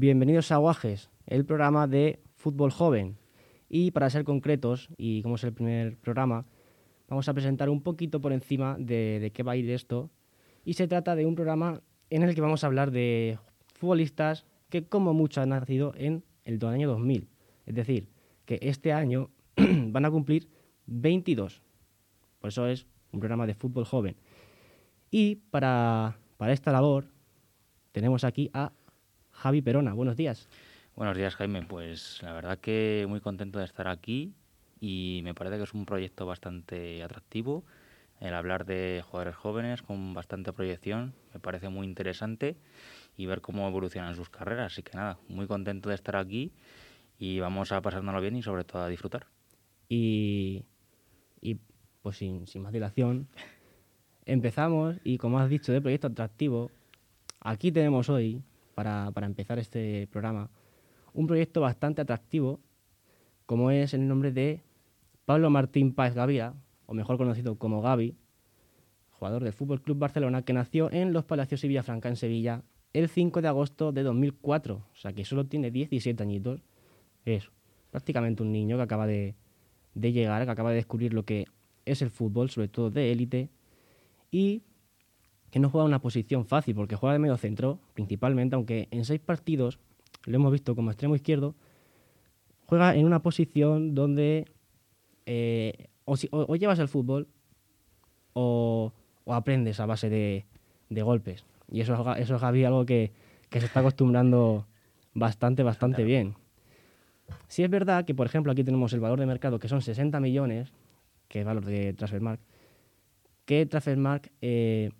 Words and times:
Bienvenidos 0.00 0.50
a 0.50 0.56
Guajes, 0.56 1.10
el 1.26 1.44
programa 1.44 1.86
de 1.86 2.20
fútbol 2.34 2.70
joven. 2.70 3.18
Y 3.68 3.90
para 3.90 4.08
ser 4.08 4.24
concretos, 4.24 4.88
y 4.96 5.20
como 5.20 5.34
es 5.34 5.44
el 5.44 5.52
primer 5.52 5.98
programa, 5.98 6.46
vamos 7.06 7.28
a 7.28 7.34
presentar 7.34 7.68
un 7.68 7.82
poquito 7.82 8.18
por 8.18 8.32
encima 8.32 8.78
de, 8.78 9.18
de 9.20 9.30
qué 9.30 9.42
va 9.42 9.52
a 9.52 9.56
ir 9.56 9.68
esto. 9.70 10.08
Y 10.64 10.72
se 10.72 10.88
trata 10.88 11.14
de 11.16 11.26
un 11.26 11.34
programa 11.34 11.82
en 12.08 12.22
el 12.22 12.34
que 12.34 12.40
vamos 12.40 12.64
a 12.64 12.68
hablar 12.68 12.92
de 12.92 13.38
futbolistas 13.74 14.46
que 14.70 14.86
como 14.86 15.12
mucho 15.12 15.42
han 15.42 15.50
nacido 15.50 15.92
en 15.94 16.24
el 16.44 16.64
año 16.64 16.88
2000. 16.88 17.28
Es 17.66 17.74
decir, 17.74 18.08
que 18.46 18.58
este 18.62 18.94
año 18.94 19.28
van 19.58 20.06
a 20.06 20.10
cumplir 20.10 20.48
22. 20.86 21.60
Por 22.40 22.48
eso 22.48 22.66
es 22.66 22.86
un 23.12 23.20
programa 23.20 23.46
de 23.46 23.52
fútbol 23.52 23.84
joven. 23.84 24.16
Y 25.10 25.34
para, 25.50 26.16
para 26.38 26.54
esta 26.54 26.72
labor 26.72 27.04
tenemos 27.92 28.24
aquí 28.24 28.50
a 28.54 28.72
Javi 29.40 29.62
Perona. 29.62 29.94
Buenos 29.94 30.18
días. 30.18 30.50
Buenos 30.94 31.16
días, 31.16 31.34
Jaime. 31.34 31.62
Pues 31.62 32.22
la 32.22 32.34
verdad 32.34 32.58
que 32.58 33.06
muy 33.08 33.20
contento 33.20 33.58
de 33.58 33.64
estar 33.64 33.88
aquí 33.88 34.34
y 34.80 35.22
me 35.24 35.32
parece 35.32 35.56
que 35.56 35.62
es 35.62 35.72
un 35.72 35.86
proyecto 35.86 36.26
bastante 36.26 37.02
atractivo. 37.02 37.64
El 38.20 38.34
hablar 38.34 38.66
de 38.66 39.02
jugadores 39.02 39.36
jóvenes 39.36 39.80
con 39.80 40.12
bastante 40.12 40.52
proyección 40.52 41.14
me 41.32 41.40
parece 41.40 41.70
muy 41.70 41.86
interesante 41.86 42.58
y 43.16 43.24
ver 43.24 43.40
cómo 43.40 43.66
evolucionan 43.66 44.14
sus 44.14 44.28
carreras. 44.28 44.74
Así 44.74 44.82
que 44.82 44.94
nada, 44.94 45.18
muy 45.26 45.46
contento 45.46 45.88
de 45.88 45.94
estar 45.94 46.16
aquí 46.16 46.52
y 47.18 47.40
vamos 47.40 47.72
a 47.72 47.80
pasárnoslo 47.80 48.20
bien 48.20 48.36
y 48.36 48.42
sobre 48.42 48.64
todo 48.64 48.82
a 48.82 48.88
disfrutar. 48.88 49.26
Y, 49.88 50.64
y 51.40 51.56
pues 52.02 52.18
sin, 52.18 52.46
sin 52.46 52.60
más 52.60 52.74
dilación, 52.74 53.26
empezamos 54.26 54.96
y 55.02 55.16
como 55.16 55.38
has 55.38 55.48
dicho, 55.48 55.72
de 55.72 55.80
proyecto 55.80 56.08
atractivo, 56.08 56.70
aquí 57.40 57.72
tenemos 57.72 58.10
hoy 58.10 58.42
para, 58.74 59.10
para 59.12 59.26
empezar 59.26 59.58
este 59.58 60.06
programa, 60.08 60.50
un 61.12 61.26
proyecto 61.26 61.60
bastante 61.60 62.02
atractivo, 62.02 62.60
como 63.46 63.70
es 63.70 63.94
el 63.94 64.06
nombre 64.06 64.32
de 64.32 64.62
Pablo 65.24 65.50
Martín 65.50 65.94
Páez 65.94 66.14
Gavira, 66.14 66.54
o 66.86 66.94
mejor 66.94 67.18
conocido 67.18 67.56
como 67.56 67.82
Gavi, 67.82 68.16
jugador 69.10 69.44
del 69.44 69.52
Fútbol 69.52 69.82
Club 69.82 69.98
Barcelona, 69.98 70.42
que 70.42 70.52
nació 70.52 70.90
en 70.90 71.12
Los 71.12 71.24
Palacios 71.24 71.62
y 71.62 71.68
Villafranca, 71.68 72.08
en 72.08 72.16
Sevilla, 72.16 72.62
el 72.92 73.08
5 73.08 73.42
de 73.42 73.48
agosto 73.48 73.92
de 73.92 74.02
2004. 74.02 74.74
O 74.74 74.96
sea 74.96 75.12
que 75.12 75.24
solo 75.24 75.46
tiene 75.46 75.70
17 75.70 76.22
añitos. 76.22 76.62
Es 77.24 77.50
prácticamente 77.90 78.42
un 78.42 78.50
niño 78.50 78.76
que 78.76 78.82
acaba 78.82 79.06
de, 79.06 79.34
de 79.94 80.12
llegar, 80.12 80.44
que 80.44 80.50
acaba 80.50 80.70
de 80.70 80.76
descubrir 80.76 81.12
lo 81.12 81.24
que 81.24 81.46
es 81.84 82.02
el 82.02 82.10
fútbol, 82.10 82.50
sobre 82.50 82.68
todo 82.68 82.90
de 82.90 83.12
élite. 83.12 83.50
Y 84.30 84.62
que 85.50 85.58
no 85.58 85.68
juega 85.70 85.84
una 85.84 86.00
posición 86.00 86.44
fácil, 86.46 86.74
porque 86.74 86.96
juega 86.96 87.14
de 87.14 87.18
medio 87.18 87.36
centro, 87.36 87.78
principalmente, 87.94 88.54
aunque 88.54 88.88
en 88.90 89.04
seis 89.04 89.20
partidos 89.20 89.78
lo 90.26 90.36
hemos 90.36 90.52
visto 90.52 90.74
como 90.76 90.90
extremo 90.90 91.14
izquierdo, 91.16 91.54
juega 92.66 92.94
en 92.94 93.04
una 93.06 93.20
posición 93.22 93.94
donde 93.94 94.46
eh, 95.26 95.88
o, 96.04 96.16
si- 96.16 96.28
o- 96.30 96.46
o 96.48 96.56
llevas 96.56 96.78
el 96.78 96.88
fútbol 96.88 97.28
o, 98.32 98.92
o 99.24 99.34
aprendes 99.34 99.80
a 99.80 99.86
base 99.86 100.08
de, 100.08 100.44
de 100.88 101.02
golpes. 101.02 101.44
Y 101.70 101.80
eso, 101.80 101.94
eso 102.16 102.34
es 102.36 102.40
Gavi 102.40 102.64
algo 102.64 102.84
que, 102.86 103.12
que 103.48 103.60
se 103.60 103.66
está 103.66 103.80
acostumbrando 103.80 104.66
bastante, 105.14 105.62
bastante 105.62 106.04
bien. 106.04 106.34
Sí 107.48 107.62
es 107.62 107.70
verdad 107.70 108.04
que, 108.04 108.14
por 108.14 108.26
ejemplo, 108.26 108.52
aquí 108.52 108.64
tenemos 108.64 108.92
el 108.92 109.00
valor 109.00 109.20
de 109.20 109.26
mercado, 109.26 109.58
que 109.58 109.68
son 109.68 109.82
60 109.82 110.18
millones, 110.20 110.72
que 111.28 111.40
es 111.40 111.44
valor 111.46 111.64
de 111.64 111.92
Transfermarkt, 111.92 112.42
que 113.44 113.66
Transfermarkt 113.66 114.32
eh, 114.40 114.90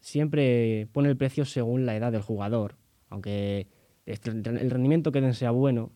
siempre 0.00 0.88
pone 0.92 1.08
el 1.08 1.16
precio 1.16 1.44
según 1.44 1.86
la 1.86 1.96
edad 1.96 2.12
del 2.12 2.22
jugador. 2.22 2.76
Aunque 3.08 3.66
este- 4.06 4.30
el 4.30 4.70
rendimiento 4.70 5.12
que 5.12 5.20
den 5.20 5.34
sea 5.34 5.50
bueno, 5.50 5.90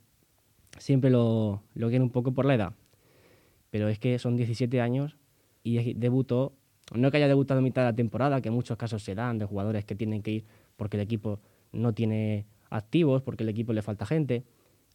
siempre 0.78 1.10
lo, 1.10 1.62
lo 1.74 1.88
quieren 1.88 2.02
un 2.02 2.10
poco 2.10 2.32
por 2.32 2.44
la 2.44 2.54
edad. 2.54 2.72
Pero 3.70 3.88
es 3.88 3.98
que 3.98 4.18
son 4.18 4.36
17 4.36 4.80
años 4.80 5.16
y 5.62 5.94
debutó, 5.94 6.52
no 6.94 7.10
que 7.10 7.16
haya 7.16 7.28
debutado 7.28 7.58
en 7.58 7.64
mitad 7.64 7.82
de 7.82 7.88
la 7.90 7.96
temporada, 7.96 8.40
que 8.40 8.48
en 8.48 8.54
muchos 8.54 8.76
casos 8.76 9.02
se 9.02 9.14
dan 9.14 9.38
de 9.38 9.46
jugadores 9.46 9.84
que 9.84 9.94
tienen 9.94 10.22
que 10.22 10.30
ir 10.30 10.44
porque 10.76 10.96
el 10.96 11.02
equipo 11.02 11.40
no 11.72 11.92
tiene 11.92 12.44
activos, 12.70 13.22
porque 13.22 13.42
el 13.44 13.48
equipo 13.48 13.72
le 13.72 13.82
falta 13.82 14.06
gente. 14.06 14.44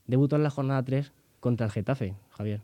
Debutó 0.06 0.36
en 0.36 0.44
la 0.44 0.50
jornada 0.50 0.84
3 0.84 1.12
contra 1.40 1.66
el 1.66 1.72
Getafe, 1.72 2.14
Javier. 2.32 2.62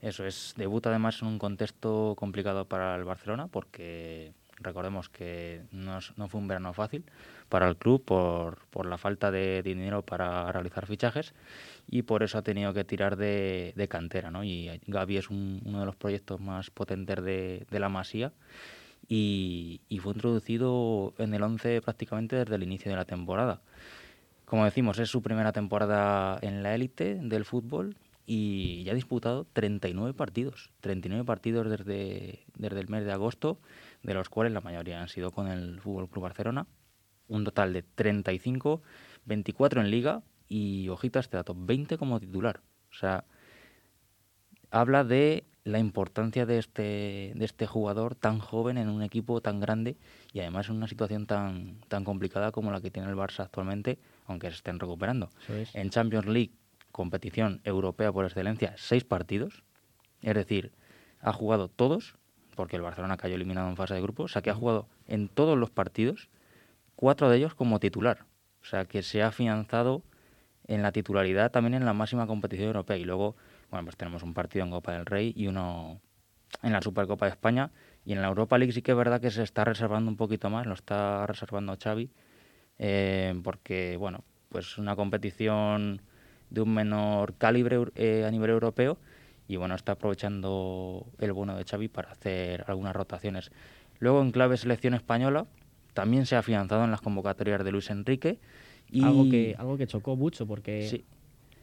Eso 0.00 0.26
es, 0.26 0.54
debuta 0.56 0.90
además 0.90 1.22
en 1.22 1.28
un 1.28 1.38
contexto 1.38 2.14
complicado 2.16 2.66
para 2.66 2.94
el 2.96 3.04
Barcelona 3.04 3.46
porque 3.48 4.32
recordemos 4.60 5.08
que 5.08 5.62
no, 5.72 5.98
no 6.16 6.28
fue 6.28 6.40
un 6.40 6.48
verano 6.48 6.72
fácil 6.72 7.04
para 7.48 7.68
el 7.68 7.76
club 7.76 8.04
por, 8.04 8.58
por 8.70 8.86
la 8.86 8.98
falta 8.98 9.30
de 9.30 9.62
dinero 9.62 10.02
para 10.02 10.50
realizar 10.52 10.86
fichajes 10.86 11.34
y 11.88 12.02
por 12.02 12.22
eso 12.22 12.38
ha 12.38 12.42
tenido 12.42 12.72
que 12.72 12.84
tirar 12.84 13.16
de, 13.16 13.72
de 13.76 13.88
cantera. 13.88 14.30
¿no? 14.30 14.44
Y 14.44 14.80
Gavi 14.86 15.16
es 15.18 15.30
un- 15.30 15.60
uno 15.64 15.80
de 15.80 15.86
los 15.86 15.96
proyectos 15.96 16.40
más 16.40 16.70
potentes 16.70 17.22
de, 17.22 17.66
de 17.70 17.80
la 17.80 17.88
Masía 17.88 18.32
y, 19.08 19.80
y 19.88 19.98
fue 19.98 20.12
introducido 20.14 21.14
en 21.18 21.34
el 21.34 21.42
11 21.42 21.82
prácticamente 21.82 22.36
desde 22.36 22.54
el 22.54 22.62
inicio 22.62 22.90
de 22.90 22.96
la 22.96 23.04
temporada. 23.04 23.60
Como 24.44 24.64
decimos, 24.64 24.98
es 24.98 25.08
su 25.10 25.22
primera 25.22 25.52
temporada 25.52 26.38
en 26.42 26.62
la 26.62 26.74
élite 26.74 27.16
del 27.22 27.44
fútbol 27.44 27.96
y 28.26 28.82
ya 28.84 28.92
ha 28.92 28.94
disputado 28.94 29.46
39 29.52 30.14
partidos. 30.14 30.70
39 30.80 31.24
partidos 31.24 31.68
desde, 31.68 32.40
desde 32.56 32.80
el 32.80 32.88
mes 32.88 33.04
de 33.04 33.12
agosto, 33.12 33.58
de 34.04 34.14
los 34.14 34.28
cuales 34.28 34.52
la 34.52 34.60
mayoría 34.60 35.00
han 35.00 35.08
sido 35.08 35.32
con 35.32 35.48
el 35.48 35.80
Fútbol 35.80 36.08
Club 36.08 36.22
Barcelona. 36.22 36.66
Un 37.26 37.42
total 37.42 37.72
de 37.72 37.82
35, 37.82 38.82
24 39.24 39.80
en 39.80 39.90
Liga 39.90 40.22
y, 40.46 40.88
ojito 40.90 41.18
a 41.18 41.20
este 41.20 41.36
dato, 41.36 41.54
20 41.56 41.96
como 41.96 42.20
titular. 42.20 42.60
O 42.90 42.94
sea, 42.94 43.24
habla 44.70 45.04
de 45.04 45.44
la 45.64 45.78
importancia 45.78 46.44
de 46.44 46.58
este, 46.58 47.32
de 47.34 47.44
este 47.44 47.66
jugador 47.66 48.14
tan 48.14 48.38
joven 48.38 48.76
en 48.76 48.90
un 48.90 49.02
equipo 49.02 49.40
tan 49.40 49.58
grande 49.58 49.96
y 50.34 50.40
además 50.40 50.68
en 50.68 50.76
una 50.76 50.86
situación 50.86 51.26
tan, 51.26 51.80
tan 51.88 52.04
complicada 52.04 52.52
como 52.52 52.70
la 52.70 52.82
que 52.82 52.90
tiene 52.90 53.08
el 53.08 53.16
Barça 53.16 53.40
actualmente, 53.40 53.98
aunque 54.26 54.50
se 54.50 54.56
estén 54.56 54.78
recuperando. 54.78 55.30
Es. 55.48 55.74
En 55.74 55.88
Champions 55.88 56.26
League, 56.26 56.52
competición 56.92 57.62
europea 57.64 58.12
por 58.12 58.26
excelencia, 58.26 58.74
seis 58.76 59.04
partidos. 59.04 59.64
Es 60.20 60.34
decir, 60.34 60.72
ha 61.20 61.32
jugado 61.32 61.68
todos, 61.68 62.16
porque 62.54 62.76
el 62.76 62.82
Barcelona 62.82 63.16
cayó 63.16 63.34
eliminado 63.34 63.68
en 63.68 63.76
fase 63.76 63.94
de 63.94 64.00
grupos, 64.00 64.30
o 64.30 64.32
sea 64.32 64.42
que 64.42 64.50
ha 64.50 64.54
jugado 64.54 64.88
en 65.06 65.28
todos 65.28 65.58
los 65.58 65.70
partidos, 65.70 66.28
cuatro 66.96 67.28
de 67.28 67.38
ellos 67.38 67.54
como 67.54 67.80
titular. 67.80 68.24
O 68.62 68.66
sea 68.66 68.86
que 68.86 69.02
se 69.02 69.22
ha 69.22 69.28
afianzado 69.28 70.02
en 70.66 70.82
la 70.82 70.92
titularidad 70.92 71.50
también 71.50 71.74
en 71.74 71.84
la 71.84 71.92
máxima 71.92 72.26
competición 72.26 72.68
europea. 72.68 72.96
Y 72.96 73.04
luego, 73.04 73.36
bueno, 73.70 73.84
pues 73.84 73.96
tenemos 73.96 74.22
un 74.22 74.34
partido 74.34 74.64
en 74.64 74.70
Copa 74.70 74.92
del 74.92 75.06
Rey 75.06 75.32
y 75.36 75.46
uno 75.46 76.00
en 76.62 76.72
la 76.72 76.80
Supercopa 76.80 77.26
de 77.26 77.32
España. 77.32 77.70
Y 78.04 78.12
en 78.12 78.22
la 78.22 78.28
Europa 78.28 78.58
League 78.58 78.72
sí 78.72 78.82
que 78.82 78.92
es 78.92 78.96
verdad 78.96 79.20
que 79.20 79.30
se 79.30 79.42
está 79.42 79.64
reservando 79.64 80.10
un 80.10 80.16
poquito 80.16 80.50
más, 80.50 80.66
lo 80.66 80.74
está 80.74 81.26
reservando 81.26 81.76
Xavi, 81.82 82.10
eh, 82.78 83.38
porque, 83.42 83.96
bueno, 83.98 84.24
pues 84.48 84.78
una 84.78 84.94
competición 84.94 86.02
de 86.50 86.60
un 86.60 86.74
menor 86.74 87.34
calibre 87.34 87.78
eh, 87.96 88.24
a 88.26 88.30
nivel 88.30 88.50
europeo 88.50 88.98
y, 89.48 89.56
bueno, 89.56 89.74
está 89.74 89.92
aprovechando 89.92 91.06
el 91.18 91.32
bono 91.32 91.56
de 91.56 91.64
Xavi 91.64 91.88
para 91.88 92.10
hacer 92.12 92.64
algunas 92.66 92.94
rotaciones. 92.94 93.50
Luego, 94.00 94.22
en 94.22 94.30
clave 94.30 94.56
selección 94.56 94.94
española, 94.94 95.46
también 95.92 96.26
se 96.26 96.36
ha 96.36 96.40
afianzado 96.40 96.84
en 96.84 96.90
las 96.90 97.00
convocatorias 97.00 97.64
de 97.64 97.70
Luis 97.72 97.90
Enrique. 97.90 98.38
Y... 98.90 99.02
Algo, 99.04 99.28
que, 99.28 99.54
algo 99.58 99.76
que 99.76 99.86
chocó 99.86 100.16
mucho, 100.16 100.46
porque 100.46 100.88
Sí, 100.88 101.04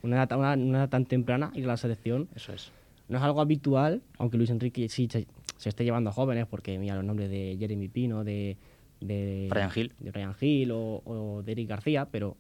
una, 0.04 0.18
edad, 0.18 0.28
tan- 0.28 0.40
una, 0.40 0.54
una 0.54 0.78
edad 0.80 0.90
tan 0.90 1.06
temprana 1.06 1.52
ir 1.54 1.66
a 1.66 1.68
la 1.68 1.78
selección 1.78 2.28
eso 2.36 2.54
es. 2.54 2.72
no 3.10 3.18
es 3.18 3.24
algo 3.24 3.42
habitual, 3.42 4.02
aunque 4.18 4.38
Luis 4.38 4.50
Enrique 4.50 4.88
sí 4.90 5.08
se, 5.12 5.28
se 5.58 5.70
esté 5.70 5.84
llevando 5.84 6.10
a 6.10 6.14
jóvenes, 6.14 6.46
porque 6.48 6.78
mira 6.80 6.96
los 6.96 7.04
nombres 7.04 7.30
de 7.30 7.58
Jeremy 7.60 7.88
Pino, 7.90 8.24
de, 8.24 8.58
de 9.00 9.48
Brian 9.50 9.70
Hill. 9.76 9.94
de 10.00 10.12
Brian 10.12 10.36
Hill 10.40 10.72
o, 10.72 11.02
o 11.06 11.42
de 11.44 11.52
Eric 11.52 11.68
García, 11.70 12.08
pero 12.10 12.38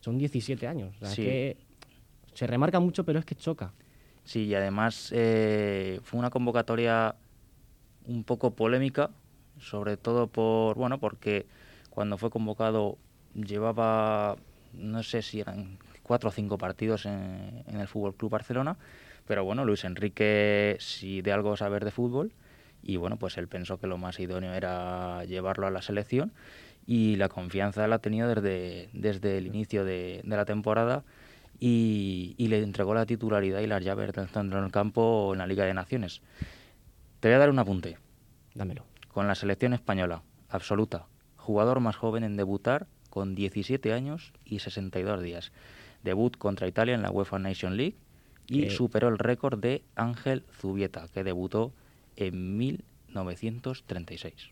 son 0.00 0.18
17 0.18 0.66
años. 0.68 0.94
O 0.96 0.98
sea, 1.00 1.08
es 1.08 1.14
Sí. 1.14 1.22
que 1.22 1.56
se 2.34 2.46
remarca 2.46 2.78
mucho, 2.80 3.04
pero 3.04 3.18
es 3.18 3.24
que 3.24 3.34
choca. 3.34 3.72
Sí, 4.28 4.44
y 4.44 4.54
además 4.54 5.10
eh, 5.14 6.00
fue 6.04 6.18
una 6.18 6.28
convocatoria 6.28 7.14
un 8.06 8.24
poco 8.24 8.50
polémica, 8.50 9.08
sobre 9.58 9.96
todo 9.96 10.26
por, 10.26 10.76
bueno, 10.76 10.98
porque 10.98 11.46
cuando 11.88 12.18
fue 12.18 12.28
convocado 12.28 12.98
llevaba, 13.34 14.36
no 14.74 15.02
sé 15.02 15.22
si 15.22 15.40
eran 15.40 15.78
cuatro 16.02 16.28
o 16.28 16.32
cinco 16.32 16.58
partidos 16.58 17.06
en, 17.06 17.64
el 17.72 17.88
Fútbol 17.88 18.16
Club 18.16 18.32
Barcelona, 18.32 18.76
pero 19.26 19.44
bueno, 19.44 19.64
Luis 19.64 19.84
Enrique 19.84 20.76
sí 20.78 21.22
de 21.22 21.32
algo 21.32 21.56
saber 21.56 21.86
de 21.86 21.90
fútbol 21.90 22.30
y 22.82 22.98
bueno, 22.98 23.16
pues 23.16 23.38
él 23.38 23.48
pensó 23.48 23.80
que 23.80 23.86
lo 23.86 23.96
más 23.96 24.20
idóneo 24.20 24.52
era 24.52 25.24
llevarlo 25.24 25.66
a 25.66 25.70
la 25.70 25.80
selección 25.80 26.32
y 26.86 27.16
la 27.16 27.30
confianza 27.30 27.88
la 27.88 27.96
ha 27.96 28.00
tenido 28.00 28.28
desde, 28.28 28.90
desde 28.92 29.38
el 29.38 29.46
inicio 29.46 29.86
de 29.86 30.20
la 30.26 30.44
temporada 30.44 31.02
y, 31.60 32.34
y 32.38 32.48
le 32.48 32.62
entregó 32.62 32.94
la 32.94 33.06
titularidad 33.06 33.60
y 33.60 33.66
las 33.66 33.82
llaves 33.84 34.12
del 34.12 34.28
centro 34.28 34.58
en 34.58 34.64
el 34.66 34.70
campo 34.70 35.30
en 35.32 35.38
la 35.38 35.46
Liga 35.46 35.64
de 35.64 35.74
Naciones. 35.74 36.22
Te 37.20 37.28
voy 37.28 37.34
a 37.34 37.38
dar 37.38 37.50
un 37.50 37.58
apunte. 37.58 37.98
Dámelo. 38.54 38.84
Con 39.12 39.26
la 39.26 39.34
selección 39.34 39.72
española, 39.72 40.22
absoluta, 40.48 41.06
jugador 41.36 41.80
más 41.80 41.96
joven 41.96 42.22
en 42.24 42.36
debutar 42.36 42.86
con 43.10 43.34
17 43.34 43.92
años 43.92 44.32
y 44.44 44.60
62 44.60 45.22
días. 45.22 45.50
Debut 46.04 46.36
contra 46.36 46.68
Italia 46.68 46.94
en 46.94 47.02
la 47.02 47.10
UEFA 47.10 47.38
Nation 47.40 47.76
League 47.76 47.96
y 48.46 48.64
Eh. 48.64 48.70
superó 48.70 49.08
el 49.08 49.18
récord 49.18 49.58
de 49.58 49.82
Ángel 49.96 50.44
Zubieta, 50.52 51.08
que 51.08 51.24
debutó 51.24 51.72
en 52.16 52.56
1936. 52.56 54.50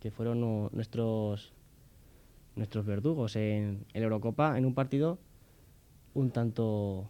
que 0.00 0.10
fueron 0.10 0.40
nu- 0.40 0.68
nuestros 0.72 1.52
nuestros 2.56 2.84
verdugos 2.84 3.36
en, 3.36 3.86
en 3.92 4.00
la 4.00 4.04
Eurocopa 4.04 4.58
en 4.58 4.64
un 4.66 4.74
partido 4.74 5.18
un 6.14 6.30
tanto 6.30 7.08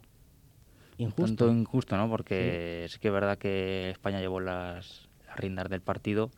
injusto. 0.99 1.25
Tanto 1.25 1.53
injusto, 1.53 1.97
¿no? 1.97 2.09
Porque 2.11 2.87
sí. 2.89 2.99
que 2.99 3.09
es 3.09 3.15
verdad 3.15 3.39
que 3.39 3.91
España 3.91 4.21
llevó 4.21 4.41
las, 4.41 5.09
las 5.27 5.37
riendas 5.37 5.69
del 5.69 5.81
partido, 5.81 6.31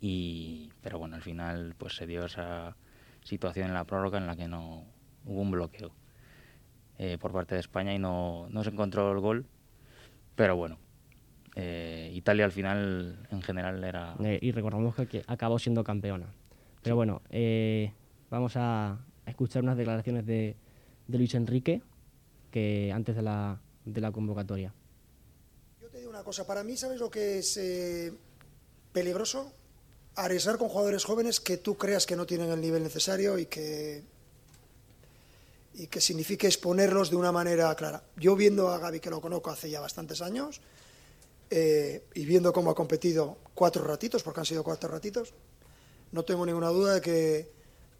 y 0.00 0.70
pero 0.82 0.98
bueno, 0.98 1.16
al 1.16 1.22
final 1.22 1.74
pues 1.76 1.94
se 1.94 2.06
dio 2.06 2.24
esa 2.24 2.76
situación 3.22 3.68
en 3.68 3.74
la 3.74 3.84
prórroga 3.84 4.18
en 4.18 4.26
la 4.26 4.36
que 4.36 4.48
no 4.48 4.84
hubo 5.26 5.42
un 5.42 5.50
bloqueo 5.50 5.90
eh, 6.98 7.18
por 7.20 7.32
parte 7.32 7.54
de 7.54 7.60
España 7.60 7.94
y 7.94 7.98
no, 7.98 8.48
no 8.50 8.64
se 8.64 8.70
encontró 8.70 9.12
el 9.12 9.20
gol, 9.20 9.46
pero 10.34 10.56
bueno. 10.56 10.78
eh, 11.56 12.10
Italia 12.14 12.44
al 12.44 12.52
final 12.52 13.26
en 13.30 13.42
general 13.42 13.82
era 13.82 14.14
Eh, 14.22 14.38
y 14.40 14.52
recordamos 14.52 14.94
que, 14.94 15.06
que 15.06 15.24
acabó 15.26 15.58
siendo 15.58 15.82
campeona. 15.82 16.26
Pero 16.82 16.94
bueno, 16.94 17.20
eh, 17.30 17.92
vamos 18.30 18.52
a, 18.56 18.98
escuchar 19.26 19.62
unas 19.62 19.76
declaraciones 19.76 20.24
de, 20.24 20.56
de 21.06 21.18
Luis 21.18 21.34
Enrique 21.34 21.82
que 22.50 22.90
antes 22.92 23.14
de 23.14 23.22
la, 23.22 23.60
de 23.84 24.00
la 24.00 24.10
convocatoria. 24.10 24.72
Yo 25.80 25.88
te 25.88 25.98
digo 25.98 26.10
una 26.10 26.22
cosa, 26.22 26.46
para 26.46 26.64
mí, 26.64 26.76
¿sabes 26.76 26.98
lo 26.98 27.10
que 27.10 27.38
es 27.38 27.56
eh, 27.56 28.12
peligroso? 28.92 29.52
Arriesgar 30.16 30.58
con 30.58 30.68
jugadores 30.68 31.04
jóvenes 31.04 31.40
que 31.40 31.58
tú 31.58 31.76
creas 31.76 32.06
que 32.06 32.16
no 32.16 32.26
tienen 32.26 32.50
el 32.50 32.60
nivel 32.60 32.82
necesario 32.82 33.38
y 33.38 33.46
que, 33.46 34.02
y 35.74 35.86
que 35.86 36.00
signifique 36.00 36.46
exponerlos 36.46 37.10
de 37.10 37.16
una 37.16 37.32
manera 37.32 37.74
clara. 37.74 38.02
Yo 38.16 38.34
viendo 38.34 38.68
a 38.68 38.78
Gaby, 38.78 39.00
que 39.00 39.10
lo 39.10 39.20
conozco 39.20 39.50
hace 39.50 39.70
ya 39.70 39.80
bastantes 39.80 40.22
años, 40.22 40.60
eh, 41.50 42.04
y 42.14 42.24
viendo 42.24 42.52
cómo 42.52 42.70
ha 42.70 42.74
competido 42.74 43.38
cuatro 43.54 43.84
ratitos, 43.84 44.22
porque 44.22 44.40
han 44.40 44.46
sido 44.46 44.64
cuatro 44.64 44.88
ratitos, 44.88 45.32
no 46.12 46.24
tengo 46.24 46.44
ninguna 46.44 46.68
duda 46.68 46.94
de 46.94 47.00
que, 47.00 47.57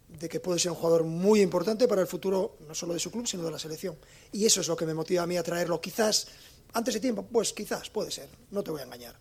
de 0.09 0.29
que 0.29 0.41
puede 0.41 0.59
ser 0.59 0.71
un 0.73 0.77
jugador 0.79 1.05
muy 1.05 1.41
importante 1.41 1.87
para 1.87 2.01
el 2.01 2.07
futuro, 2.07 2.57
no 2.67 2.75
solo 2.75 2.95
de 2.95 2.99
su 2.99 3.11
club, 3.11 3.27
sino 3.27 3.45
de 3.45 3.51
la 3.51 3.59
selección. 3.59 3.97
Y 4.33 4.45
eso 4.47 4.61
es 4.61 4.69
lo 4.69 4.77
que 4.77 4.87
me 4.87 4.95
motiva 4.95 5.23
a 5.23 5.27
mí 5.27 5.37
a 5.37 5.43
traerlo. 5.43 5.81
Quizás 5.81 6.29
antes 6.73 6.95
de 6.95 7.01
tiempo, 7.01 7.27
pues 7.27 7.53
quizás, 7.53 7.91
puede 7.91 8.11
ser, 8.11 8.29
no 8.51 8.63
te 8.63 8.71
voy 8.71 8.81
a 8.81 8.85
engañar. 8.85 9.17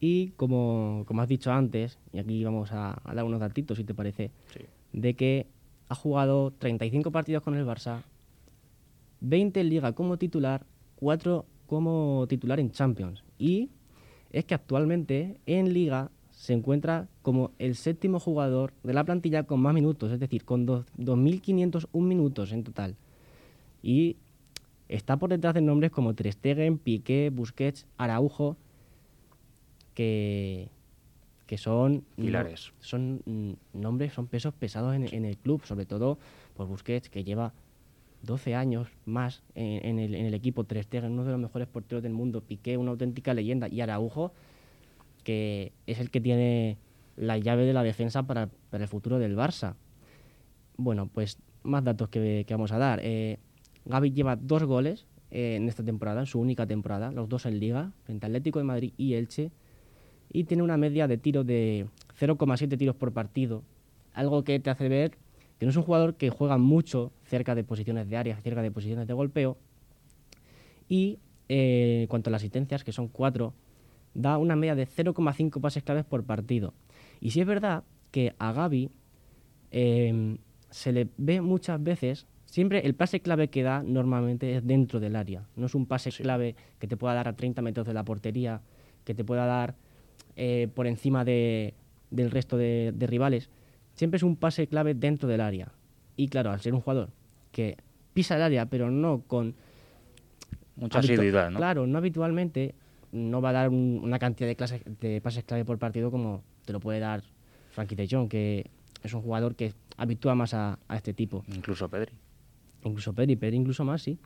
Y 0.00 0.30
como, 0.30 1.04
como 1.06 1.20
has 1.22 1.28
dicho 1.28 1.52
antes, 1.52 1.98
y 2.12 2.18
aquí 2.18 2.42
vamos 2.42 2.72
a, 2.72 3.00
a 3.04 3.14
dar 3.14 3.24
unos 3.24 3.40
datitos, 3.40 3.76
si 3.76 3.84
te 3.84 3.94
parece, 3.94 4.30
Sí. 4.52 4.60
de 4.92 5.14
que 5.14 5.46
ha 5.88 5.94
jugado 5.94 6.52
35 6.52 7.10
partidos 7.10 7.42
con 7.42 7.54
el 7.54 7.66
Barça, 7.66 8.02
20 9.20 9.60
en 9.60 9.68
Liga 9.68 9.92
como 9.92 10.16
titular, 10.16 10.64
4 10.96 11.44
como 11.66 12.26
titular 12.28 12.58
en 12.60 12.70
Champions. 12.72 13.22
Y 13.38 13.70
es 14.32 14.44
que 14.44 14.54
actualmente 14.54 15.38
en 15.46 15.72
Liga 15.74 16.10
se 16.40 16.54
encuentra 16.54 17.06
como 17.20 17.50
el 17.58 17.74
séptimo 17.76 18.18
jugador 18.18 18.72
de 18.82 18.94
la 18.94 19.04
plantilla 19.04 19.42
con 19.42 19.60
más 19.60 19.74
minutos, 19.74 20.10
es 20.10 20.18
decir, 20.18 20.42
con 20.46 20.64
dos- 20.64 20.86
2.501 20.96 22.06
minutos 22.06 22.52
en 22.52 22.64
total. 22.64 22.96
Y 23.82 24.16
está 24.88 25.18
por 25.18 25.28
detrás 25.28 25.52
de 25.52 25.60
nombres 25.60 25.90
como 25.90 26.14
Ter 26.14 26.32
Stegen, 26.32 26.78
Piqué, 26.78 27.28
Busquets, 27.30 27.86
Araujo, 27.98 28.56
que, 29.94 30.68
que 31.46 31.58
son 31.58 32.04
no- 32.16 32.24
Pilares. 32.24 32.72
son 32.80 33.20
mm, 33.26 33.78
nombres, 33.78 34.14
son 34.14 34.26
pesos 34.26 34.54
pesados 34.54 34.94
en, 34.94 35.12
en 35.14 35.26
el 35.26 35.36
club, 35.36 35.62
sobre 35.66 35.84
todo 35.84 36.18
por 36.56 36.66
Busquets, 36.68 37.10
que 37.10 37.22
lleva 37.22 37.52
12 38.22 38.54
años 38.54 38.88
más 39.04 39.42
en, 39.54 39.84
en 39.84 39.98
el, 39.98 40.14
en 40.14 40.24
el 40.24 40.32
equipo, 40.32 40.64
Ter 40.64 40.82
Stegen, 40.84 41.12
uno 41.12 41.24
de 41.26 41.32
los 41.32 41.40
mejores 41.40 41.68
porteros 41.68 42.02
del 42.02 42.14
mundo, 42.14 42.40
Piqué, 42.40 42.78
una 42.78 42.92
auténtica 42.92 43.34
leyenda, 43.34 43.68
y 43.68 43.82
Araujo, 43.82 44.32
que 45.20 45.72
es 45.86 46.00
el 46.00 46.10
que 46.10 46.20
tiene 46.20 46.78
la 47.16 47.38
llave 47.38 47.64
de 47.64 47.72
la 47.72 47.82
defensa 47.82 48.22
para, 48.24 48.48
para 48.70 48.84
el 48.84 48.88
futuro 48.88 49.18
del 49.18 49.36
Barça. 49.36 49.74
Bueno, 50.76 51.06
pues 51.06 51.38
más 51.62 51.84
datos 51.84 52.08
que, 52.08 52.46
vamos 52.48 52.72
a 52.72 52.78
dar. 52.78 53.00
Eh, 53.02 53.38
Gaby 53.84 54.12
lleva 54.12 54.36
dos 54.36 54.64
goles 54.64 55.06
eh, 55.30 55.56
en 55.56 55.68
esta 55.68 55.84
temporada, 55.84 56.20
en 56.20 56.26
su 56.26 56.40
única 56.40 56.66
temporada, 56.66 57.12
los 57.12 57.28
dos 57.28 57.46
en 57.46 57.60
Liga, 57.60 57.92
frente 58.04 58.26
a 58.26 58.28
Atlético 58.28 58.58
de 58.58 58.64
Madrid 58.64 58.92
y 58.96 59.14
Elche, 59.14 59.50
y 60.32 60.44
tiene 60.44 60.62
una 60.62 60.76
media 60.76 61.08
de 61.08 61.18
tiro 61.18 61.44
de 61.44 61.86
0,7 62.18 62.78
tiros 62.78 62.96
por 62.96 63.12
partido, 63.12 63.62
algo 64.14 64.44
que 64.44 64.58
te 64.60 64.70
hace 64.70 64.88
ver 64.88 65.18
que 65.58 65.66
no 65.66 65.70
es 65.70 65.76
un 65.76 65.82
jugador 65.82 66.14
que 66.14 66.30
juega 66.30 66.56
mucho 66.56 67.12
cerca 67.24 67.54
de 67.54 67.64
posiciones 67.64 68.08
de 68.08 68.16
área, 68.16 68.36
cerca 68.40 68.62
de 68.62 68.70
posiciones 68.70 69.06
de 69.06 69.12
golpeo, 69.12 69.58
y 70.88 71.18
eh, 71.50 72.00
en 72.02 72.06
cuanto 72.06 72.30
a 72.30 72.32
las 72.32 72.40
asistencias, 72.40 72.82
que 72.82 72.92
son 72.92 73.08
cuatro, 73.08 73.52
da 74.14 74.38
una 74.38 74.56
media 74.56 74.74
de 74.74 74.86
0,5 74.86 75.60
pases 75.60 75.82
claves 75.82 76.04
por 76.04 76.24
partido. 76.24 76.74
Y 77.20 77.30
sí 77.30 77.40
es 77.40 77.46
verdad 77.46 77.84
que 78.10 78.34
a 78.38 78.52
Gaby 78.52 78.90
eh, 79.70 80.36
se 80.70 80.92
le 80.92 81.08
ve 81.16 81.40
muchas 81.40 81.82
veces, 81.82 82.26
siempre 82.44 82.86
el 82.86 82.94
pase 82.94 83.20
clave 83.20 83.48
que 83.48 83.62
da 83.62 83.82
normalmente 83.82 84.56
es 84.56 84.66
dentro 84.66 85.00
del 85.00 85.16
área. 85.16 85.44
No 85.56 85.66
es 85.66 85.74
un 85.74 85.86
pase 85.86 86.10
clave 86.10 86.56
que 86.78 86.86
te 86.86 86.96
pueda 86.96 87.14
dar 87.14 87.28
a 87.28 87.36
30 87.36 87.62
metros 87.62 87.86
de 87.86 87.94
la 87.94 88.04
portería, 88.04 88.60
que 89.04 89.14
te 89.14 89.24
pueda 89.24 89.46
dar 89.46 89.74
eh, 90.36 90.68
por 90.74 90.86
encima 90.86 91.24
de, 91.24 91.74
del 92.10 92.30
resto 92.30 92.56
de, 92.56 92.92
de 92.94 93.06
rivales. 93.06 93.50
Siempre 93.94 94.16
es 94.16 94.22
un 94.22 94.36
pase 94.36 94.66
clave 94.66 94.94
dentro 94.94 95.28
del 95.28 95.40
área. 95.40 95.72
Y 96.16 96.28
claro, 96.28 96.50
al 96.50 96.60
ser 96.60 96.74
un 96.74 96.80
jugador 96.80 97.10
que 97.52 97.76
pisa 98.12 98.36
el 98.36 98.42
área, 98.42 98.66
pero 98.66 98.90
no 98.90 99.22
con 99.26 99.54
Mucha 100.76 101.00
asiduidad, 101.00 101.50
¿no? 101.50 101.58
Claro, 101.58 101.86
no 101.86 101.98
habitualmente 101.98 102.74
no 103.12 103.40
va 103.40 103.50
a 103.50 103.52
dar 103.52 103.68
un- 103.68 104.00
una 104.02 104.18
cantidad 104.18 104.48
de, 104.48 104.56
clases, 104.56 104.82
de 105.00 105.20
pases 105.20 105.44
clave 105.44 105.64
por 105.64 105.78
partido 105.78 106.10
como 106.10 106.42
te 106.64 106.72
lo 106.72 106.80
puede 106.80 107.00
dar 107.00 107.22
Frankie 107.70 107.96
de 107.96 108.06
Jong, 108.10 108.28
que 108.28 108.70
es 109.02 109.14
un 109.14 109.22
jugador 109.22 109.54
que 109.56 109.72
habitúa 109.96 110.34
más 110.34 110.54
a, 110.54 110.78
a 110.88 110.96
este 110.96 111.12
tipo. 111.14 111.44
Incluso 111.48 111.88
Pedri. 111.88 112.12
Incluso 112.84 113.12
Pedri, 113.12 113.36
Pedri 113.36 113.56
incluso 113.56 113.84
más, 113.84 114.02
sí. 114.02 114.18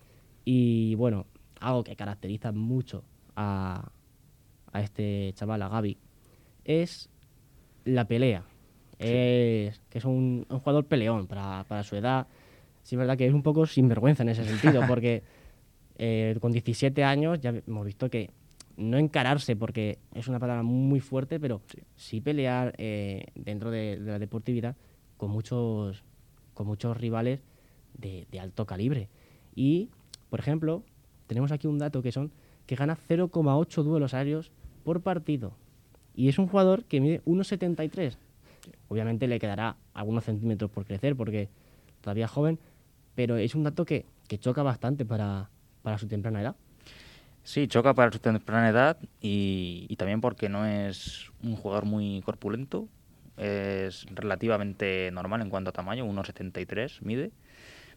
Y 0.45 0.95
bueno, 0.97 1.27
algo 1.61 1.83
que 1.85 1.97
caracteriza 1.97 2.53
mucho 2.53 3.03
a, 3.37 3.89
a 4.73 4.81
este 4.83 5.33
chaval, 5.35 5.63
a 5.63 5.69
Gaby, 5.69 5.97
es 6.65 7.09
la 7.85 8.07
pelea. 8.07 8.45
Es 8.99 9.81
que 9.91 9.99
es 9.99 10.05
un, 10.05 10.47
un 10.49 10.59
jugador 10.61 10.87
peleón 10.87 11.27
para, 11.27 11.65
para 11.69 11.83
su 11.83 11.97
edad. 11.97 12.27
Sí, 12.83 12.95
es 12.95 12.99
verdad 12.99 13.17
que 13.19 13.27
es 13.27 13.33
un 13.35 13.43
poco 13.43 13.67
sinvergüenza 13.67 14.23
en 14.23 14.29
ese 14.31 14.45
sentido, 14.45 14.83
porque 14.87 15.23
eh, 15.99 16.37
con 16.41 16.53
17 16.53 17.03
años 17.05 17.41
ya 17.41 17.51
hemos 17.67 17.85
visto 17.87 18.09
que 18.09 18.31
no 18.77 18.99
encararse, 18.99 19.57
porque 19.57 19.99
es 20.15 20.29
una 20.29 20.39
palabra 20.39 20.63
muy 20.63 21.01
fuerte, 21.01 21.39
pero 21.39 21.61
sí, 21.97 22.21
pelear 22.21 22.75
eh, 22.79 23.27
dentro 23.35 23.71
de, 23.71 23.99
de 23.99 24.11
la 24.11 24.19
deportividad 24.19 24.77
con 25.17 25.31
muchos, 25.31 26.03
con 26.55 26.67
muchos 26.67 26.97
rivales 26.97 27.41
de, 27.97 28.27
de 28.31 28.41
alto 28.41 28.67
calibre. 28.67 29.09
Y, 29.55 29.91
por 30.31 30.41
ejemplo, 30.41 30.83
tenemos 31.27 31.53
aquí 31.53 31.67
un 31.67 31.79
dato 31.79 32.03
que 32.03 32.13
son 32.13 32.33
que 32.67 32.77
gana 32.77 32.97
0,8 32.97 33.83
duelos 33.83 34.15
aéreos 34.15 34.51
por 34.85 35.03
partido. 35.03 35.53
Y 36.15 36.29
es 36.29 36.39
un 36.39 36.47
jugador 36.47 36.85
que 36.85 37.01
mide 37.01 37.23
1,73. 37.25 38.17
Obviamente 38.89 39.27
le 39.27 39.39
quedará 39.39 39.77
algunos 39.93 40.25
centímetros 40.25 40.71
por 40.71 40.85
crecer 40.85 41.17
porque 41.17 41.49
todavía 42.01 42.27
es 42.27 42.31
joven, 42.31 42.59
pero 43.15 43.37
es 43.37 43.55
un 43.55 43.65
dato 43.65 43.85
que, 43.85 44.07
que 44.29 44.39
choca 44.39 44.63
bastante 44.63 45.05
para, 45.05 45.51
para 45.83 45.99
su 45.99 46.07
temprana 46.07 46.41
edad. 46.41 46.57
Sí, 47.45 47.69
choca 47.69 47.93
para 47.95 48.11
su 48.11 48.19
temprana 48.21 48.71
edad 48.71 48.97
y, 49.21 49.87
y 49.89 49.97
también 49.97 50.21
porque 50.21 50.49
no 50.49 50.65
es 50.67 51.31
un 51.43 51.57
jugador 51.57 51.85
muy 51.85 52.23
corpulento. 52.25 52.89
Es 53.37 54.07
relativamente 54.15 55.11
normal 55.13 55.43
en 55.43 55.51
cuanto 55.51 55.71
a 55.71 55.73
tamaño, 55.73 56.07
1,73 56.07 57.03
mide. 57.03 57.33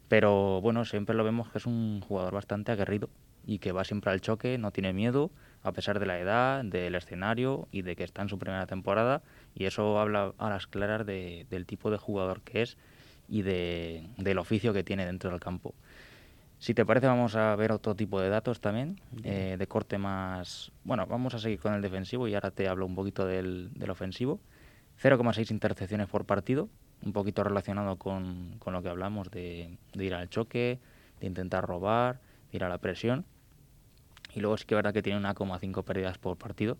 Pero 0.10 0.62
bueno, 0.62 0.86
siempre 0.86 1.16
lo 1.16 1.24
vemos 1.26 1.50
que 1.52 1.60
es 1.60 1.66
un 1.68 2.02
jugador 2.02 2.34
bastante 2.34 2.72
aguerrido 2.72 3.10
y 3.46 3.60
que 3.60 3.72
va 3.74 3.86
siempre 3.86 4.12
al 4.12 4.22
choque, 4.22 4.58
no 4.58 4.72
tiene 4.72 4.94
miedo, 4.94 5.32
a 5.64 5.72
pesar 5.74 6.00
de 6.00 6.06
la 6.08 6.20
edad, 6.20 6.64
del 6.66 6.96
escenario 6.96 7.68
y 7.72 7.84
de 7.84 7.96
que 7.96 8.04
está 8.06 8.22
en 8.24 8.30
su 8.30 8.40
primera 8.40 8.68
temporada. 8.68 9.24
Y 9.56 9.66
eso 9.66 10.00
habla 10.00 10.34
a 10.40 10.50
las 10.50 10.68
claras 10.68 11.06
de- 11.06 11.48
del 11.50 11.66
tipo 11.66 11.92
de 11.92 11.98
jugador 11.98 12.42
que 12.44 12.64
es 12.64 12.78
y 13.30 13.44
de, 13.44 14.08
del 14.18 14.38
oficio 14.40 14.74
que 14.74 14.84
tiene 14.84 15.06
dentro 15.06 15.32
del 15.32 15.40
campo. 15.40 15.76
Si 16.60 16.74
te 16.74 16.86
parece, 16.86 17.08
vamos 17.08 17.36
a 17.36 17.56
ver 17.56 17.72
otro 17.72 17.96
tipo 17.96 18.20
de 18.20 18.30
datos 18.30 18.60
también, 18.60 19.00
eh, 19.24 19.56
de 19.60 19.68
corte 19.68 19.98
más... 19.98 20.72
Bueno, 20.84 21.06
vamos 21.06 21.36
a 21.36 21.40
seguir 21.40 21.60
con 21.60 21.74
el 21.74 21.82
defensivo 21.82 22.28
y 22.28 22.34
ahora 22.34 22.52
te 22.52 22.68
hablo 22.68 22.86
un 22.86 22.96
poquito 22.96 23.26
del, 23.26 23.70
del 23.74 23.90
ofensivo. 23.90 24.40
0,6 25.02 25.52
intercepciones 25.52 26.08
por 26.08 26.26
partido, 26.26 26.70
un 27.06 27.14
poquito 27.14 27.44
relacionado 27.44 27.98
con, 27.98 28.56
con 28.58 28.74
lo 28.74 28.82
que 28.82 28.90
hablamos 28.90 29.30
de, 29.30 29.78
de 29.94 30.06
ir 30.06 30.16
al 30.16 30.30
choque, 30.30 30.80
de 31.20 31.28
intentar 31.28 31.64
robar, 31.64 32.20
de 32.52 32.58
ir 32.58 32.64
a 32.64 32.70
la 32.70 32.80
presión. 32.80 33.24
Y 34.34 34.40
luego 34.40 34.58
sí 34.58 34.66
que 34.66 34.74
es 34.74 34.78
verdad 34.78 34.94
que 34.94 35.04
tiene 35.04 35.20
1,5 35.20 35.84
pérdidas 35.84 36.18
por 36.18 36.38
partido, 36.38 36.78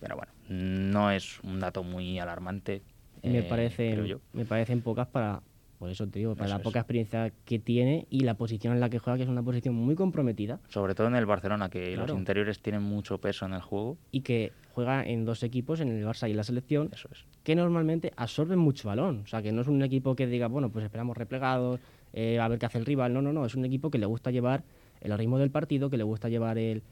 pero 0.00 0.16
bueno, 0.16 0.32
no 0.48 1.12
es 1.12 1.38
un 1.44 1.60
dato 1.60 1.84
muy 1.84 2.18
alarmante 2.18 2.82
me, 3.22 3.38
eh, 3.38 4.04
yo. 4.06 4.20
me 4.32 4.44
parecen 4.44 4.82
pocas 4.82 5.06
para, 5.06 5.42
por 5.82 5.90
eso 5.90 6.06
te 6.06 6.20
digo, 6.20 6.36
para 6.36 6.46
Eso 6.46 6.54
la 6.54 6.58
es. 6.60 6.62
poca 6.62 6.78
experiencia 6.78 7.32
que 7.44 7.58
tiene 7.58 8.06
y 8.08 8.20
la 8.20 8.34
posición 8.34 8.72
en 8.72 8.78
la 8.78 8.88
que 8.88 9.00
juega, 9.00 9.16
que 9.16 9.24
es 9.24 9.28
una 9.28 9.42
posición 9.42 9.74
muy 9.74 9.96
comprometida 9.96 10.60
Sobre 10.68 10.94
todo 10.94 11.08
en 11.08 11.16
el 11.16 11.26
Barcelona, 11.26 11.70
que 11.70 11.94
Claro. 11.94 12.06
los 12.06 12.16
interiores 12.16 12.60
tienen 12.62 12.82
mucho 12.82 13.18
peso 13.18 13.46
en 13.46 13.54
el 13.54 13.62
juego. 13.62 13.98
y 14.12 14.20
que 14.20 14.52
juega 14.74 15.02
en 15.04 15.24
dos 15.24 15.42
equipos, 15.42 15.80
en 15.80 15.88
el 15.88 16.04
Barça 16.06 16.28
y 16.28 16.30
en 16.30 16.36
la 16.36 16.44
selección, 16.44 16.88
Eso 16.92 17.08
es. 17.10 17.24
que 17.42 17.56
normalmente 17.56 18.12
absorben 18.16 18.60
mucho 18.60 18.86
balón. 18.86 19.22
O 19.24 19.26
sea, 19.26 19.42
que 19.42 19.50
no 19.50 19.62
es 19.62 19.66
un 19.66 19.82
equipo 19.82 20.14
que 20.14 20.28
diga, 20.28 20.46
bueno, 20.46 20.70
pues 20.70 20.84
esperamos 20.84 21.16
replegados, 21.16 21.80
eh, 22.12 22.38
a 22.38 22.46
ver 22.46 22.60
qué 22.60 22.66
hace 22.66 22.78
el 22.78 22.86
rival. 22.86 23.12
No, 23.12 23.20
no, 23.20 23.32
no. 23.32 23.44
Es 23.44 23.56
un 23.56 23.64
equipo 23.64 23.90
que 23.90 23.98
le 23.98 24.06
gusta 24.06 24.30
llevar 24.30 24.62
el 25.00 25.18
ritmo 25.18 25.36
del 25.40 25.50
partido, 25.50 25.90
que 25.90 25.96
le 25.96 26.04
gusta 26.04 26.28
llevar 26.28 26.58
el, 26.58 26.84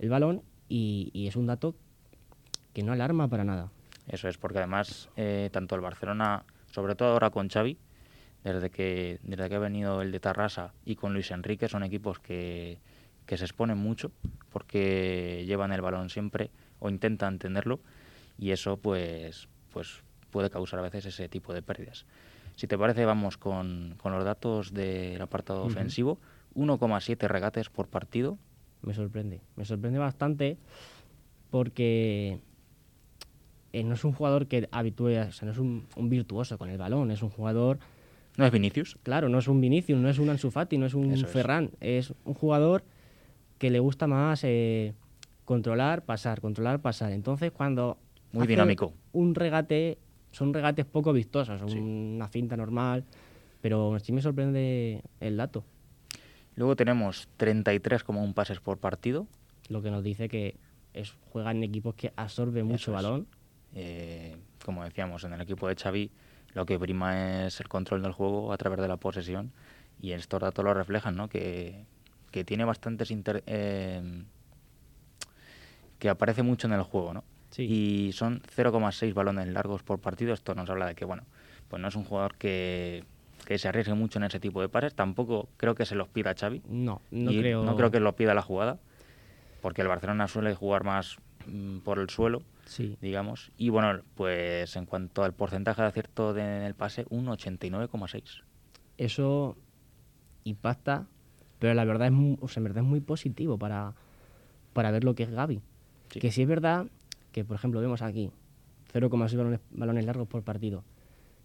el 0.00 0.08
balón 0.10 0.42
y, 0.68 1.08
y 1.14 1.28
es 1.28 1.36
un 1.36 1.46
dato 1.46 1.74
que 2.74 2.82
no 2.82 2.92
alarma 2.92 3.26
para 3.28 3.44
nada. 3.44 3.70
Eso 4.06 4.28
es, 4.28 4.36
porque 4.36 4.58
además 4.58 5.08
eh, 5.16 5.48
tanto 5.50 5.74
el 5.76 5.80
Barcelona, 5.80 6.44
sobre 6.70 6.94
todo 6.94 7.08
ahora 7.12 7.30
con 7.30 7.48
Xavi, 7.48 7.78
desde 8.44 8.70
que, 8.70 9.18
desde 9.22 9.48
que 9.48 9.54
ha 9.54 9.58
venido 9.58 10.02
el 10.02 10.12
de 10.12 10.20
Tarrasa 10.20 10.74
y 10.84 10.96
con 10.96 11.14
Luis 11.14 11.30
Enrique, 11.30 11.68
son 11.68 11.82
equipos 11.82 12.20
que, 12.20 12.78
que 13.26 13.36
se 13.38 13.44
exponen 13.44 13.78
mucho 13.78 14.12
porque 14.50 15.44
llevan 15.46 15.72
el 15.72 15.80
balón 15.80 16.10
siempre 16.10 16.50
o 16.78 16.90
intentan 16.90 17.38
tenerlo 17.38 17.80
y 18.38 18.50
eso 18.50 18.76
pues, 18.76 19.48
pues 19.72 20.02
puede 20.30 20.50
causar 20.50 20.78
a 20.80 20.82
veces 20.82 21.06
ese 21.06 21.28
tipo 21.28 21.54
de 21.54 21.62
pérdidas. 21.62 22.04
Si 22.56 22.66
te 22.66 22.78
parece, 22.78 23.04
vamos 23.04 23.36
con, 23.38 23.94
con 23.98 24.12
los 24.12 24.24
datos 24.24 24.72
del 24.74 25.20
apartado 25.20 25.60
Ujú. 25.60 25.68
ofensivo. 25.68 26.20
1,7 26.54 27.26
regates 27.26 27.68
por 27.68 27.88
partido. 27.88 28.38
Me 28.82 28.94
sorprende. 28.94 29.40
Me 29.56 29.64
sorprende 29.64 29.98
bastante 29.98 30.56
porque 31.50 32.38
eh, 33.72 33.82
no 33.82 33.94
es 33.94 34.04
un 34.04 34.12
jugador 34.12 34.46
que 34.46 34.68
habitúe, 34.70 35.18
o 35.28 35.32
sea, 35.32 35.46
no 35.46 35.52
es 35.52 35.58
un, 35.58 35.86
un 35.96 36.08
virtuoso 36.10 36.58
con 36.58 36.68
el 36.68 36.78
balón, 36.78 37.10
es 37.10 37.22
un 37.22 37.30
jugador 37.30 37.78
¿No 38.36 38.44
es 38.46 38.52
Vinicius? 38.52 38.98
Claro, 39.02 39.28
no 39.28 39.38
es 39.38 39.46
un 39.48 39.60
Vinicius, 39.60 39.98
no 40.00 40.08
es 40.08 40.18
un 40.18 40.28
Ansu 40.28 40.50
Fati, 40.50 40.76
no 40.78 40.86
es 40.86 40.94
un 40.94 41.12
Eso 41.12 41.26
es. 41.26 41.32
Ferran, 41.32 41.70
es 41.80 42.12
un 42.24 42.34
jugador 42.34 42.82
que 43.58 43.70
le 43.70 43.78
gusta 43.78 44.06
más 44.06 44.42
eh, 44.44 44.92
controlar, 45.44 46.04
pasar, 46.04 46.40
controlar, 46.40 46.80
pasar. 46.80 47.12
Entonces, 47.12 47.52
cuando 47.52 47.96
Muy 48.32 48.46
dinámico. 48.46 48.92
un 49.12 49.34
regate, 49.36 49.98
son 50.32 50.52
regates 50.52 50.84
poco 50.84 51.12
vistosos, 51.12 51.60
Sí. 51.70 51.78
una 51.78 52.26
finta 52.28 52.56
normal, 52.56 53.04
pero 53.60 53.96
sí 54.00 54.12
me 54.12 54.20
sorprende 54.20 55.02
el 55.20 55.36
dato, 55.36 55.64
Luego 56.56 56.76
tenemos 56.76 57.28
33,1 57.36 58.32
pases 58.32 58.60
por 58.60 58.78
partido. 58.78 59.26
lo 59.68 59.82
que 59.82 59.90
nos 59.90 60.04
dice 60.04 60.28
que 60.28 60.56
es, 60.92 61.14
juega 61.30 61.50
en 61.50 61.62
equipos 61.64 61.94
que 61.96 62.12
absorbe 62.16 62.62
mucho 62.62 62.90
es. 62.92 62.94
balón. 63.02 63.26
Eh, 63.74 64.36
como 64.64 64.84
decíamos, 64.84 65.24
en 65.24 65.32
el 65.32 65.40
equipo 65.40 65.66
de 65.66 65.74
Xavi 65.74 66.10
lo 66.54 66.66
que 66.66 66.78
prima 66.78 67.46
es 67.46 67.60
el 67.60 67.68
control 67.68 68.02
del 68.02 68.12
juego 68.12 68.52
a 68.52 68.56
través 68.56 68.80
de 68.80 68.88
la 68.88 68.96
posesión 68.96 69.52
y 70.00 70.12
estos 70.12 70.40
datos 70.40 70.64
lo 70.64 70.72
reflejan, 70.74 71.16
¿no? 71.16 71.28
Que, 71.28 71.84
que 72.30 72.44
tiene 72.44 72.64
bastantes 72.64 73.10
inter- 73.10 73.42
eh, 73.46 74.22
que 75.98 76.08
aparece 76.08 76.42
mucho 76.42 76.66
en 76.66 76.72
el 76.74 76.82
juego, 76.82 77.14
¿no? 77.14 77.24
Sí. 77.50 77.62
Y 78.08 78.12
son 78.12 78.42
0,6 78.56 79.14
balones 79.14 79.48
largos 79.48 79.82
por 79.82 80.00
partido. 80.00 80.34
Esto 80.34 80.54
nos 80.54 80.68
habla 80.68 80.86
de 80.86 80.94
que, 80.94 81.04
bueno, 81.04 81.22
pues 81.68 81.80
no 81.80 81.88
es 81.88 81.94
un 81.94 82.04
jugador 82.04 82.34
que, 82.36 83.04
que 83.46 83.58
se 83.58 83.68
arriesgue 83.68 83.94
mucho 83.94 84.18
en 84.18 84.24
ese 84.24 84.40
tipo 84.40 84.60
de 84.60 84.68
pases. 84.68 84.94
Tampoco 84.94 85.48
creo 85.56 85.74
que 85.74 85.86
se 85.86 85.94
los 85.94 86.08
pida 86.08 86.34
Xavi. 86.34 86.62
No, 86.68 87.00
no 87.12 87.30
Y 87.30 87.40
creo. 87.40 87.62
no 87.64 87.76
creo 87.76 87.90
que 87.92 88.00
lo 88.00 88.16
pida 88.16 88.34
la 88.34 88.42
jugada, 88.42 88.78
porque 89.62 89.82
el 89.82 89.88
Barcelona 89.88 90.26
suele 90.26 90.54
jugar 90.54 90.82
más 90.84 91.16
mm, 91.46 91.78
por 91.78 92.00
el 92.00 92.10
suelo 92.10 92.42
Sí, 92.66 92.96
digamos. 93.00 93.52
Y 93.58 93.68
bueno, 93.68 94.00
pues 94.14 94.74
en 94.76 94.86
cuanto 94.86 95.22
al 95.22 95.34
porcentaje 95.34 95.82
de 95.82 95.88
acierto 95.88 96.32
de- 96.32 96.42
en 96.42 96.62
el 96.62 96.74
pase, 96.74 97.04
un 97.10 97.26
89,6. 97.28 98.42
eso 98.96 99.56
impacta, 100.44 101.06
pero 101.58 101.74
la 101.74 101.84
verdad 101.84 102.06
es, 102.08 102.12
mu- 102.12 102.36
o 102.40 102.48
sea, 102.48 102.60
en 102.60 102.64
verdad 102.64 102.82
es 102.84 102.88
muy 102.88 103.00
positivo 103.00 103.58
para, 103.58 103.94
para 104.72 104.90
ver 104.90 105.04
lo 105.04 105.14
que 105.14 105.24
es 105.24 105.30
Gaby. 105.30 105.60
Sí. 106.10 106.20
Que 106.20 106.30
sí 106.30 106.42
es 106.42 106.48
verdad 106.48 106.86
que, 107.32 107.44
por 107.44 107.56
ejemplo, 107.56 107.80
vemos 107.80 108.02
aquí 108.02 108.30
0,6 108.92 109.36
balones, 109.36 109.60
balones 109.72 110.04
largos 110.06 110.28
por 110.28 110.42
partido. 110.42 110.84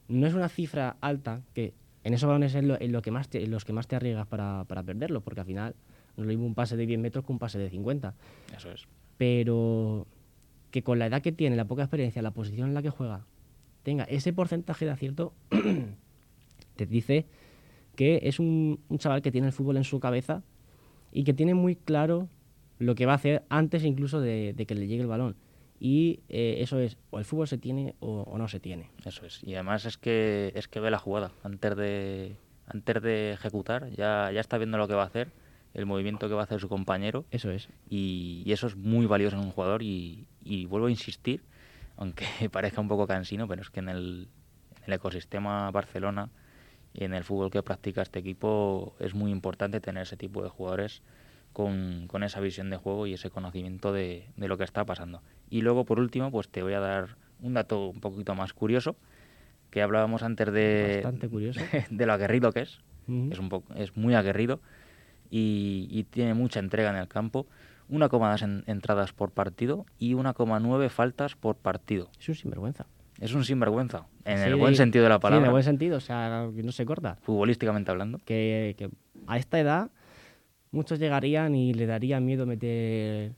No 0.08 0.28
es 0.28 0.34
una 0.34 0.50
cifra 0.50 0.98
alta, 1.02 1.42
que 1.54 1.74
en 2.04 2.14
esos 2.14 2.28
balones 2.28 2.54
es 2.56 2.64
lo, 2.64 2.80
en 2.80 2.92
lo 2.92 3.02
que 3.02 3.12
más 3.12 3.30
te, 3.30 3.44
en 3.44 3.52
los 3.52 3.66
que 3.66 3.74
más 3.74 3.88
te 3.88 3.96
arriesgas 3.96 4.28
para, 4.28 4.64
para 4.66 4.84
perderlo, 4.84 5.22
porque 5.22 5.40
al 5.42 5.46
final 5.48 5.76
no 6.18 6.24
lo 6.24 6.30
mismo 6.30 6.46
un 6.46 6.56
pase 6.56 6.76
de 6.78 6.86
10 6.86 7.00
metros 7.00 7.26
que 7.26 7.32
un 7.32 7.40
pase 7.40 7.58
de 7.58 7.70
50. 7.70 8.14
Eso 8.56 8.72
es. 8.72 8.88
Pero 9.18 10.06
que 10.72 10.84
con 10.84 11.00
la 11.00 11.08
edad 11.08 11.22
que 11.22 11.32
tiene, 11.32 11.56
la 11.56 11.66
poca 11.66 11.84
experiencia, 11.84 12.22
la 12.22 12.32
posición 12.32 12.70
en 12.70 12.74
la 12.74 12.82
que 12.82 12.90
juega, 12.90 13.26
tenga 13.84 14.04
ese 14.06 14.34
porcentaje 14.34 14.86
de 14.86 14.92
acierto, 14.92 15.34
te 16.76 16.86
dice 16.86 17.26
que 17.96 18.22
es 18.24 18.40
un, 18.40 18.80
chaval 18.98 19.22
que 19.22 19.32
tiene 19.32 19.48
el 19.48 19.54
fútbol 19.54 19.78
en 19.78 19.84
su 19.84 20.00
cabeza 20.00 20.44
y 21.12 21.24
que 21.24 21.34
tiene 21.34 21.54
muy 21.54 21.76
claro 21.76 22.30
lo 22.78 22.96
que 22.96 23.06
va 23.06 23.14
a 23.14 23.16
hacer 23.16 23.44
antes 23.50 23.84
incluso 23.84 24.22
de, 24.22 24.54
de 24.54 24.66
que 24.66 24.76
le 24.76 24.88
llegue 24.88 25.02
el 25.02 25.08
balón. 25.08 25.36
Y 25.82 26.22
eh, 26.28 26.58
eso 26.60 26.80
es, 26.80 26.98
o 27.10 27.20
el 27.20 27.26
fútbol 27.26 27.48
se 27.48 27.58
tiene 27.58 27.96
o, 28.00 28.24
o 28.24 28.38
no 28.38 28.48
se 28.48 28.60
tiene. 28.60 28.90
Eso 29.06 29.26
es. 29.26 29.42
Y 29.44 29.54
además 29.56 29.86
es 29.86 29.98
que 29.98 30.52
es 30.56 30.68
que 30.68 30.80
ve 30.80 30.92
la 30.92 31.00
jugada. 31.00 31.32
Antes 31.44 31.76
de, 31.76 32.36
antes 32.68 33.02
de 33.02 33.32
ejecutar, 33.32 33.90
ya, 33.92 34.32
ya 34.32 34.42
está 34.42 34.58
viendo 34.58 34.78
lo 34.78 34.88
que 34.88 34.94
va 34.94 35.04
a 35.04 35.08
hacer, 35.08 35.30
el 35.74 35.86
movimiento 35.86 36.28
que 36.28 36.34
va 36.34 36.42
a 36.42 36.44
hacer 36.44 36.60
su 36.60 36.70
compañero. 36.70 37.26
Eso 37.32 37.52
es. 37.52 37.70
Y, 37.90 38.44
y 38.46 38.52
eso 38.52 38.68
es 38.68 38.76
muy 38.76 39.06
valioso 39.06 39.38
en 39.38 39.44
un 39.44 39.52
jugador. 39.52 39.84
Y, 39.84 40.28
y 40.44 40.66
vuelvo 40.66 40.88
a 40.88 40.92
insistir, 40.92 41.44
aunque 41.98 42.26
parezca 42.52 42.82
un 42.82 42.88
poco 42.88 43.08
cansino, 43.08 43.48
pero 43.48 43.62
es 43.62 43.70
que 43.70 43.80
en 43.80 43.90
el, 43.90 44.28
en 44.78 44.84
el 44.88 44.94
ecosistema 44.94 45.70
Barcelona 45.72 46.30
y 46.94 47.04
en 47.04 47.14
el 47.14 47.24
fútbol 47.24 47.52
que 47.52 47.62
practica 47.62 48.02
este 48.02 48.20
equipo 48.20 48.96
es 49.00 49.14
muy 49.14 49.32
importante 49.32 49.80
tener 49.80 50.04
ese 50.04 50.18
tipo 50.18 50.42
de 50.42 50.50
jugadores 50.50 51.02
con, 51.54 52.06
con 52.08 52.24
esa 52.24 52.40
visión 52.40 52.70
de 52.70 52.78
juego 52.78 53.08
y 53.08 53.14
ese 53.14 53.30
conocimiento 53.30 53.92
de, 53.94 54.28
de 54.36 54.48
lo 54.48 54.58
que 54.58 54.64
está 54.64 54.86
pasando. 54.86 55.22
Y 55.50 55.62
luego, 55.62 55.86
por 55.86 56.00
último, 56.00 56.32
pues 56.32 56.50
te 56.50 56.64
voy 56.64 56.74
a 56.74 56.80
dar 56.80 57.16
un 57.42 57.54
dato 57.54 57.88
un 57.88 58.02
poquito 58.02 58.36
más 58.36 58.54
curioso, 58.54 58.96
que 59.70 59.82
hablábamos 59.82 60.24
antes 60.24 60.52
de, 60.52 61.02
Bastante 61.04 61.30
curioso. 61.30 61.62
de 61.90 62.06
lo 62.06 62.14
aguerrido 62.14 62.52
que 62.52 62.62
es. 62.62 62.80
Es, 63.32 63.40
un 63.40 63.50
poco, 63.50 63.74
es 63.74 63.98
muy 63.98 64.14
aguerrido 64.14 64.60
y, 65.30 65.88
y 65.92 66.04
tiene 66.06 66.34
mucha 66.34 66.60
entrega 66.60 66.90
en 66.90 66.96
el 66.98 67.08
campo. 67.08 67.48
1,2 67.90 68.42
en- 68.44 68.64
entradas 68.68 69.14
por 69.14 69.32
partido 69.32 69.86
y 69.98 70.14
1,9 70.14 70.90
faltas 70.90 71.36
por 71.36 71.56
partido. 71.56 72.10
Es 72.20 72.30
un 72.30 72.36
sinvergüenza. 72.36 72.86
Es 73.20 73.34
un 73.34 73.44
sinvergüenza, 73.44 74.06
en 74.26 74.38
Sí, 74.38 74.44
el 74.46 74.56
buen 74.56 74.76
sentido 74.76 75.04
de 75.04 75.10
la 75.10 75.16
Sí, 75.16 75.18
en 75.18 75.22
palabra, 75.22 75.48
el 75.48 75.52
buen 75.52 75.64
sentido, 75.64 75.98
o 75.98 76.00
sea, 76.00 76.48
que 76.56 76.62
no 76.64 76.72
se 76.72 76.86
corta. 76.86 77.18
futbolísticamente 77.22 77.90
hablando. 77.92 78.20
que, 78.26 78.76
que 78.78 78.90
a 79.28 79.38
esta 79.38 79.60
edad 79.60 79.90
muchos 80.72 81.00
llegarían 81.00 81.56
y 81.56 81.74
le 81.74 81.86
daría 81.88 82.20
miedo 82.20 82.46
meter 82.46 83.34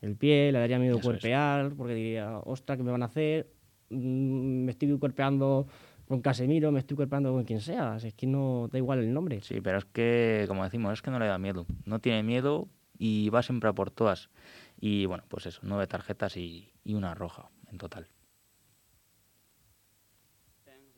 el 0.00 0.16
pie, 0.16 0.50
le 0.52 0.58
daría 0.58 0.78
miedo 0.80 0.96
Eso 0.98 0.98
es. 0.98 1.04
cuerpear, 1.20 1.72
porque 1.76 1.94
diría, 1.94 2.38
ostras, 2.44 2.76
¿qué 2.76 2.82
me 2.84 2.90
van 2.90 3.02
a 3.04 3.06
hacer? 3.06 3.46
Mm, 3.90 4.64
Me 4.64 4.72
estoy 4.72 4.98
cuerpeando 4.98 5.66
con 6.12 6.20
Casemiro, 6.20 6.70
me 6.70 6.80
estoy 6.80 6.94
cuerpeando 6.94 7.32
con 7.32 7.44
quien 7.44 7.62
sea, 7.62 7.96
es 7.96 8.12
que 8.12 8.26
no 8.26 8.68
da 8.70 8.76
igual 8.76 8.98
el 8.98 9.14
nombre. 9.14 9.40
Sí, 9.40 9.62
pero 9.62 9.78
es 9.78 9.86
que, 9.86 10.44
como 10.46 10.62
decimos, 10.62 10.92
es 10.92 11.00
que 11.00 11.10
no 11.10 11.18
le 11.18 11.24
da 11.26 11.38
miedo. 11.38 11.64
No 11.86 12.00
tiene 12.00 12.22
miedo 12.22 12.68
y 12.98 13.30
va 13.30 13.42
siempre 13.42 13.70
a 13.70 13.72
por 13.72 13.90
todas. 13.90 14.28
Y 14.78 15.06
bueno, 15.06 15.24
pues 15.28 15.46
eso, 15.46 15.60
nueve 15.62 15.86
tarjetas 15.86 16.36
y, 16.36 16.70
y 16.84 16.92
una 16.92 17.14
roja 17.14 17.48
en 17.70 17.78
total. 17.78 18.08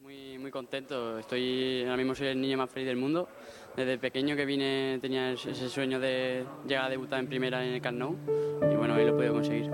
Muy, 0.00 0.36
muy 0.36 0.50
contento. 0.50 1.16
Estoy 1.16 1.82
ahora 1.84 1.96
mismo 1.96 2.16
soy 2.16 2.26
el 2.26 2.40
niño 2.40 2.58
más 2.58 2.68
feliz 2.68 2.88
del 2.88 2.96
mundo. 2.96 3.28
Desde 3.76 3.98
pequeño 3.98 4.34
que 4.34 4.44
vine 4.44 4.98
tenía 5.00 5.30
ese 5.30 5.52
ese 5.52 5.68
sueño 5.68 6.00
de 6.00 6.44
llegar 6.66 6.86
a 6.86 6.88
debutar 6.88 7.20
en 7.20 7.28
primera 7.28 7.64
en 7.64 7.74
el 7.74 7.80
Camp 7.80 7.98
Nou 7.98 8.16
y 8.68 8.74
bueno, 8.74 8.94
hoy 8.94 9.04
lo 9.04 9.10
he 9.10 9.12
podido 9.12 9.34
conseguir. 9.34 9.70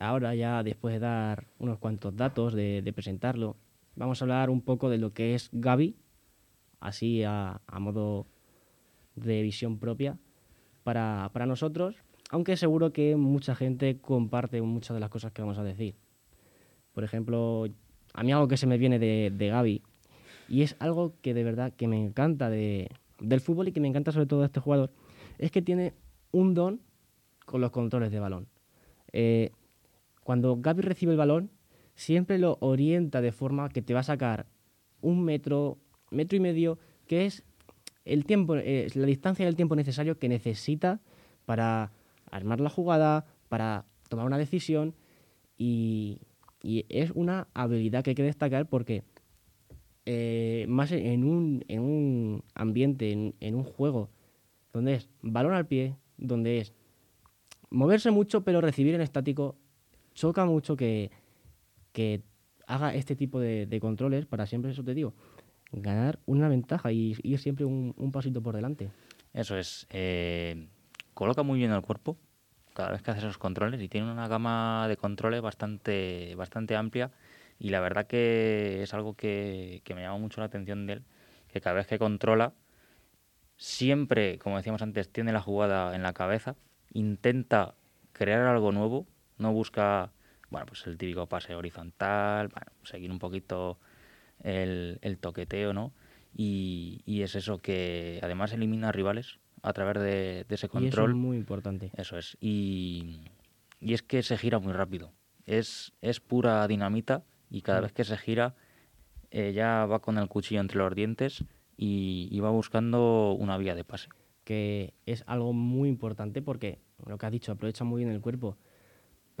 Ahora 0.00 0.34
ya, 0.34 0.62
después 0.62 0.94
de 0.94 0.98
dar 0.98 1.46
unos 1.58 1.78
cuantos 1.78 2.16
datos, 2.16 2.54
de, 2.54 2.92
presentarlo, 2.94 3.56
vamos 3.94 4.20
a 4.20 4.24
hablar 4.24 4.50
un 4.50 4.62
poco 4.62 4.90
de 4.90 4.98
lo 4.98 5.12
que 5.12 5.34
es 5.34 5.50
Gaby, 5.52 5.96
así 6.80 7.22
a, 7.22 7.60
modo 7.78 8.26
de 9.14 9.42
visión 9.42 9.78
propia 9.78 10.18
para, 10.82 11.30
para 11.32 11.46
nosotros, 11.46 11.96
aunque 12.30 12.56
seguro 12.56 12.92
que 12.92 13.14
mucha 13.16 13.54
gente 13.54 13.98
comparte 14.00 14.62
muchas 14.62 14.94
de 14.94 15.00
las 15.00 15.10
cosas 15.10 15.32
que 15.32 15.42
vamos 15.42 15.58
a 15.58 15.64
decir. 15.64 15.94
Por 16.92 17.04
ejemplo, 17.04 17.66
a 18.14 18.22
mí 18.22 18.32
algo 18.32 18.48
que 18.48 18.56
se 18.56 18.66
me 18.66 18.78
viene 18.78 18.98
de, 18.98 19.30
de 19.36 19.48
Gaby, 19.48 19.82
y 20.48 20.62
es 20.62 20.76
algo 20.80 21.14
que 21.20 21.34
de 21.34 21.44
verdad 21.44 21.72
que 21.74 21.86
me 21.86 22.02
encanta 22.02 22.48
de, 22.48 22.88
del 23.20 23.40
fútbol 23.40 23.68
y 23.68 23.72
que 23.72 23.80
me 23.80 23.88
encanta 23.88 24.12
sobre 24.12 24.26
todo 24.26 24.40
de 24.40 24.46
este 24.46 24.60
jugador, 24.60 24.90
es 25.38 25.50
que 25.50 25.60
tiene 25.60 25.92
un 26.32 26.54
don 26.54 26.80
con 27.44 27.60
los 27.60 27.70
controles 27.70 28.10
de 28.10 28.18
balón. 28.18 28.48
Eh, 29.12 29.52
cuando 30.22 30.56
Gaby 30.56 30.82
recibe 30.82 31.12
el 31.12 31.18
balón, 31.18 31.50
siempre 31.94 32.38
lo 32.38 32.56
orienta 32.60 33.20
de 33.20 33.32
forma 33.32 33.68
que 33.68 33.82
te 33.82 33.94
va 33.94 34.00
a 34.00 34.04
sacar 34.04 34.46
un 35.00 35.24
metro, 35.24 35.78
metro 36.10 36.36
y 36.36 36.40
medio, 36.40 36.78
que 37.06 37.26
es 37.26 37.44
el 38.04 38.24
tiempo, 38.24 38.56
eh, 38.56 38.88
la 38.94 39.06
distancia 39.06 39.44
y 39.44 39.48
el 39.48 39.56
tiempo 39.56 39.76
necesario 39.76 40.18
que 40.18 40.28
necesita 40.28 41.00
para 41.46 41.92
armar 42.30 42.60
la 42.60 42.70
jugada, 42.70 43.26
para 43.48 43.84
tomar 44.08 44.26
una 44.26 44.38
decisión 44.38 44.94
y, 45.58 46.20
y 46.62 46.86
es 46.88 47.10
una 47.12 47.48
habilidad 47.54 48.02
que 48.02 48.10
hay 48.10 48.14
que 48.16 48.22
destacar 48.22 48.68
porque 48.68 49.04
eh, 50.06 50.66
más 50.68 50.92
en 50.92 51.24
un, 51.24 51.64
en 51.68 51.80
un 51.80 52.44
ambiente, 52.54 53.12
en, 53.12 53.34
en 53.40 53.54
un 53.54 53.64
juego, 53.64 54.10
donde 54.72 54.94
es 54.94 55.08
balón 55.22 55.54
al 55.54 55.66
pie, 55.66 55.96
donde 56.16 56.58
es 56.58 56.72
moverse 57.70 58.10
mucho 58.10 58.42
pero 58.42 58.60
recibir 58.60 58.94
en 58.94 59.00
estático, 59.02 59.56
choca 60.20 60.44
mucho 60.44 60.76
que, 60.76 61.10
que 61.92 62.20
haga 62.66 62.94
este 62.94 63.16
tipo 63.16 63.40
de, 63.40 63.78
controles 63.80 64.26
para 64.26 64.44
siempre, 64.44 64.70
eso 64.70 64.84
te 64.84 64.92
digo, 64.92 65.14
ganar 65.72 66.18
una 66.26 66.48
ventaja 66.48 66.92
y 66.92 67.16
ir 67.22 67.38
siempre 67.38 67.64
un, 67.64 67.94
un 67.96 68.12
pasito 68.12 68.42
por 68.42 68.54
delante. 68.54 68.90
Eso 69.32 69.56
es. 69.56 69.86
eh, 69.88 70.68
coloca 71.14 71.42
muy 71.42 71.58
bien 71.58 71.72
el 71.72 71.80
cuerpo 71.80 72.18
cada 72.74 72.90
vez 72.90 73.00
que 73.00 73.10
hace 73.10 73.20
esos 73.20 73.38
controles 73.38 73.80
y 73.80 73.88
tiene 73.88 74.12
una 74.12 74.28
gama 74.28 74.86
de 74.88 74.98
controles 74.98 75.40
bastante, 75.40 76.34
bastante 76.36 76.76
amplia 76.76 77.10
y 77.58 77.70
la 77.70 77.80
verdad 77.80 78.06
que 78.06 78.82
es 78.82 78.92
algo 78.92 79.14
que, 79.14 79.80
que 79.84 79.94
me 79.94 80.02
llama 80.02 80.18
mucho 80.18 80.42
la 80.42 80.46
atención 80.48 80.86
de 80.86 80.94
él, 80.94 81.02
que 81.48 81.62
cada 81.62 81.76
vez 81.76 81.86
que 81.86 81.98
controla, 81.98 82.52
siempre, 83.56 84.38
como 84.38 84.58
decíamos 84.58 84.82
antes, 84.82 85.10
tiene 85.10 85.32
la 85.32 85.40
jugada 85.40 85.94
en 85.94 86.02
la 86.02 86.12
cabeza, 86.12 86.56
intenta 86.92 87.74
crear 88.12 88.42
algo 88.42 88.70
nuevo, 88.70 89.06
no 89.40 89.52
busca, 89.52 90.12
bueno, 90.50 90.66
pues 90.66 90.86
el 90.86 90.96
típico 90.98 91.26
pase 91.26 91.54
horizontal, 91.54 92.48
bueno, 92.48 92.70
seguir 92.84 93.10
un 93.10 93.18
poquito 93.18 93.78
el, 94.42 94.98
el 95.02 95.18
toqueteo, 95.18 95.72
¿no? 95.72 95.92
Y, 96.36 97.02
y 97.06 97.22
es 97.22 97.34
eso 97.34 97.58
que 97.60 98.20
además 98.22 98.52
elimina 98.52 98.92
rivales 98.92 99.38
a 99.62 99.72
través 99.72 99.94
de, 100.02 100.44
de 100.48 100.54
ese 100.54 100.66
Y 100.66 100.68
eso 100.68 100.72
control. 100.72 101.10
es 101.10 101.16
muy 101.16 101.36
importante. 101.36 101.90
Eso 101.96 102.16
es. 102.18 102.36
Y, 102.40 103.24
y 103.80 103.94
es 103.94 104.02
que 104.02 104.22
se 104.22 104.38
gira 104.38 104.58
muy 104.58 104.72
rápido. 104.72 105.12
Es, 105.46 105.92
es 106.02 106.20
pura 106.20 106.66
dinamita 106.68 107.24
y 107.50 107.62
cada 107.62 107.80
Mm. 107.80 107.82
vez 107.84 107.92
que 107.92 108.04
se 108.04 108.16
gira 108.16 108.54
eh, 109.32 109.52
ya 109.52 109.86
va 109.86 110.00
con 110.00 110.18
el 110.18 110.28
cuchillo 110.28 110.60
entre 110.60 110.78
los 110.78 110.94
dientes 110.94 111.44
y, 111.76 112.28
y 112.30 112.40
va 112.40 112.50
buscando 112.50 113.32
una 113.32 113.56
vía 113.58 113.74
de 113.74 113.84
pase. 113.84 114.08
que 114.44 114.94
es 115.06 115.22
algo 115.26 115.52
muy 115.52 115.88
importante 115.88 116.42
porque, 116.42 116.78
lo 117.06 117.16
que 117.18 117.26
has 117.26 117.32
dicho, 117.32 117.52
aprovecha 117.52 117.84
muy 117.84 118.02
bien 118.04 118.10
el 118.14 118.20
cuerpo. 118.20 118.56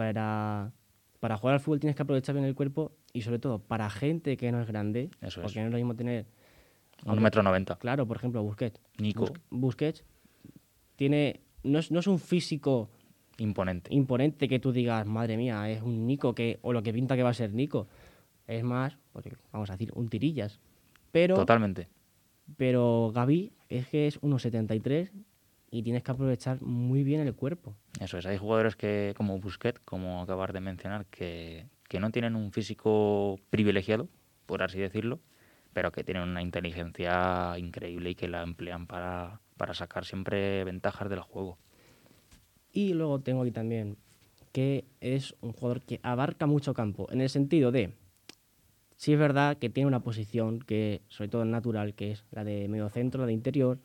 Para, 0.04 0.72
para 1.20 1.36
jugar 1.36 1.52
al 1.56 1.60
fútbol 1.60 1.78
tienes 1.78 1.94
que 1.94 2.00
aprovechar 2.00 2.34
bien 2.34 2.46
el 2.46 2.54
cuerpo 2.54 2.92
y 3.12 3.20
sobre 3.20 3.38
todo 3.38 3.58
para 3.58 3.90
gente 3.90 4.38
que 4.38 4.50
no 4.50 4.58
es 4.62 4.66
grande, 4.66 5.10
Eso 5.20 5.40
es. 5.40 5.44
porque 5.44 5.60
no 5.60 5.66
es 5.66 5.72
lo 5.72 5.76
mismo 5.76 5.94
tener... 5.94 6.24
Un 7.04 7.20
metro 7.22 7.42
noventa. 7.42 7.76
Claro, 7.76 8.06
por 8.06 8.16
ejemplo, 8.16 8.42
Busquets. 8.42 8.80
Nico. 8.96 9.26
Bus- 9.26 9.40
Busquets 9.50 10.02
tiene, 10.96 11.40
no, 11.64 11.78
es, 11.80 11.90
no 11.90 12.00
es 12.00 12.06
un 12.06 12.18
físico 12.18 12.88
Imponente. 13.36 13.92
imponente 13.94 14.48
que 14.48 14.58
tú 14.58 14.72
digas, 14.72 15.06
madre 15.06 15.36
mía, 15.36 15.68
es 15.70 15.82
un 15.82 16.06
Nico 16.06 16.34
que, 16.34 16.58
o 16.62 16.72
lo 16.72 16.82
que 16.82 16.94
pinta 16.94 17.14
que 17.14 17.22
va 17.22 17.28
a 17.30 17.34
ser 17.34 17.52
Nico. 17.52 17.86
Es 18.46 18.64
más, 18.64 18.96
vamos 19.52 19.68
a 19.68 19.74
decir, 19.74 19.92
un 19.94 20.08
tirillas. 20.08 20.60
Pero, 21.12 21.34
Totalmente. 21.34 21.88
pero 22.56 23.12
Gaby 23.14 23.52
es 23.68 23.86
que 23.88 24.06
es 24.06 24.18
1,73 24.22 25.10
y 25.70 25.82
tienes 25.82 26.02
que 26.02 26.10
aprovechar 26.10 26.60
muy 26.62 27.04
bien 27.04 27.20
el 27.20 27.34
cuerpo. 27.34 27.74
Eso 28.00 28.18
es. 28.18 28.26
Hay 28.26 28.38
jugadores 28.38 28.76
que, 28.76 29.14
como 29.16 29.38
Busquets, 29.38 29.80
como 29.80 30.22
acabas 30.22 30.52
de 30.52 30.60
mencionar, 30.60 31.06
que, 31.06 31.66
que 31.88 32.00
no 32.00 32.10
tienen 32.10 32.36
un 32.36 32.52
físico 32.52 33.38
privilegiado, 33.50 34.08
por 34.46 34.62
así 34.62 34.78
decirlo, 34.78 35.20
pero 35.72 35.92
que 35.92 36.04
tienen 36.04 36.24
una 36.24 36.42
inteligencia 36.42 37.56
increíble 37.58 38.10
y 38.10 38.14
que 38.14 38.28
la 38.28 38.42
emplean 38.42 38.86
para, 38.86 39.40
para 39.56 39.74
sacar 39.74 40.04
siempre 40.04 40.64
ventajas 40.64 41.08
del 41.08 41.20
juego. 41.20 41.58
Y 42.72 42.94
luego 42.94 43.20
tengo 43.20 43.42
aquí 43.42 43.52
también 43.52 43.96
que 44.52 44.84
es 45.00 45.36
un 45.40 45.52
jugador 45.52 45.82
que 45.82 46.00
abarca 46.02 46.46
mucho 46.46 46.74
campo, 46.74 47.08
en 47.12 47.20
el 47.20 47.28
sentido 47.28 47.70
de, 47.70 47.94
sí 48.96 49.12
es 49.12 49.18
verdad 49.18 49.56
que 49.56 49.70
tiene 49.70 49.86
una 49.86 50.02
posición 50.02 50.60
que, 50.60 51.02
sobre 51.08 51.28
todo 51.28 51.44
natural, 51.44 51.94
que 51.94 52.12
es 52.12 52.24
la 52.32 52.44
de 52.44 52.68
medio 52.68 52.88
centro, 52.90 53.20
la 53.20 53.26
de 53.28 53.32
interior. 53.32 53.78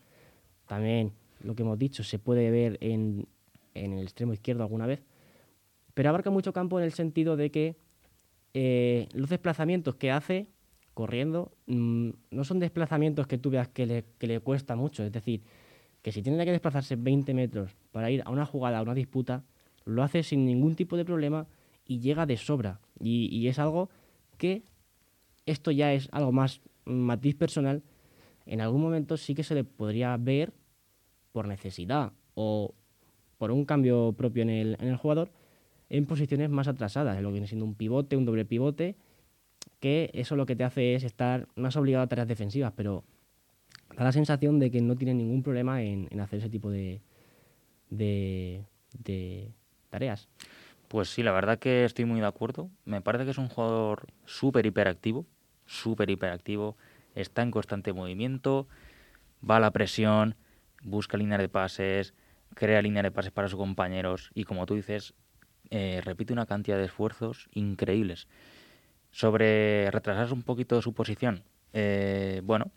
También, 0.67 1.13
lo 1.46 1.56
que 1.56 1.64
hemos 1.64 1.78
dicho, 1.78 2.04
se 2.04 2.20
puede 2.20 2.50
ver 2.50 2.78
en, 2.82 3.28
en 3.74 3.94
el 3.94 4.04
extremo 4.04 4.34
izquierdo 4.34 4.64
alguna 4.64 4.88
vez. 4.88 5.04
Pero 5.94 6.10
abarca 6.10 6.30
mucho 6.30 6.54
campo 6.54 6.80
en 6.80 6.86
el 6.86 6.92
sentido 6.92 7.38
de 7.38 7.52
que 7.52 7.78
eh, 8.54 9.08
los 9.14 9.30
desplazamientos 9.30 9.96
que 9.96 10.12
hace 10.12 10.48
corriendo 10.94 11.52
mm, 11.68 12.10
no 12.32 12.44
son 12.44 12.60
desplazamientos 12.60 13.28
que 13.28 13.38
tú 13.38 13.50
veas 13.50 13.68
que 13.68 13.86
le, 13.86 14.06
que 14.18 14.28
le 14.28 14.40
cuesta 14.40 14.76
mucho. 14.76 15.04
Es 15.04 15.12
decir, 15.12 15.44
que 16.02 16.12
si 16.12 16.22
tiene 16.22 16.44
que 16.46 16.52
desplazarse 16.52 16.96
20 16.96 17.34
metros 17.34 17.76
para 17.92 18.10
ir 18.10 18.24
a 18.26 18.32
una 18.32 18.46
jugada, 18.46 18.80
a 18.80 18.82
una 18.82 18.94
disputa, 18.94 19.44
lo 19.86 20.04
hace 20.04 20.24
sin 20.24 20.46
ningún 20.46 20.76
tipo 20.76 20.98
de 20.98 21.06
problema 21.06 21.48
y 21.86 22.00
llega 22.00 22.26
de 22.26 22.38
sobra. 22.38 22.80
Y, 23.00 23.28
y 23.36 23.48
es 23.48 23.60
algo 23.60 23.90
que, 24.38 24.64
esto 25.46 25.72
ya 25.72 25.94
es 25.94 26.10
algo 26.12 26.32
más 26.32 26.62
matiz 26.86 27.36
personal, 27.36 27.84
en 28.46 28.62
algún 28.62 28.82
momento 28.82 29.18
sí 29.18 29.36
que 29.36 29.44
se 29.44 29.56
le 29.56 29.64
podría 29.64 30.16
ver 30.18 30.54
por 31.36 31.50
necesidad 31.50 32.13
o 32.34 32.74
por 33.38 33.52
un 33.52 33.65
cambio 33.65 34.13
propio 34.17 34.43
en 34.43 34.50
el, 34.50 34.95
jugador 34.95 35.32
en 35.89 36.06
posiciones 36.06 36.50
más 36.50 36.69
atrasadas, 36.69 37.17
en 37.17 37.24
lo 37.24 37.30
que 37.30 37.34
viene 37.34 37.48
siendo 37.48 37.65
un 37.65 37.76
pivote, 37.76 38.15
un 38.15 38.24
doble 38.24 38.45
pivote, 38.45 38.95
que 39.82 40.12
eso 40.13 40.38
lo 40.38 40.45
que 40.45 40.56
te 40.56 40.63
hace 40.63 40.95
es 40.95 41.04
estar 41.04 41.50
más 41.58 41.76
obligado 41.76 42.06
a 42.06 42.08
tareas 42.08 42.30
defensivas, 42.30 42.71
pero 42.74 43.04
da 43.98 44.06
la 44.06 44.13
sensación 44.13 44.60
de 44.60 44.71
que 44.71 44.80
no 44.80 44.95
tiene 44.95 45.13
ningún 45.13 45.43
problema 45.43 45.84
en, 45.84 46.08
en 46.10 46.21
hacer 46.21 46.39
ese 46.39 46.50
tipo 46.50 46.71
de, 46.71 47.02
de, 47.89 48.63
de 49.04 49.52
tareas. 49.89 50.30
Pues 50.88 51.10
sí, 51.10 51.21
la 51.21 51.34
verdad 51.34 51.60
que 51.60 51.84
estoy 51.84 52.06
muy 52.06 52.21
de 52.21 52.28
acuerdo. 52.28 52.69
Me 52.86 53.02
parece 53.02 53.26
que 53.26 53.32
es 53.32 53.38
un 53.38 53.50
jugador 53.50 54.08
súper 54.24 54.65
hiperactivo, 54.65 55.26
súper 55.65 56.10
hiperactivo, 56.10 56.78
está 57.13 57.41
en 57.41 57.52
constante 57.52 57.91
movimiento, 57.91 58.69
va 59.48 59.58
a 59.58 59.60
la 59.60 59.71
presión, 59.71 60.36
busca 60.84 61.18
líneas 61.18 61.40
de 61.42 61.50
pases, 61.50 62.14
crea 62.54 62.82
líneas 62.82 63.04
de 63.04 63.12
pases 63.12 63.32
para 63.32 63.48
sus 63.48 63.58
compañeros 63.60 64.32
y 64.34 64.44
como 64.44 64.66
tú 64.66 64.76
dices, 64.76 65.14
eh, 65.70 66.02
repite 66.04 66.34
una 66.34 66.46
cantidad 66.46 66.78
de 66.78 66.86
esfuerzos 66.86 67.50
increíbles. 67.54 68.28
Sobre 69.12 69.90
retrasarse 69.92 70.34
un 70.34 70.44
poquito 70.44 70.82
su 70.82 70.94
posición, 70.94 71.44
eh, 71.74 72.42
bueno, 72.44 72.72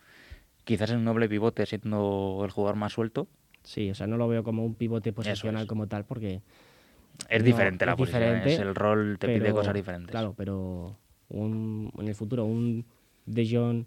quizás 0.64 0.90
en 0.90 0.98
un 0.98 1.04
doble 1.04 1.28
pivote 1.28 1.66
siendo 1.66 2.42
el 2.44 2.50
jugador 2.50 2.76
más 2.76 2.92
suelto, 2.92 3.28
Sí, 3.64 3.90
o 3.90 3.94
sea, 3.94 4.06
no 4.06 4.16
lo 4.16 4.28
veo 4.28 4.44
como 4.44 4.64
un 4.64 4.74
pivote 4.74 5.12
posicional 5.12 5.62
es. 5.62 5.68
como 5.68 5.86
tal, 5.88 6.04
porque 6.06 6.40
es 7.28 7.40
No, 7.40 7.44
diferente 7.44 7.84
la 7.84 7.92
es 7.92 7.98
posición, 7.98 8.20
diferente, 8.22 8.54
es 8.54 8.58
el 8.60 8.74
rol 8.74 9.18
te 9.18 9.28
pide 9.28 9.52
cosas 9.52 9.74
diferentes. 9.74 10.10
Claro, 10.10 10.32
pero 10.36 10.96
un, 11.28 11.92
en 11.98 12.08
el 12.08 12.14
futuro 12.14 12.44
un 12.44 12.86
De 13.26 13.46
Jong 13.46 13.84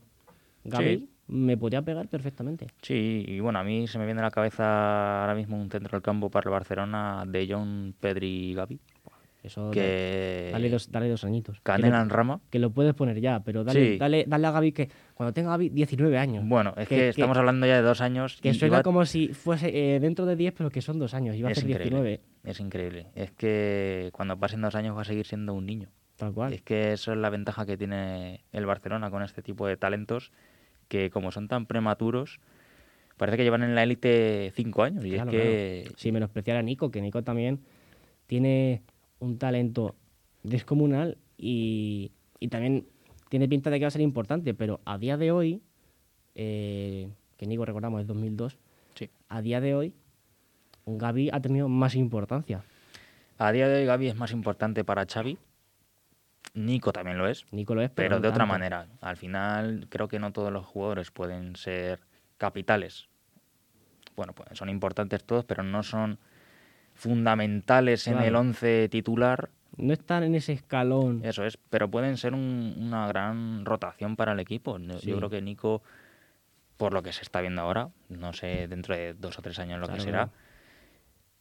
Gaby 0.65 0.97
Sí. 0.97 1.09
Me 1.31 1.57
podría 1.57 1.81
pegar 1.81 2.07
perfectamente. 2.07 2.67
Sí, 2.81 3.25
y 3.27 3.39
bueno, 3.39 3.59
a 3.59 3.63
mí 3.63 3.87
se 3.87 3.97
me 3.97 4.05
viene 4.05 4.19
a 4.19 4.25
la 4.25 4.31
cabeza 4.31 5.21
ahora 5.21 5.33
mismo 5.35 5.59
un 5.59 5.69
centro 5.71 5.91
del 5.91 6.01
campo 6.03 6.29
para 6.29 6.49
el 6.49 6.51
Barcelona 6.51 7.23
de 7.27 7.47
John, 7.49 7.95
Pedri 7.99 8.51
y 8.51 8.53
Gavi, 8.53 8.79
Eso 9.43 9.71
que 9.71 10.49
dale, 10.51 10.69
dos, 10.69 10.91
dale 10.91 11.09
dos 11.09 11.23
añitos. 11.23 11.57
Que 11.57 11.63
canela 11.63 11.97
lo, 11.97 12.03
en 12.03 12.09
rama. 12.09 12.41
que 12.51 12.59
lo 12.59 12.69
puedes 12.71 12.93
poner 12.93 13.19
ya, 13.21 13.39
pero 13.39 13.63
dale, 13.63 13.93
Sí. 13.93 13.97
dale, 13.97 14.25
dale 14.27 14.45
a 14.47 14.51
Gaby 14.51 14.71
que 14.71 14.89
cuando 15.15 15.33
tenga 15.33 15.49
Gaby 15.51 15.69
19 15.69 16.17
años. 16.19 16.43
Bueno, 16.47 16.73
es 16.77 16.87
que, 16.87 16.95
que- 16.97 17.09
estamos 17.09 17.35
hablando 17.37 17.65
ya 17.65 17.75
de 17.77 17.81
dos 17.81 18.01
años 18.01 18.39
que 18.41 18.53
suena 18.53 18.83
como 18.83 19.05
si 19.05 19.29
fuese 19.29 19.95
eh, 19.95 19.99
dentro 19.99 20.25
de 20.27 20.35
10, 20.35 20.53
pero 20.55 20.69
que 20.69 20.81
son 20.81 20.99
dos 20.99 21.13
años. 21.15 21.35
Iba 21.35 21.49
a 21.49 21.55
ser 21.55 21.63
increíble, 21.69 21.89
19. 21.89 22.21
es 22.43 22.59
increíble. 22.59 23.07
Es 23.15 23.31
que 23.31 24.09
cuando 24.13 24.37
pasen 24.37 24.61
dos 24.61 24.75
años 24.75 24.95
va 24.95 25.01
a 25.01 25.05
seguir 25.05 25.25
siendo 25.25 25.53
un 25.55 25.65
niño. 25.65 25.89
Tal 26.17 26.33
cual. 26.33 26.53
Es 26.53 26.61
que 26.61 26.91
eso 26.91 27.11
es 27.13 27.17
la 27.17 27.31
ventaja 27.31 27.65
que 27.65 27.77
tiene 27.77 28.43
el 28.51 28.67
Barcelona 28.67 29.09
con 29.09 29.23
este 29.23 29.41
tipo 29.41 29.65
de 29.65 29.75
talentos 29.75 30.31
que 30.91 31.09
como 31.09 31.31
son 31.31 31.47
tan 31.47 31.67
prematuros, 31.67 32.41
parece 33.15 33.37
que 33.37 33.43
llevan 33.43 33.63
en 33.63 33.75
la 33.75 33.83
élite 33.83 34.51
cinco 34.53 34.83
años. 34.83 35.05
Y 35.05 35.11
Claro, 35.11 35.31
es 35.31 35.37
que 35.37 35.91
Sin 35.95 36.13
menospreciar 36.13 36.57
a 36.57 36.61
Nico, 36.61 36.91
que 36.91 36.99
Nico 36.99 37.23
también 37.23 37.61
tiene 38.27 38.81
un 39.19 39.37
talento 39.37 39.95
descomunal 40.43 41.17
y, 41.37 42.11
y 42.41 42.49
también 42.49 42.87
tiene 43.29 43.47
pinta 43.47 43.69
de 43.69 43.79
que 43.79 43.85
va 43.85 43.87
a 43.87 43.91
ser 43.91 44.01
importante, 44.01 44.53
pero 44.53 44.81
a 44.83 44.97
día 44.97 45.15
de 45.15 45.31
hoy, 45.31 45.61
eh, 46.35 47.07
que 47.37 47.47
Nico 47.47 47.63
recordamos 47.63 48.01
es 48.01 48.07
2002, 48.07 48.57
sí. 48.95 49.09
a 49.29 49.41
día 49.41 49.61
de 49.61 49.75
hoy 49.75 49.93
Gaby 50.85 51.29
ha 51.31 51.39
tenido 51.39 51.69
más 51.69 51.95
importancia. 51.95 52.65
a 53.37 53.51
día 53.53 53.69
de 53.69 53.79
hoy 53.79 53.85
Gavi 53.85 54.07
es 54.07 54.15
más 54.17 54.33
importante 54.33 54.83
para 54.83 55.05
Xavi. 55.05 55.37
Nico 56.53 56.91
también 56.91 57.17
lo 57.17 57.27
es. 57.27 57.45
Nico 57.51 57.75
lo 57.75 57.81
es, 57.81 57.89
pero, 57.91 58.19
de 58.19 58.27
otra 58.27 58.45
manera. 58.45 58.87
Al 59.01 59.17
final 59.17 59.87
creo 59.89 60.07
que 60.07 60.19
no 60.19 60.31
todos 60.33 60.51
los 60.51 60.65
jugadores 60.65 61.11
pueden 61.11 61.55
ser 61.55 61.99
capitales. 62.37 63.07
Bueno, 64.15 64.33
pues 64.33 64.49
son 64.57 64.69
importantes 64.69 65.23
todos, 65.23 65.45
pero 65.45 65.63
no 65.63 65.81
son 65.83 66.19
fundamentales 66.93 68.07
en 68.07 68.17
el 68.19 68.29
Claro. 68.31 68.39
11 68.41 68.89
titular, 68.89 69.49
No 69.77 69.93
están 69.93 70.23
en 70.23 70.35
ese 70.35 70.51
escalón. 70.51 71.21
eso 71.23 71.45
es, 71.45 71.57
pero 71.69 71.89
pueden 71.89 72.17
ser 72.17 72.33
un- 72.33 72.75
una 72.77 73.07
gran 73.07 73.63
rotación 73.63 74.17
para 74.17 74.33
el 74.33 74.39
equipo. 74.41 74.77
Sí. 74.99 75.09
Yo 75.09 75.17
creo 75.17 75.29
que 75.29 75.41
Nico, 75.41 75.81
por 76.75 76.91
lo 76.93 77.01
que 77.01 77.13
se 77.13 77.21
está 77.21 77.39
viendo 77.39 77.61
ahora, 77.61 77.89
no 78.09 78.33
sé 78.33 78.67
dentro 78.67 78.93
de 78.95 79.13
dos 79.13 79.39
o 79.39 79.41
tres 79.41 79.57
años 79.59 79.79
lo 79.79 79.85
Claro 79.87 79.97
que 79.97 80.03
será. 80.03 80.29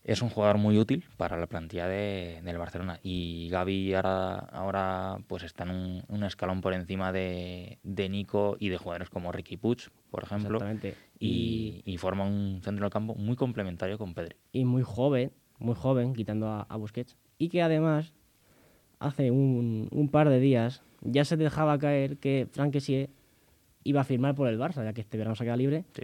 Es 0.03 0.23
un 0.23 0.31
jugador 0.31 0.59
muy 0.59 0.79
útil 0.79 1.05
para 1.17 1.37
la 1.39 1.47
plantilla 1.47 1.87
de, 1.87 2.41
del 2.43 2.59
Barcelona. 2.59 2.99
Y 3.03 3.49
Gaby 3.51 3.95
ahora, 3.95 4.35
ahora 4.39 5.19
pues 5.27 5.43
está 5.43 5.65
en 5.65 5.71
un, 5.71 6.03
un 6.09 6.25
escalón 6.25 6.61
por 6.63 6.73
encima 6.73 7.13
de, 7.13 7.79
de 7.83 8.09
Nico 8.09 8.57
y 8.59 8.71
de 8.71 8.79
jugadores 8.79 9.11
como 9.11 9.31
Ricky 9.33 9.57
Puig, 9.57 9.91
por 10.11 10.23
ejemplo. 10.25 10.57
Exactamente. 10.57 10.95
Y, 11.19 11.83
y 11.85 11.97
forma 11.99 12.25
un 12.25 12.61
centro 12.63 12.85
del 12.85 12.93
campo 12.93 13.15
muy 13.15 13.37
complementario 13.37 13.99
con 13.99 14.15
Pedri. 14.15 14.37
y 14.53 14.65
muy 14.65 14.83
joven, 14.83 15.33
muy 15.59 15.75
joven, 15.75 16.15
quitando 16.15 16.49
a, 16.49 16.63
a 16.63 16.77
Busquets, 16.77 17.17
y 17.37 17.49
que 17.51 17.61
además 17.63 18.15
hace 18.99 19.31
un, 19.31 19.89
un 19.93 20.09
par 20.09 20.29
de 20.31 20.41
días 20.41 20.83
ya 21.03 21.25
se 21.25 21.37
dejaba 21.37 21.79
caer 21.79 22.17
que 22.19 22.47
Frank 22.51 22.73
Kessie 22.73 23.11
iba 23.85 24.01
a 24.01 24.05
firmar 24.05 24.35
por 24.35 24.49
el 24.49 24.59
Barça, 24.59 24.83
ya 24.85 24.93
que 24.95 25.01
este 25.03 25.19
verano 25.19 25.37
se 25.37 25.45
queda 25.45 25.57
libre, 25.57 25.85
Sí. 25.93 26.03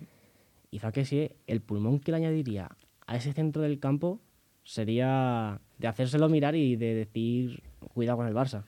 y 0.71 0.79
Frank 0.79 0.95
Kessie, 0.95 1.33
el 1.47 1.61
pulmón 1.63 1.99
que 2.01 2.11
le 2.11 2.19
añadiría 2.19 2.71
a 3.07 3.17
ese 3.17 3.33
centro 3.33 3.63
del 3.63 3.79
campo 3.79 4.21
sería 4.65 5.61
de 5.79 5.89
hacérselo 5.89 6.29
mirar 6.29 6.55
y 6.57 6.77
de 6.77 6.95
decir 6.95 7.63
cuidado 7.95 8.19
con 8.19 8.27
el 8.27 8.35
Barça. 8.35 8.65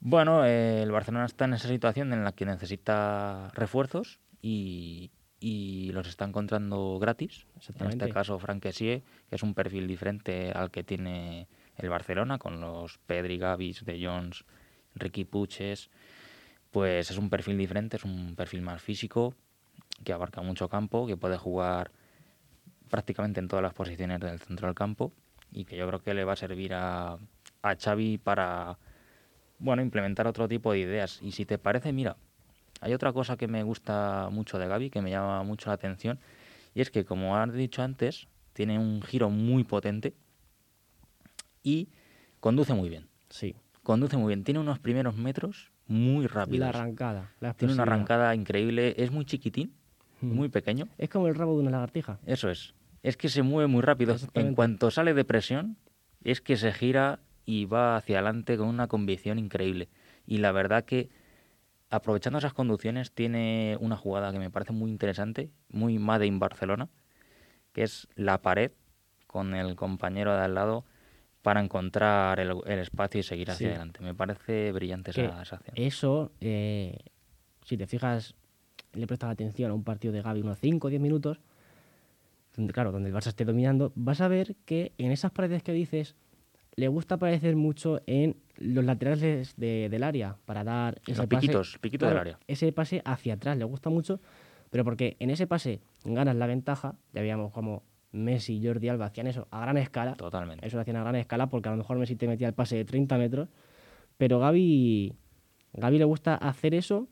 Bueno, 0.00 0.44
eh, 0.44 0.82
el 0.82 0.90
Barcelona 0.90 1.26
está 1.26 1.44
en 1.44 1.54
esa 1.54 1.68
situación 1.68 2.12
en 2.12 2.24
la 2.24 2.32
que 2.32 2.46
necesita 2.46 3.50
refuerzos 3.54 4.18
y, 4.40 5.10
y 5.38 5.92
los 5.92 6.08
está 6.08 6.24
encontrando 6.24 6.98
gratis. 6.98 7.46
En 7.78 7.88
este 7.88 8.08
caso, 8.10 8.38
Frank 8.38 8.62
Kessie, 8.62 9.02
que 9.28 9.36
es 9.36 9.42
un 9.42 9.54
perfil 9.54 9.86
diferente 9.86 10.52
al 10.52 10.70
que 10.70 10.84
tiene 10.84 11.48
el 11.76 11.88
Barcelona, 11.88 12.38
con 12.38 12.60
los 12.60 12.98
Pedri, 12.98 13.38
Gavis, 13.38 13.84
De 13.84 14.04
Jong, 14.04 14.34
Ricky 14.94 15.24
Puches. 15.24 15.90
Pues 16.70 17.10
es 17.10 17.18
un 17.18 17.30
perfil 17.30 17.58
diferente, 17.58 17.96
es 17.96 18.04
un 18.04 18.36
perfil 18.36 18.62
más 18.62 18.80
físico, 18.80 19.34
que 20.04 20.12
abarca 20.12 20.40
mucho 20.40 20.68
campo, 20.68 21.06
que 21.06 21.16
puede 21.16 21.36
jugar 21.36 21.90
prácticamente 22.90 23.40
en 23.40 23.48
todas 23.48 23.62
las 23.62 23.72
posiciones 23.74 24.20
del 24.20 24.38
centro 24.40 24.66
del 24.66 24.74
campo 24.74 25.12
y 25.52 25.64
que 25.64 25.76
yo 25.76 25.86
creo 25.88 26.02
que 26.02 26.12
le 26.14 26.24
va 26.24 26.34
a 26.34 26.36
servir 26.36 26.74
a, 26.74 27.16
a 27.62 27.76
Xavi 27.76 28.18
para 28.18 28.78
bueno, 29.58 29.82
implementar 29.82 30.26
otro 30.26 30.48
tipo 30.48 30.72
de 30.72 30.78
ideas. 30.80 31.20
Y 31.22 31.32
si 31.32 31.44
te 31.44 31.58
parece, 31.58 31.92
mira, 31.92 32.16
hay 32.80 32.94
otra 32.94 33.12
cosa 33.12 33.36
que 33.36 33.46
me 33.48 33.62
gusta 33.62 34.28
mucho 34.30 34.58
de 34.58 34.66
Gaby, 34.66 34.90
que 34.90 35.02
me 35.02 35.10
llama 35.10 35.42
mucho 35.42 35.68
la 35.70 35.74
atención, 35.74 36.18
y 36.74 36.80
es 36.80 36.90
que, 36.90 37.04
como 37.04 37.36
has 37.36 37.52
dicho 37.52 37.82
antes, 37.82 38.26
tiene 38.52 38.78
un 38.78 39.02
giro 39.02 39.28
muy 39.28 39.64
potente 39.64 40.14
y 41.62 41.88
conduce 42.40 42.72
muy 42.74 42.88
bien. 42.88 43.06
Sí. 43.28 43.54
Conduce 43.82 44.16
muy 44.16 44.28
bien. 44.28 44.44
Tiene 44.44 44.60
unos 44.60 44.78
primeros 44.78 45.16
metros 45.16 45.72
muy 45.86 46.26
rápidos. 46.26 46.60
la 46.60 46.68
arrancada. 46.68 47.32
la 47.40 47.54
Tiene 47.54 47.74
una 47.74 47.82
arrancada 47.82 48.34
increíble. 48.34 48.94
Es 48.98 49.10
muy 49.10 49.24
chiquitín, 49.24 49.74
Mm. 50.20 50.34
muy 50.34 50.48
pequeño. 50.50 50.86
Es 50.98 51.08
como 51.08 51.28
el 51.28 51.34
rabo 51.34 51.54
de 51.54 51.62
una 51.62 51.70
lagartija. 51.70 52.18
Eso 52.26 52.50
es. 52.50 52.74
Es 53.02 53.16
que 53.16 53.28
se 53.28 53.42
mueve 53.42 53.66
muy 53.66 53.82
rápido. 53.82 54.16
En 54.34 54.54
cuanto 54.54 54.90
sale 54.90 55.14
de 55.14 55.24
presión, 55.24 55.76
es 56.22 56.40
que 56.40 56.56
se 56.56 56.72
gira 56.72 57.20
y 57.46 57.64
va 57.64 57.96
hacia 57.96 58.16
adelante 58.18 58.56
con 58.56 58.68
una 58.68 58.86
convicción 58.88 59.38
increíble. 59.38 59.88
Y 60.26 60.38
la 60.38 60.52
verdad 60.52 60.84
que, 60.84 61.08
aprovechando 61.88 62.38
esas 62.38 62.52
conducciones, 62.52 63.12
tiene 63.12 63.76
una 63.80 63.96
jugada 63.96 64.32
que 64.32 64.38
me 64.38 64.50
parece 64.50 64.72
muy 64.72 64.90
interesante, 64.90 65.50
muy 65.70 65.98
Made 65.98 66.26
in 66.26 66.38
Barcelona, 66.38 66.88
que 67.72 67.82
es 67.82 68.06
la 68.14 68.42
pared 68.42 68.72
con 69.26 69.54
el 69.54 69.76
compañero 69.76 70.34
de 70.36 70.42
al 70.42 70.54
lado 70.54 70.84
para 71.42 71.60
encontrar 71.62 72.38
el, 72.38 72.52
el 72.66 72.78
espacio 72.80 73.20
y 73.20 73.22
seguir 73.22 73.50
hacia 73.50 73.68
Sí. 73.68 73.70
adelante. 73.70 74.00
Me 74.00 74.14
parece 74.14 74.72
brillante 74.72 75.12
que 75.12 75.24
esa, 75.24 75.40
esa 75.42 75.56
acción. 75.56 75.74
Eso, 75.76 76.32
eh, 76.40 76.98
si 77.64 77.78
te 77.78 77.86
fijas, 77.86 78.34
le 78.92 79.06
prestas 79.06 79.30
atención 79.30 79.70
a 79.70 79.74
un 79.74 79.84
partido 79.84 80.12
de 80.12 80.20
Gaby 80.20 80.42
unos 80.42 80.58
5 80.58 80.88
o 80.88 80.90
10 80.90 81.00
minutos, 81.00 81.40
donde, 82.56 82.72
claro, 82.72 82.92
donde 82.92 83.08
el 83.10 83.14
Barça 83.14 83.28
esté 83.28 83.44
dominando, 83.44 83.92
vas 83.94 84.20
a 84.20 84.28
ver 84.28 84.56
que 84.64 84.92
en 84.98 85.12
esas 85.12 85.30
paredes 85.30 85.62
que 85.62 85.72
dices, 85.72 86.16
le 86.76 86.88
gusta 86.88 87.16
aparecer 87.16 87.56
mucho 87.56 88.00
en 88.06 88.36
los 88.58 88.84
laterales 88.84 89.54
de- 89.56 89.88
del 89.90 90.02
área 90.02 90.36
para 90.46 90.64
dar 90.64 91.00
ese 91.06 91.18
los 91.20 91.26
pase. 91.26 91.40
piquitos, 91.40 91.78
piquitos 91.80 92.08
del 92.08 92.18
área. 92.18 92.38
Ese 92.46 92.72
pase 92.72 93.02
hacia 93.04 93.34
atrás 93.34 93.56
le 93.56 93.64
gusta 93.64 93.90
mucho, 93.90 94.20
pero 94.70 94.84
porque 94.84 95.16
en 95.20 95.30
ese 95.30 95.46
pase 95.46 95.80
ganas 96.04 96.36
la 96.36 96.46
ventaja, 96.46 96.94
ya 97.12 97.20
veíamos 97.22 97.52
como 97.52 97.82
Messi 98.12 98.56
y 98.56 98.66
Jordi 98.66 98.88
Alba 98.88 99.06
hacían 99.06 99.26
eso 99.26 99.46
a 99.50 99.60
gran 99.60 99.76
escala. 99.76 100.14
Totalmente. 100.14 100.66
Eso 100.66 100.76
lo 100.76 100.82
hacían 100.82 100.96
a 100.96 101.00
gran 101.02 101.16
escala 101.16 101.48
porque 101.48 101.68
a 101.68 101.72
lo 101.72 101.78
mejor 101.78 101.98
Messi 101.98 102.16
te 102.16 102.26
metía 102.28 102.48
el 102.48 102.54
pase 102.54 102.76
de 102.76 102.84
30 102.84 103.16
metros. 103.18 103.48
Pero 104.16 104.38
Gaby, 104.40 105.14
Gaby 105.74 105.98
le 105.98 106.04
gusta 106.04 106.34
hacer 106.34 106.74
eso 106.74 107.08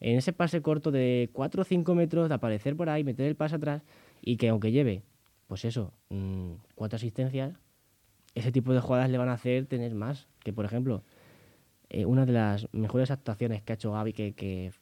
en 0.00 0.18
ese 0.18 0.32
pase 0.32 0.62
corto 0.62 0.90
de 0.90 1.30
4 1.32 1.62
o 1.62 1.64
5 1.64 1.94
metros, 1.94 2.28
de 2.28 2.34
aparecer 2.34 2.76
por 2.76 2.88
ahí, 2.90 3.02
meter 3.04 3.26
el 3.26 3.34
pase 3.36 3.56
atrás 3.56 3.82
y 4.26 4.36
que 4.36 4.48
aunque 4.50 4.72
lleve, 4.72 5.02
pues 5.46 5.64
eso, 5.64 5.92
mm, 6.10 6.52
cuatro 6.74 6.96
asistencias, 6.96 7.54
ese 8.34 8.50
tipo 8.52 8.74
de 8.74 8.80
jugadas 8.80 9.08
le 9.08 9.16
van 9.18 9.28
a 9.30 9.34
hacer 9.34 9.64
tener 9.66 9.94
más. 9.94 10.26
Que 10.40 10.52
por 10.52 10.64
ejemplo, 10.66 11.02
eh, 11.88 12.04
una 12.04 12.26
de 12.26 12.32
las 12.32 12.68
mejores 12.72 13.10
actuaciones 13.10 13.62
que 13.62 13.72
ha 13.72 13.76
hecho 13.76 13.92
Gaby, 13.92 14.12
que, 14.12 14.34
que 14.34 14.72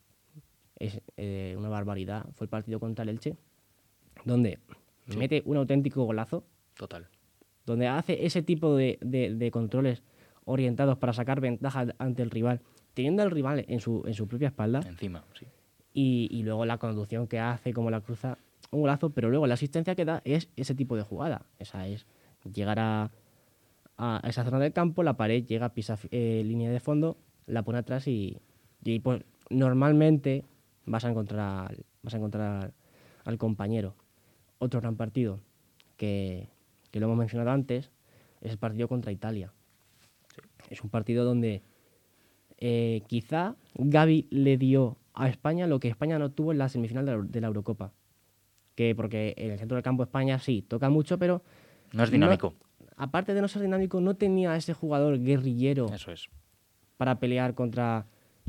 es 0.78 1.00
eh, 1.18 1.54
una 1.59 1.68
barbaridad, 1.68 2.26
fue 2.33 2.46
el 2.46 2.48
partido 2.48 2.80
contra 2.80 3.02
el 3.02 3.11
Elche, 3.11 3.37
donde 4.24 4.59
Sí. 5.09 5.18
mete 5.18 5.42
un 5.44 5.59
auténtico 5.59 6.02
golazo 6.04 6.44
Total. 6.78 7.07
donde 7.66 7.87
hace 7.88 8.24
ese 8.24 8.42
tipo 8.42 8.74
de, 8.74 8.98
de- 9.02 9.35
de 9.35 9.50
controles 9.50 10.02
orientados 10.46 10.96
para 10.96 11.12
sacar 11.12 11.40
ventaja 11.42 11.87
ante 11.98 12.22
el 12.22 12.30
rival, 12.30 12.61
teniendo 12.94 13.22
al 13.22 13.30
rival 13.30 13.66
en 13.68 13.80
su, 13.80 14.02
en 14.07 14.14
su 14.14 14.26
propia 14.26 14.48
espalda, 14.48 14.80
Encima, 14.87 15.22
sí. 15.38 15.44
y, 15.92 16.28
y 16.30 16.42
luego 16.42 16.64
la 16.64 16.78
conducción 16.78 17.26
que 17.26 17.38
hace, 17.38 17.74
como 17.74 17.90
la 17.90 18.00
cruza, 18.00 18.38
un 18.74 18.82
golazo, 18.82 19.10
pero 19.10 19.30
luego 19.30 19.46
la 19.46 19.54
asistencia 19.54 19.94
que 19.94 20.04
da 20.04 20.22
es 20.24 20.48
ese 20.56 20.74
tipo 20.74 20.96
de 20.96 21.02
jugada. 21.02 21.46
Esa 21.58 21.87
es 21.87 22.06
llegar 22.52 22.78
a, 22.78 23.10
a 23.96 24.20
esa 24.24 24.44
zona 24.44 24.58
del 24.58 24.72
campo, 24.72 25.02
la 25.02 25.16
pared 25.16 25.44
llega, 25.44 25.70
pisa 25.70 25.98
eh, 26.10 26.42
línea 26.44 26.70
de 26.70 26.80
fondo, 26.80 27.16
la 27.46 27.62
pone 27.62 27.78
atrás 27.78 28.06
y, 28.08 28.38
y, 28.82 29.00
pues 29.00 29.22
normalmente 29.50 30.44
vas 30.87 31.04
a 31.04 31.10
encontrar 31.10 31.70
al, 31.70 31.84
vas 32.02 32.14
a 32.14 32.16
encontrar 32.16 32.72
al 33.24 33.38
compañero. 33.38 33.94
Otro 34.58 34.80
gran 34.80 34.96
partido 34.96 35.40
que, 35.96 36.48
que 36.90 37.00
lo 37.00 37.06
hemos 37.06 37.18
mencionado 37.18 37.50
antes 37.50 37.90
es 38.40 38.52
el 38.52 38.58
partido 38.58 38.88
contra 38.88 39.12
Italia. 39.12 39.52
Es 40.70 40.82
un 40.82 40.90
partido 40.90 41.24
donde 41.24 41.62
eh, 42.58 43.02
quizá 43.06 43.56
Gaby 43.74 44.28
le 44.30 44.56
dio 44.56 44.96
a 45.12 45.28
España 45.28 45.66
lo 45.66 45.80
que 45.80 45.88
España 45.88 46.18
no 46.18 46.30
tuvo 46.32 46.52
en 46.52 46.58
la 46.58 46.68
semifinal 46.68 47.04
de 47.06 47.16
la, 47.16 47.22
de 47.22 47.40
la 47.40 47.46
Eurocopa. 47.46 47.92
Que 48.74 48.94
porque 48.94 49.34
en 49.37 49.52
el 49.52 49.58
centro 49.58 49.76
del 49.76 49.84
campo 49.84 50.02
España 50.02 50.38
sí, 50.38 50.62
toca 50.62 50.88
mucho, 50.90 51.18
pero 51.18 51.42
No 51.92 52.02
es 52.02 52.10
dinámico. 52.10 52.54
aparte 52.96 53.34
de 53.34 53.40
no 53.40 53.48
ser 53.48 53.62
dinámico, 53.62 54.00
no 54.00 54.14
tenía 54.16 54.52
a 54.52 54.56
ese 54.56 54.72
jugador 54.74 55.18
guerrillero 55.20 55.87
Eso 55.92 56.10
es. 56.12 56.28
para 56.96 57.18
pelear 57.20 57.54
contra 57.54 58.06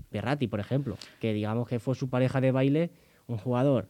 Perrati, 0.09 0.47
por 0.47 0.59
ejemplo, 0.59 0.97
que 1.19 1.33
digamos 1.33 1.67
que 1.67 1.79
fue 1.79 1.95
su 1.95 2.09
pareja 2.09 2.41
de 2.41 2.51
baile, 2.51 2.91
un 3.27 3.37
jugador 3.37 3.87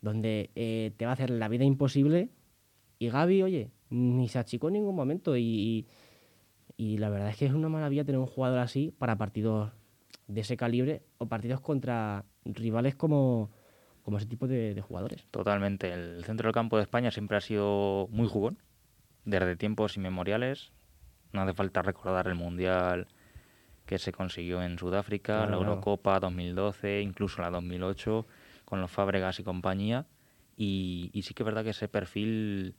donde 0.00 0.50
eh, 0.54 0.92
te 0.96 1.04
va 1.04 1.12
a 1.12 1.14
hacer 1.14 1.30
la 1.30 1.48
vida 1.48 1.64
imposible 1.64 2.30
y 2.98 3.08
Gaby, 3.08 3.42
oye, 3.42 3.70
ni 3.90 4.28
se 4.28 4.38
achicó 4.38 4.68
en 4.68 4.74
ningún 4.74 4.94
momento 4.96 5.36
y, 5.36 5.86
y 6.76 6.98
la 6.98 7.08
verdad 7.10 7.30
es 7.30 7.36
que 7.36 7.46
es 7.46 7.52
una 7.52 7.68
maravilla 7.68 8.04
tener 8.04 8.18
un 8.18 8.26
jugador 8.26 8.58
así 8.58 8.92
para 8.98 9.16
partidos 9.16 9.72
de 10.26 10.40
ese 10.40 10.56
calibre 10.56 11.02
o 11.18 11.26
partidos 11.26 11.60
contra 11.60 12.24
rivales 12.44 12.94
como, 12.96 13.50
como 14.06 14.18
ese 14.18 14.26
tipo 14.28 14.46
de, 14.46 14.72
de 14.72 14.80
jugadores. 14.80 15.26
Totalmente. 15.32 15.92
El 15.92 16.24
centro 16.24 16.46
del 16.46 16.54
campo 16.54 16.76
de 16.76 16.84
España 16.84 17.10
siempre 17.10 17.38
ha 17.38 17.40
sido 17.40 18.06
muy 18.12 18.28
jugón, 18.28 18.56
desde 19.24 19.56
tiempos 19.56 19.96
inmemoriales. 19.96 20.70
No 21.32 21.42
hace 21.42 21.54
falta 21.54 21.82
recordar 21.82 22.28
el 22.28 22.36
Mundial 22.36 23.08
que 23.84 23.98
se 23.98 24.12
consiguió 24.12 24.62
en 24.62 24.78
Sudáfrica, 24.78 25.38
Claro, 25.38 25.50
la. 25.50 25.56
Eurocopa 25.56 26.20
2012, 26.20 27.00
incluso 27.00 27.42
la 27.42 27.50
2008, 27.50 28.28
con 28.64 28.80
los 28.80 28.92
Fábregas 28.92 29.40
y 29.40 29.42
compañía. 29.42 30.06
Y, 30.56 31.10
y 31.12 31.22
sí 31.22 31.34
que 31.34 31.42
es 31.42 31.44
verdad 31.44 31.64
que 31.64 31.70
ese 31.70 31.88
perfil, 31.88 32.76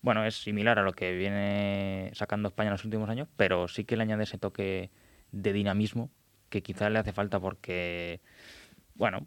bueno, 0.00 0.24
es 0.24 0.40
similar 0.40 0.78
a 0.78 0.84
lo 0.84 0.92
que 0.92 1.12
viene 1.12 2.12
sacando 2.14 2.46
España 2.46 2.68
en 2.68 2.74
los 2.74 2.84
últimos 2.84 3.10
años, 3.10 3.26
pero 3.36 3.66
sí 3.66 3.84
que 3.84 3.96
le 3.96 4.04
añade 4.04 4.22
ese 4.22 4.38
toque 4.38 4.92
de 5.32 5.52
dinamismo 5.52 6.08
que 6.50 6.62
quizás 6.62 6.92
le 6.92 7.00
hace 7.00 7.12
falta 7.12 7.40
porque, 7.40 8.20
bueno, 8.94 9.26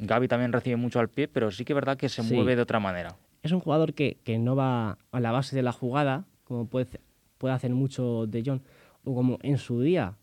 Gaby 0.00 0.28
también 0.28 0.52
recibe 0.52 0.76
mucho 0.76 0.98
al 0.98 1.08
pie, 1.08 1.28
pero 1.28 1.50
sí 1.50 1.64
que 1.64 1.72
es 1.72 1.74
verdad 1.74 1.96
que 1.96 2.08
se 2.08 2.22
Sí. 2.22 2.34
mueve 2.34 2.56
de 2.56 2.62
otra 2.62 2.80
manera. 2.80 3.16
es 3.42 3.52
un 3.52 3.60
jugador 3.60 3.94
que, 3.94 4.18
que 4.24 4.38
no 4.38 4.54
va 4.56 4.98
a 5.12 5.20
la 5.20 5.30
base 5.32 5.54
de 5.56 5.62
la 5.62 5.72
jugada, 5.72 6.24
como 6.44 6.66
puede, 6.66 6.86
puede 7.38 7.54
hacer 7.54 7.70
mucho 7.70 8.26
De 8.26 8.42
Jong, 8.44 8.60
o 9.04 9.14
como 9.14 9.38
en 9.42 9.56
su 9.58 9.80
día, 9.80 10.16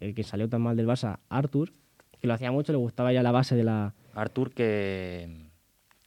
el 0.00 0.14
que 0.14 0.22
salió 0.24 0.48
tan 0.48 0.60
mal 0.62 0.76
del 0.76 0.86
Barça, 0.88 1.18
Arthur, 1.28 1.72
que 2.20 2.26
lo 2.26 2.34
hacía 2.34 2.50
mucho, 2.50 2.72
le 2.72 2.78
gustaba 2.78 3.12
ya 3.12 3.22
la 3.22 3.30
base 3.32 3.54
de 3.54 3.64
la... 3.64 3.94
Artur 4.14 4.52
que, 4.52 5.46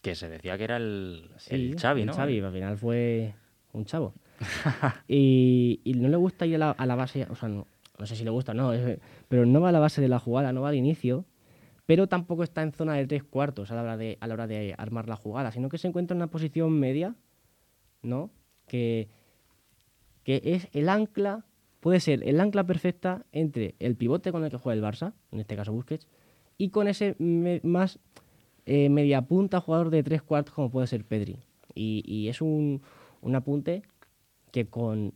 que 0.01 0.15
se 0.15 0.27
decía 0.29 0.57
que 0.57 0.63
era 0.65 0.77
el, 0.77 1.29
Sí, 1.37 1.55
el 1.55 1.75
Xavi, 1.79 2.01
el 2.01 2.07
¿no? 2.07 2.13
Xavi, 2.13 2.39
al 2.41 2.51
final 2.53 2.77
fue 2.77 3.33
un 3.73 3.85
chavo. 3.85 4.13
y, 5.07 5.79
y 5.83 5.93
no 5.93 6.07
le 6.09 6.17
gusta 6.17 6.45
ir 6.45 6.55
a 6.55 6.57
la, 6.59 6.71
a 6.71 6.85
la 6.85 6.95
base, 6.95 7.27
o 7.29 7.35
sea, 7.35 7.49
no, 7.49 7.65
no 7.97 8.05
sé 8.05 8.15
si 8.15 8.23
le 8.23 8.29
gusta 8.29 8.51
o 8.51 8.55
no, 8.55 8.73
es- 8.73 8.99
pero 9.29 9.45
no 9.45 9.61
va 9.61 9.69
a 9.69 9.71
la 9.71 9.79
base 9.79 10.01
de 10.01 10.07
la 10.09 10.19
jugada, 10.19 10.51
no 10.53 10.61
va 10.61 10.69
al 10.69 10.75
inicio, 10.75 11.25
pero 11.85 12.07
tampoco 12.07 12.43
está 12.43 12.61
en 12.63 12.71
zona 12.71 12.95
de 12.95 13.05
tres 13.05 13.23
cuartos 13.23 13.71
a 13.71 13.75
la 13.75 13.83
hora 13.83 13.97
de, 13.97 14.17
a 14.19 14.27
la 14.27 14.33
hora 14.33 14.47
de 14.47 14.73
armar 14.77 15.07
la 15.07 15.15
jugada, 15.15 15.51
sino 15.51 15.69
que 15.69 15.77
se 15.77 15.87
encuentra 15.87 16.15
en 16.15 16.19
una 16.19 16.31
posición 16.31 16.79
media, 16.79 17.15
¿no? 18.01 18.31
Que, 18.67 19.07
que 20.23 20.41
es 20.43 20.67
el 20.73 20.89
ancla, 20.89 21.45
puede 21.79 21.99
ser 21.99 22.27
el 22.27 22.39
ancla 22.39 22.65
perfecta 22.65 23.25
entre 23.31 23.75
el 23.79 23.95
pivote 23.95 24.31
con 24.31 24.43
el 24.43 24.49
que 24.49 24.57
juega 24.57 24.75
el 24.75 24.83
Barça, 24.83 25.13
en 25.31 25.39
este 25.39 25.55
caso 25.55 25.71
Busquets, 25.71 26.07
y 26.57 26.69
con 26.69 26.87
ese 26.87 27.15
más 27.63 27.99
eh, 28.65 28.89
media 28.89 29.21
punta 29.21 29.61
jugador 29.61 29.89
de 29.91 30.01
tres 30.01 30.21
cuartos 30.21 30.53
como 30.53 30.71
puede 30.71 30.87
ser 30.87 31.05
Pedri. 31.05 31.39
Y, 31.75 32.03
y 32.05 32.29
es 32.29 32.41
un, 32.41 32.81
un 33.21 33.35
apunte 33.35 33.83
que 34.51 34.67
con 34.67 35.13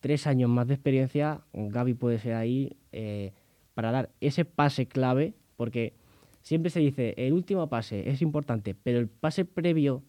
tres 0.00 0.26
años 0.26 0.50
más 0.50 0.68
de 0.68 0.74
experiencia, 0.74 1.40
Gaby 1.52 1.94
puede 1.94 2.18
ser 2.18 2.34
ahí 2.34 2.76
eh, 2.92 3.32
para 3.74 3.90
dar 3.90 4.10
ese 4.20 4.44
pase 4.44 4.86
clave, 4.86 5.34
porque 5.56 5.94
siempre 6.42 6.70
se 6.70 6.80
dice, 6.80 7.14
el 7.16 7.32
último 7.32 7.68
pase 7.68 8.08
es 8.08 8.22
importante, 8.22 8.74
pero 8.74 8.98
el 8.98 9.08
pase 9.08 9.44
previo 9.44 10.02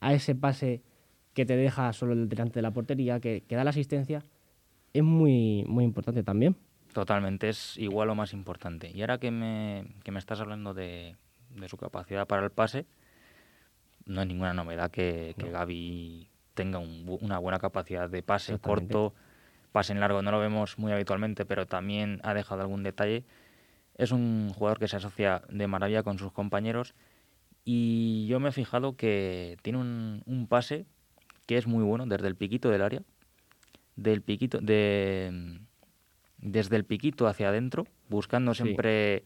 a 0.00 0.14
ese 0.14 0.34
pase 0.34 0.82
que 1.34 1.46
te 1.46 1.56
deja 1.56 1.92
solo 1.92 2.14
delante 2.14 2.54
de 2.54 2.62
la 2.62 2.72
portería, 2.72 3.20
que, 3.20 3.42
que 3.46 3.56
da 3.56 3.64
la 3.64 3.70
asistencia, 3.70 4.22
es 4.92 5.02
muy, 5.02 5.64
muy 5.68 5.84
importante 5.84 6.22
también. 6.22 6.56
Totalmente, 6.92 7.48
es 7.48 7.76
igual 7.76 8.10
o 8.10 8.14
más 8.14 8.32
importante. 8.32 8.90
Y 8.90 9.00
ahora 9.02 9.18
que 9.18 9.30
me, 9.30 9.86
que 10.02 10.10
me 10.10 10.18
estás 10.18 10.40
hablando 10.40 10.74
de, 10.74 11.16
de 11.50 11.68
su 11.68 11.76
capacidad 11.76 12.26
para 12.26 12.44
el 12.44 12.50
pase, 12.50 12.86
no 14.06 14.22
es 14.22 14.26
ninguna 14.26 14.54
novedad 14.54 14.90
que, 14.90 15.34
que 15.38 15.50
Gaby 15.50 16.28
tenga 16.54 16.78
un 16.78 17.18
una 17.20 17.38
buena 17.38 17.58
capacidad 17.58 18.10
de 18.10 18.22
pase 18.22 18.58
corto, 18.58 19.14
pase 19.70 19.92
en 19.92 20.00
largo. 20.00 20.22
No 20.22 20.32
lo 20.32 20.40
vemos 20.40 20.78
muy 20.78 20.90
habitualmente, 20.92 21.44
pero 21.44 21.66
también 21.66 22.20
ha 22.24 22.34
dejado 22.34 22.62
algún 22.62 22.82
detalle. 22.82 23.24
Es 23.98 24.12
un 24.12 24.50
jugador 24.54 24.78
que 24.78 24.88
se 24.88 24.96
asocia 24.96 25.42
de 25.50 25.66
maravilla 25.66 26.02
con 26.02 26.18
sus 26.18 26.32
compañeros 26.32 26.94
y 27.64 28.26
yo 28.28 28.40
me 28.40 28.48
he 28.48 28.52
fijado 28.52 28.96
que 28.96 29.58
tiene 29.62 29.78
un, 29.78 30.22
un 30.24 30.46
pase 30.46 30.86
que 31.46 31.58
es 31.58 31.66
muy 31.66 31.82
bueno 31.84 32.06
desde 32.06 32.28
el 32.28 32.36
piquito 32.36 32.70
del 32.70 32.82
área, 32.82 33.02
del 33.96 34.22
piquito 34.22 34.58
de 34.60 35.58
desde 36.40 36.76
el 36.76 36.84
piquito 36.84 37.26
hacia 37.26 37.48
adentro, 37.48 37.86
buscando 38.08 38.54
Sí. 38.54 38.62
siempre 38.62 39.24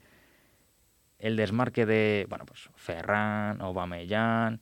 el 1.19 1.37
desmarque 1.37 1.85
de, 1.85 2.27
bueno, 2.31 2.47
pues 2.47 2.71
Ferran, 2.75 3.61
Aubameyang, 3.61 4.59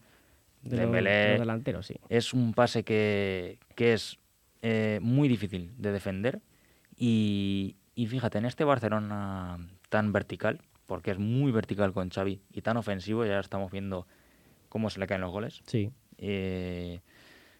De 0.63 0.77
Dembélé. 0.77 1.39
sí. 1.83 1.95
Es 2.09 2.35
un 2.35 2.53
pase 2.53 2.83
que, 2.83 3.59
que 3.77 3.93
es 3.95 4.19
eh, 4.63 4.99
muy 5.01 5.29
difícil 5.29 5.73
de 5.79 5.93
defender 5.93 6.41
y, 6.97 7.77
y 7.95 8.07
fíjate, 8.09 8.39
en 8.39 8.45
este 8.47 8.65
Barcelona 8.65 9.59
tan 9.91 10.13
vertical, 10.13 10.63
porque 10.87 11.11
es 11.11 11.19
muy 11.19 11.53
vertical 11.53 11.93
con 11.93 12.09
Xavi 12.09 12.41
y 12.53 12.63
tan 12.63 12.79
ofensivo, 12.79 13.25
ya 13.27 13.39
estamos 13.39 13.71
viendo 13.71 14.07
cómo 14.71 14.89
se 14.89 14.99
le 15.01 15.07
caen 15.07 15.21
los 15.21 15.31
goles. 15.31 15.61
Sí. 15.67 15.93
Eh, 16.17 17.01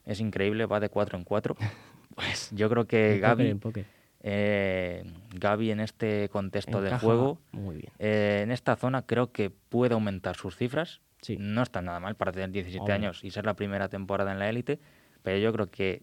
es 0.07 0.21
increíble, 0.21 0.65
va 0.67 0.81
de 0.81 0.89
4 0.89 1.19
en 1.19 1.25
4. 1.25 1.57
Pues 2.15 2.51
yo 2.53 2.69
creo 2.69 2.87
que 2.87 3.19
Gaby, 3.21 3.47
en 3.49 3.61
póker. 3.61 3.87
eh, 4.23 5.05
Gaby 5.33 5.71
en 5.71 5.81
este 5.81 6.29
contexto 6.29 6.83
de 6.83 6.99
juego, 6.99 7.39
Muy 7.53 7.77
bien. 7.77 7.93
eh, 8.01 8.41
en 8.43 8.51
esta 8.51 8.75
zona 8.77 9.03
creo 9.07 9.31
que 9.33 9.49
puede 9.51 9.95
aumentar 9.95 10.37
sus 10.37 10.57
cifras. 10.57 11.01
Sí. 11.23 11.37
No 11.39 11.63
está 11.63 11.81
nada 11.83 12.01
mal 12.01 12.17
para 12.17 12.33
tener 12.33 12.51
17 12.51 12.81
Hombre. 12.81 12.95
años 12.95 13.25
y 13.25 13.31
ser 13.31 13.47
la 13.47 13.55
primera 13.55 13.89
temporada 13.89 14.33
en 14.33 14.39
la 14.41 14.49
élite, 14.51 14.81
pero 15.23 15.39
yo 15.39 15.53
creo 15.53 15.71
que 15.71 16.03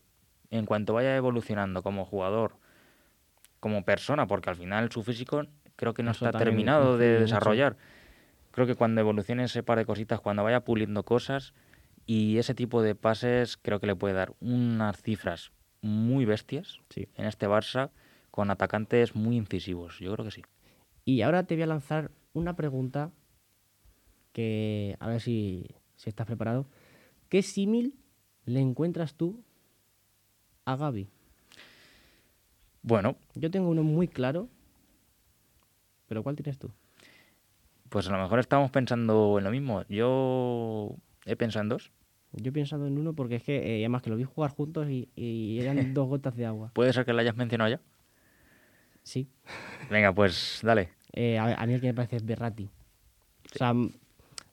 en 0.50 0.66
cuanto 0.66 0.94
vaya 0.94 1.16
evolucionando 1.16 1.84
como 1.84 2.06
jugador, 2.06 2.56
como 3.60 3.84
persona, 3.84 4.28
porque 4.28 4.50
al 4.50 4.56
final 4.56 4.90
su 4.92 5.04
físico 5.04 5.44
creo 5.78 5.94
que 5.94 6.04
no 6.04 6.12
Eso 6.12 6.26
está 6.26 6.38
terminado 6.38 6.98
de 6.98 7.14
mucho. 7.14 7.22
desarrollar. 7.22 7.78
Creo 8.52 8.68
que 8.68 8.76
cuando 8.76 9.00
evolucione 9.00 9.46
ese 9.46 9.64
par 9.64 9.78
de 9.78 9.86
cositas, 9.86 10.20
cuando 10.20 10.44
vaya 10.44 10.66
puliendo 10.66 11.04
cosas 11.04 11.54
y 12.06 12.38
ese 12.38 12.54
tipo 12.54 12.82
de 12.82 12.96
pases, 12.96 13.56
creo 13.56 13.80
que 13.80 13.88
le 13.88 13.96
puede 13.96 14.14
dar 14.16 14.34
unas 14.42 15.02
cifras 15.02 15.52
muy 15.82 16.26
bestias 16.26 16.80
Sí. 16.90 17.08
en 17.16 17.26
este 17.26 17.48
Barça 17.48 17.92
con 18.32 18.50
atacantes 18.52 19.16
muy 19.16 19.38
incisivos. 19.38 20.00
Yo 20.00 20.12
creo 20.14 20.26
que 20.26 20.32
sí. 20.32 20.42
Y 21.06 21.22
ahora 21.22 21.44
te 21.44 21.56
voy 21.56 21.64
a 21.64 21.68
lanzar 21.68 22.12
una 22.34 22.56
pregunta 22.56 23.12
que 24.34 24.96
a 25.00 25.08
ver 25.08 25.22
si, 25.22 25.68
si 25.96 26.10
estás 26.10 26.26
preparado. 26.28 26.68
¿Qué 27.30 27.42
símil 27.44 27.96
le 28.46 28.60
encuentras 28.60 29.16
tú 29.16 29.44
a 30.66 30.76
Gaby? 30.76 31.10
Bueno, 32.82 33.18
Yo 33.36 33.52
tengo 33.52 33.70
uno 33.70 33.84
muy 33.84 34.08
claro, 34.08 34.50
pero 36.08 36.24
¿cuál 36.24 36.36
tienes 36.36 36.58
tú? 36.58 36.72
Pues 37.90 38.08
a 38.08 38.12
lo 38.12 38.22
mejor 38.22 38.40
estamos 38.40 38.70
pensando 38.72 39.38
en 39.38 39.44
lo 39.44 39.52
mismo. 39.52 39.84
Yo 39.88 40.96
he 41.26 41.36
pensado 41.36 41.64
en 41.64 41.70
dos. 41.70 41.92
Yo 42.34 42.50
he 42.50 42.52
pensado 42.52 42.86
en 42.88 42.98
uno 42.98 43.14
porque 43.14 43.36
es 43.36 43.44
que 43.44 43.56
eh, 43.78 43.80
además 43.80 44.02
que 44.02 44.10
lo 44.10 44.18
vi 44.18 44.24
jugar 44.26 44.52
juntos 44.52 44.90
y, 44.90 45.10
y 45.16 45.60
eran 45.60 45.78
dos 45.94 46.08
gotas 46.08 46.36
de 46.36 46.46
agua. 46.46 46.72
¿Puede 46.74 46.92
ser 46.94 47.06
que 47.06 47.14
lo 47.14 47.20
hayas 47.20 47.36
mencionado 47.38 47.70
ya? 47.70 47.82
Sí. 49.04 49.30
Venga, 49.90 50.14
pues 50.14 50.60
dale. 50.64 50.90
Eh, 51.14 51.38
a, 51.38 51.54
a 51.62 51.66
mí 51.66 51.74
el 51.74 51.82
que 51.82 51.88
me 51.88 51.94
parece 51.94 52.18
es 52.18 52.26
Berratti. 52.26 52.66
O 53.54 53.58
sea, 53.58 53.74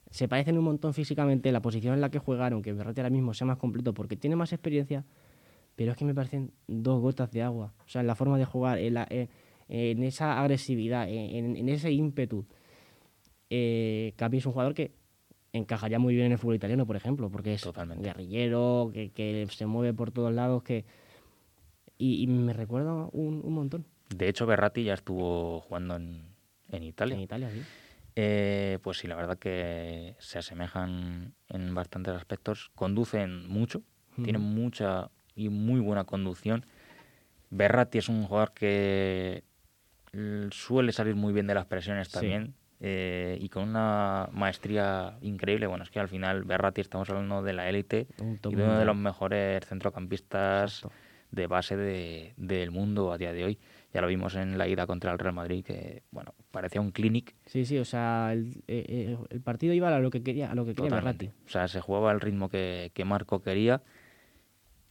se 0.09 0.27
parecen 0.29 0.57
un 0.57 0.63
montón 0.63 0.93
físicamente, 0.93 1.51
la 1.51 1.61
posición 1.61 1.93
en 1.93 2.01
la 2.01 2.09
que 2.09 2.19
jugaron, 2.19 2.61
que 2.61 2.71
Berratti 2.71 3.01
ahora 3.01 3.09
mismo 3.09 3.33
sea 3.33 3.45
más 3.47 3.57
completo 3.57 3.93
porque 3.93 4.15
tiene 4.15 4.37
más 4.37 4.53
experiencia, 4.53 5.03
pero 5.75 5.91
es 5.91 5.97
que 5.97 6.05
me 6.05 6.15
parecen 6.15 6.53
dos 6.67 7.01
gotas 7.01 7.31
de 7.31 7.43
agua. 7.43 7.73
O 7.85 7.89
sea, 7.89 7.99
en 7.99 8.07
la 8.07 8.15
forma 8.15 8.37
de 8.37 8.45
jugar, 8.45 8.77
en, 8.79 8.93
la- 8.93 9.07
en- 9.09 9.29
en 9.67 10.03
esa 10.03 10.39
agresividad, 10.41 11.09
en, 11.09 11.55
en 11.55 11.69
ese 11.69 11.91
ímpetu. 11.91 12.45
Eh, 13.49 14.13
Capi 14.15 14.37
es 14.37 14.45
un 14.45 14.51
jugador 14.53 14.73
que 14.73 14.91
encajaría 15.53 15.99
muy 15.99 16.13
bien 16.15 16.27
en 16.27 16.31
el 16.33 16.37
fútbol 16.37 16.55
italiano, 16.55 16.85
por 16.85 16.95
ejemplo, 16.95 17.29
porque 17.29 17.53
es 17.53 17.61
Totalmente. 17.61 18.03
guerrillero, 18.03 18.91
que, 18.93 19.11
que 19.11 19.47
se 19.49 19.65
mueve 19.65 19.93
por 19.93 20.11
todos 20.11 20.33
lados, 20.33 20.63
que 20.63 20.85
y, 21.97 22.21
y 22.23 22.27
me 22.27 22.51
recuerda 22.53 22.93
un, 23.13 23.41
un 23.43 23.53
montón 23.53 23.85
De 24.09 24.27
hecho, 24.27 24.45
Berratti 24.45 24.83
ya 24.83 24.93
estuvo 24.95 25.61
jugando 25.61 25.95
en, 25.95 26.23
en 26.71 26.83
Italia. 26.83 27.15
en 27.15 27.21
Italia, 27.21 27.49
sí. 27.51 27.61
Eh, 28.17 28.79
pues 28.81 28.97
sí, 28.99 29.07
la 29.07 29.15
verdad 29.15 29.37
que 29.37 30.15
se 30.19 30.39
asemejan 30.39 31.33
en 31.49 31.73
bastantes 31.75 32.13
aspectos. 32.15 32.71
Conducen 32.75 33.47
mucho, 33.47 33.81
tienen 34.23 34.41
mucha 34.41 35.09
y 35.35 35.49
muy 35.49 35.79
buena 35.81 36.05
conducción. 36.05 36.65
Berratti 37.49 37.97
es 37.97 38.07
un 38.09 38.23
jugador 38.25 38.53
que 38.53 39.43
suele 40.51 40.91
salir 40.91 41.15
muy 41.15 41.33
bien 41.33 41.47
de 41.47 41.53
las 41.53 41.65
presiones 41.65 42.07
Sí. 42.07 42.13
también 42.13 42.53
eh, 42.81 43.37
y 43.39 43.49
con 43.49 43.69
una 43.69 44.27
maestría 44.33 45.17
increíble. 45.21 45.67
Bueno, 45.67 45.83
es 45.83 45.89
que 45.89 45.99
al 45.99 46.09
final 46.09 46.43
Berratti 46.43 46.81
estamos 46.81 47.09
hablando 47.09 47.41
de 47.41 47.53
la 47.53 47.69
élite 47.69 48.07
y 48.19 48.55
de 48.55 48.63
uno 48.63 48.77
de 48.79 48.85
los 48.85 48.95
mejores 48.95 49.65
centrocampistas 49.65 50.77
Exacto. 50.83 50.95
de 51.31 51.47
base 51.47 51.77
de- 51.77 52.33
del 52.37 52.71
mundo 52.71 53.11
a 53.13 53.17
día 53.17 53.31
de 53.33 53.45
hoy. 53.45 53.59
Ya 53.93 54.01
lo 54.01 54.07
vimos 54.07 54.35
en 54.35 54.57
la 54.57 54.67
ida 54.67 54.85
contra 54.87 55.13
el 55.13 55.19
Real 55.19 55.33
Madrid, 55.33 55.63
que 55.63 56.03
bueno, 56.11 56.33
parecía 56.51 56.81
un 56.81 56.91
clinic 56.91 57.33
Sí, 57.45 57.63
sí, 57.65 57.77
o 57.77 57.85
sea, 57.85 58.33
el, 58.33 58.61
eh, 58.67 58.85
eh, 58.89 59.17
el 59.29 59.41
partido 59.41 59.73
iba 59.73 59.95
a 59.95 59.99
lo 59.99 60.11
que 60.11 60.21
quería, 60.21 60.51
a 60.51 60.55
lo 60.55 60.65
que 60.65 60.75
quería. 60.75 60.91
Berratti. 60.91 61.27
O 61.45 61.49
sea, 61.49 61.69
se 61.69 61.79
jugaba 61.79 62.11
al 62.11 62.19
ritmo 62.19 62.49
que, 62.49 62.91
que 62.93 63.05
Marco 63.05 63.41
quería. 63.41 63.81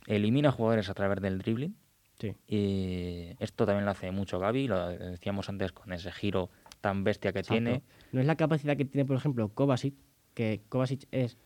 Elimina 0.06 0.50
jugadores 0.52 0.88
a 0.90 0.94
través 0.94 1.20
del 1.20 1.38
dribbling. 1.38 1.76
Sí. 2.18 2.34
Y 2.46 3.34
esto 3.42 3.66
también 3.66 3.84
lo 3.84 3.90
hace 3.90 4.10
mucho 4.10 4.38
Gaby, 4.38 4.68
lo 4.68 4.88
decíamos 4.88 5.48
antes 5.48 5.72
con 5.72 5.92
ese 5.92 6.12
giro 6.12 6.48
tan 6.80 7.02
bestia 7.04 7.32
que 7.32 7.42
tiene. 7.42 7.82
No 8.12 8.20
es 8.20 8.26
la 8.26 8.36
capacidad 8.36 8.76
que 8.76 8.84
tiene, 8.84 9.04
por 9.04 9.16
ejemplo, 9.16 9.48
Kovacic, 9.48 9.94
que 10.34 10.62
Kovacic 10.68 11.06
es 11.10 11.36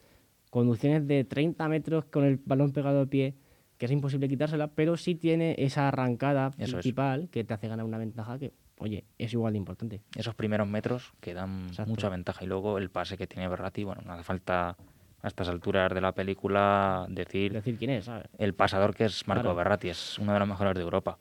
conducciones 0.51 1.07
de 1.07 1.25
30 1.25 1.69
metros 1.69 2.05
con 2.07 2.25
el 2.25 2.37
balón 2.45 2.73
pegado 2.73 3.01
al 3.01 3.09
pie, 3.09 3.35
que 3.77 3.87
es 3.87 3.93
imposible 3.93 4.29
quitársela, 4.29 4.69
pero 4.69 4.97
sí 4.97 5.15
tiene 5.15 5.55
esa 5.59 5.89
arrancada 5.89 6.49
Eso 6.59 6.65
es. 6.65 6.73
principal 6.73 7.29
que 7.31 7.45
te 7.45 7.55
hace 7.55 7.69
ganar 7.69 7.85
una 7.87 7.99
ventaja 7.99 8.39
que, 8.39 8.53
oye, 8.79 9.05
es 9.19 9.33
igual 9.33 9.53
de 9.53 9.59
importante. 9.59 10.01
Esos 10.17 10.35
primeros 10.35 10.67
metros 10.67 11.13
que 11.21 11.35
dan 11.35 11.67
Exacto. 11.69 11.91
mucha 11.91 12.09
ventaja. 12.09 12.45
Y 12.45 12.49
luego 12.49 12.79
el 12.79 12.91
pase 12.91 13.17
que 13.17 13.27
tiene 13.27 13.47
Berratti, 13.49 13.85
bueno, 13.85 14.03
no 14.05 14.13
hace 14.15 14.25
falta 14.25 14.77
a 15.23 15.29
estas 15.29 15.49
alturas 15.49 15.93
de 15.93 16.01
la 16.01 16.13
película 16.13 17.07
decir 17.09 17.53
Decir 17.53 17.77
quién 17.77 17.91
es, 17.91 18.05
¿sabes? 18.05 18.27
el 18.39 18.55
pasador 18.55 18.95
que 18.95 19.05
es 19.07 19.27
Marco 19.27 19.43
Claro. 19.43 19.57
Berratti, 19.57 19.89
es 19.89 20.19
uno 20.19 20.33
de 20.33 20.39
los 20.39 20.49
mejores 20.49 20.75
de 20.75 20.83
Europa. 20.83 21.19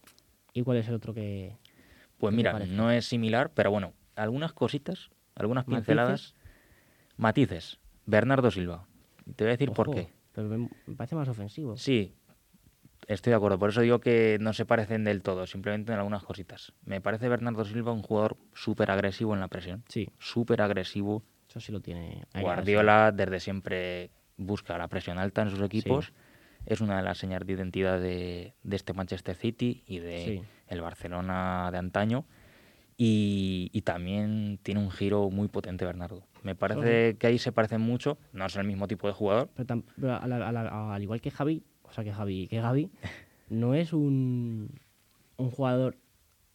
¿Y 0.54 0.64
cuál 0.64 0.78
es 0.78 0.88
el 0.88 0.96
otro 0.96 1.14
que...? 1.14 1.56
Pues 2.18 2.32
¿Qué 2.32 2.44
te 2.44 2.54
mira, 2.54 2.66
no 2.66 2.90
es 2.92 3.06
similar, 3.06 3.52
pero 3.54 3.70
bueno, 3.72 3.94
algunas 4.16 4.54
cositas, 4.54 5.10
algunas 5.36 5.66
pinceladas. 5.66 6.36
Matices. 7.16 7.80
Bernardo 8.06 8.50
Silva. 8.52 8.88
Te 9.36 9.44
voy 9.44 9.50
a 9.50 9.52
decir 9.52 9.72
por 9.72 9.92
qué. 9.92 10.10
Pero 10.34 10.48
me, 10.48 10.70
me 10.86 10.96
parece 10.96 11.16
más 11.16 11.28
ofensivo. 11.28 11.78
Sí, 11.78 12.16
estoy 13.08 13.32
de 13.32 13.38
acuerdo. 13.38 13.60
Por 13.60 13.70
eso 13.70 13.82
digo 13.82 14.00
que 14.00 14.38
no 14.40 14.54
se 14.54 14.66
parecen 14.66 15.04
del 15.04 15.22
todo, 15.22 15.46
simplemente 15.46 15.92
en 15.92 15.98
algunas 16.00 16.24
cositas. 16.24 16.74
Me 16.86 17.02
parece 17.02 17.28
Bernardo 17.30 17.66
Silva 17.66 17.92
un 17.92 18.02
jugador 18.02 18.38
súper 18.54 18.90
agresivo 18.92 19.34
en 19.34 19.40
la 19.40 19.48
presión. 19.48 19.84
Sí, 19.90 20.10
Súper 20.20 20.62
agresivo. 20.62 21.24
Eso 21.48 21.60
sí 21.60 21.72
lo 21.72 21.80
tiene. 21.82 22.24
Guardiola 22.40 23.12
desde 23.12 23.40
siempre 23.40 24.10
busca 24.38 24.78
la 24.78 24.88
presión 24.88 25.18
alta 25.18 25.42
en 25.42 25.50
sus 25.50 25.62
equipos. 25.62 26.14
es 26.66 26.82
una 26.82 26.98
de 26.98 27.04
las 27.04 27.18
señales 27.18 27.48
de 27.48 27.54
identidad 27.54 28.00
de, 28.00 28.54
de 28.64 28.76
este 28.76 28.94
Manchester 28.94 29.36
City 29.36 29.84
y 29.88 30.00
de 30.00 30.18
Sí. 30.26 30.42
el 30.68 30.82
Barcelona 30.82 31.70
de 31.72 31.78
antaño. 31.78 32.26
Y, 32.98 33.70
y 33.74 33.82
también 33.84 34.60
tiene 34.64 34.82
un 34.82 34.90
giro 34.92 35.30
muy 35.30 35.48
potente 35.48 35.86
Bernardo. 35.86 36.24
Me 36.44 36.56
parece 36.56 37.16
que 37.18 37.28
ahí 37.28 37.38
se 37.38 37.52
parecen 37.52 37.80
mucho, 37.82 38.18
no 38.34 38.46
es 38.46 38.56
el 38.56 38.66
mismo 38.66 38.88
tipo 38.88 39.08
de 39.08 39.14
jugador, 39.14 39.50
Pero, 39.56 39.68
tam- 39.68 39.84
pero 40.00 40.16
a 40.16 40.28
la- 40.28 40.48
a 40.48 40.52
la- 40.52 40.94
al 40.96 41.04
igual 41.04 41.22
que 41.22 41.30
Javi, 41.30 41.64
o 41.84 41.92
sea 41.92 42.04
que 42.04 42.12
Javi, 42.12 42.48
que 42.48 42.60
Gaby, 42.60 42.90
no 43.50 43.76
es 43.76 43.94
un, 43.94 44.72
un 45.38 45.52
jugador 45.52 45.96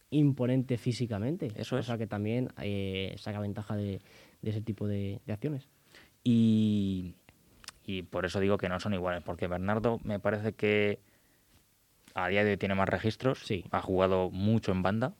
imponente 0.09 0.77
físicamente. 0.77 1.51
Eso 1.55 1.77
O 1.77 1.79
es. 1.79 1.85
sea 1.85 1.97
que 1.97 2.07
también 2.07 2.49
eh, 2.61 3.15
saca 3.17 3.39
ventaja 3.39 3.75
de, 3.75 3.99
de 4.43 4.51
ese 4.51 4.61
tipo 4.61 4.87
de, 4.87 5.19
de 5.25 5.33
acciones. 5.33 5.67
Y, 6.23 7.15
y 7.83 8.03
por 8.03 8.25
eso 8.25 8.39
digo 8.39 8.57
que 8.57 8.69
no 8.69 8.79
son 8.79 8.93
iguales, 8.93 9.23
porque 9.23 9.47
Bernardo 9.47 9.99
me 10.03 10.19
parece 10.19 10.53
que 10.53 10.99
a 12.13 12.27
día 12.27 12.43
de 12.43 12.51
hoy 12.51 12.57
tiene 12.57 12.75
más 12.75 12.87
registros, 12.87 13.39
Sí. 13.39 13.65
ha 13.71 13.81
jugado 13.81 14.29
mucho 14.29 14.71
en 14.71 14.83
banda, 14.83 15.13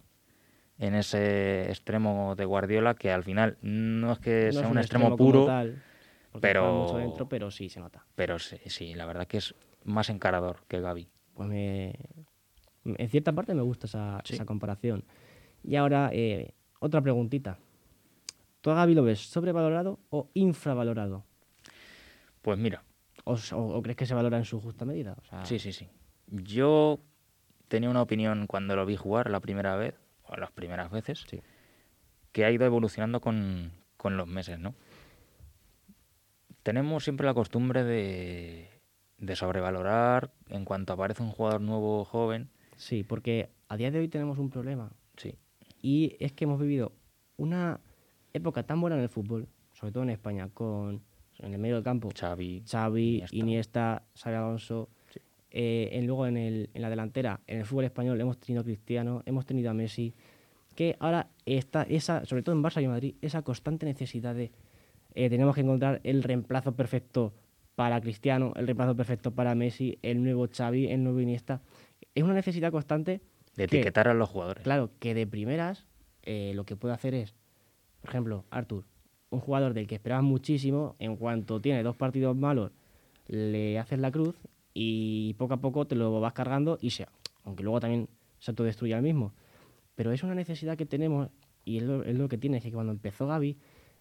en 0.78 0.94
ese 0.96 1.70
extremo 1.70 2.36
de 2.36 2.46
Guardiola, 2.46 2.94
que 2.94 3.12
al 3.12 3.24
final 3.24 3.58
no 3.62 4.12
es 4.12 4.20
que 4.20 4.46
No 4.48 4.52
sea 4.54 4.62
es 4.64 4.72
un, 4.72 4.78
extremo, 4.78 5.16
puro, 5.16 5.46
tal, 5.46 5.82
pero- 6.40 6.84
mucho 6.84 6.98
dentro, 6.98 7.28
pero 7.30 7.50
sí 7.52 7.70
se 7.70 7.80
nota. 7.80 8.06
pero 8.16 8.38
sí, 8.40 8.58
sí, 8.68 8.94
la 8.94 9.06
verdad 9.06 9.26
que 9.28 9.38
es 9.38 9.56
más 9.84 10.10
encarador 10.10 10.64
que 10.68 10.80
Gaby. 10.82 11.08
Pues 11.34 11.50
me, 11.50 11.96
en 12.86 13.10
cierta 13.10 13.32
parte 13.34 13.54
me 13.54 13.62
gusta 13.62 13.88
esa, 13.88 14.22
Sí. 14.24 14.34
esa 14.36 14.46
comparación. 14.46 15.04
Y 15.64 15.76
ahora, 15.78 16.10
eh, 16.14 16.54
otra 16.80 17.02
preguntita. 17.02 17.58
¿Tú 18.64 18.72
a 18.72 18.76
Gaby 18.76 18.94
lo 18.96 19.04
ves 19.04 19.20
sobrevalorado 19.20 20.00
o 20.10 20.30
infravalorado? 20.36 21.26
Pues 22.42 22.58
mira, 22.58 22.82
¿O, 23.26 23.34
o- 23.34 23.58
o 23.78 23.82
crees 23.82 23.98
que 23.98 24.06
se 24.06 24.14
valora 24.14 24.38
en 24.38 24.46
su 24.46 24.62
justa 24.62 24.86
medida? 24.86 25.18
O 25.22 25.26
sea, 25.26 25.46
sí, 25.46 25.60
sí, 25.60 25.74
sí. 25.74 25.90
Yo 26.28 27.00
tenía 27.68 27.90
una 27.90 28.02
opinión 28.02 28.48
cuando 28.48 28.78
lo 28.78 28.86
vi 28.86 28.96
jugar 28.96 29.30
la 29.30 29.42
primera 29.42 29.76
vez, 29.76 29.96
o 30.24 30.38
las 30.38 30.50
primeras 30.52 30.90
veces, 30.92 31.26
Sí. 31.30 31.42
que 32.32 32.46
ha 32.46 32.52
ido 32.52 32.66
evolucionando 32.66 33.20
con, 33.20 33.74
con 33.98 34.16
los 34.16 34.28
meses, 34.28 34.60
¿no? 34.60 34.76
Tenemos 36.64 37.04
siempre 37.04 37.26
la 37.26 37.34
costumbre 37.34 37.84
de, 37.84 38.70
de 39.18 39.36
sobrevalorar 39.36 40.32
en 40.48 40.64
cuanto 40.64 40.94
aparece 40.94 41.22
un 41.22 41.32
jugador 41.32 41.60
nuevo 41.60 42.06
joven. 42.06 42.50
Sí, 42.78 43.04
porque 43.04 43.50
a 43.68 43.76
día 43.76 43.92
de 43.92 44.00
hoy 44.00 44.08
tenemos 44.08 44.38
un 44.38 44.50
problema. 44.50 44.94
Sí, 45.18 45.36
Y 45.82 46.16
es 46.22 46.32
que 46.32 46.46
hemos 46.46 46.62
vivido 46.62 46.94
una 47.36 47.82
época 48.34 48.64
tan 48.64 48.82
buena 48.82 48.96
en 48.98 49.04
el 49.04 49.10
fútbol, 49.10 49.48
sobre 49.74 49.92
todo 49.94 50.04
en 50.04 50.10
España, 50.10 50.50
con 50.54 51.02
en 51.40 51.54
el 51.54 51.60
medio 51.60 51.76
del 51.76 51.84
campo, 51.84 52.10
Xavi, 52.18 52.64
Xavi, 52.70 53.16
Iniesta. 53.16 53.36
Iniesta, 53.36 54.04
Xavi 54.16 54.36
Alonso. 54.36 54.90
Sí. 55.12 55.20
Eh, 55.52 55.90
en, 55.94 56.08
luego 56.08 56.26
en, 56.28 56.38
el- 56.38 56.70
en 56.74 56.82
la 56.82 56.90
delantera, 56.90 57.40
en 57.48 57.60
el 57.60 57.66
fútbol 57.66 57.86
español, 57.86 58.20
hemos 58.22 58.38
tenido 58.40 58.62
a 58.62 58.64
Cristiano, 58.64 59.22
hemos 59.26 59.46
tenido 59.46 59.70
a 59.70 59.74
Messi, 59.74 60.14
que 60.76 60.96
ahora 61.00 61.28
está 61.46 61.84
esa, 61.84 62.26
sobre 62.26 62.42
todo 62.44 62.56
en 62.56 62.64
Barça 62.64 62.82
y 62.84 62.88
Madrid, 62.88 63.16
esa 63.22 63.42
constante 63.44 63.86
necesidad 63.86 64.34
de 64.36 64.52
eh, 65.16 65.30
tenemos 65.30 65.54
que 65.56 65.62
encontrar 65.62 66.02
el 66.04 66.24
reemplazo 66.24 66.72
perfecto 66.76 67.34
para 67.76 68.00
Cristiano, 68.02 68.54
el 68.56 68.66
reemplazo 68.68 68.96
perfecto 68.96 69.32
para 69.32 69.54
Messi, 69.56 69.98
el 70.02 70.24
nuevo 70.24 70.48
Xavi, 70.52 70.88
el 70.88 71.04
nuevo 71.04 71.20
Iniesta. 71.20 71.62
Es 72.16 72.24
una 72.24 72.34
necesidad 72.34 72.72
constante 72.72 73.22
de 73.56 73.68
que- 73.68 73.78
etiquetar 73.78 74.08
a 74.08 74.14
los 74.16 74.30
jugadores. 74.30 74.64
Claro, 74.64 74.90
que 75.00 75.14
de 75.14 75.28
primeras 75.28 75.86
eh, 76.24 76.54
lo 76.56 76.64
que 76.66 76.76
puede 76.76 76.94
hacer 76.96 77.14
es, 77.16 77.36
por 78.04 78.10
ejemplo, 78.10 78.44
Artur, 78.50 78.84
un 79.30 79.40
jugador 79.40 79.74
del 79.74 79.88
que 79.88 79.96
esperabas 79.96 80.26
muchísimo, 80.26 80.96
en 81.00 81.16
cuanto 81.16 81.62
tiene 81.62 81.82
dos 81.84 81.96
partidos 81.96 82.36
malos, 82.36 82.72
le 83.28 83.80
haces 83.80 83.98
la 83.98 84.12
cruz 84.12 84.36
y 84.74 85.34
poco 85.36 85.54
a 85.54 85.58
poco 85.62 85.88
te 85.88 85.96
lo 85.96 86.20
vas 86.20 86.34
cargando 86.34 86.78
y 86.82 86.90
se, 86.90 87.08
aunque 87.46 87.64
luego 87.64 87.80
también 87.80 88.10
se 88.40 88.52
autodestruye 88.52 88.94
al 88.94 89.02
mismo. 89.04 89.32
Pero 89.96 90.12
es 90.12 90.22
una 90.22 90.36
necesidad 90.36 90.76
que 90.78 90.86
tenemos 90.86 91.30
y 91.64 91.78
es 91.78 91.84
lo, 91.84 92.04
es 92.04 92.18
lo 92.18 92.28
que 92.28 92.38
tiene, 92.38 92.58
es 92.58 92.64
que 92.64 92.74
cuando 92.74 92.92
empezó 92.92 93.26
Gaby 93.26 93.56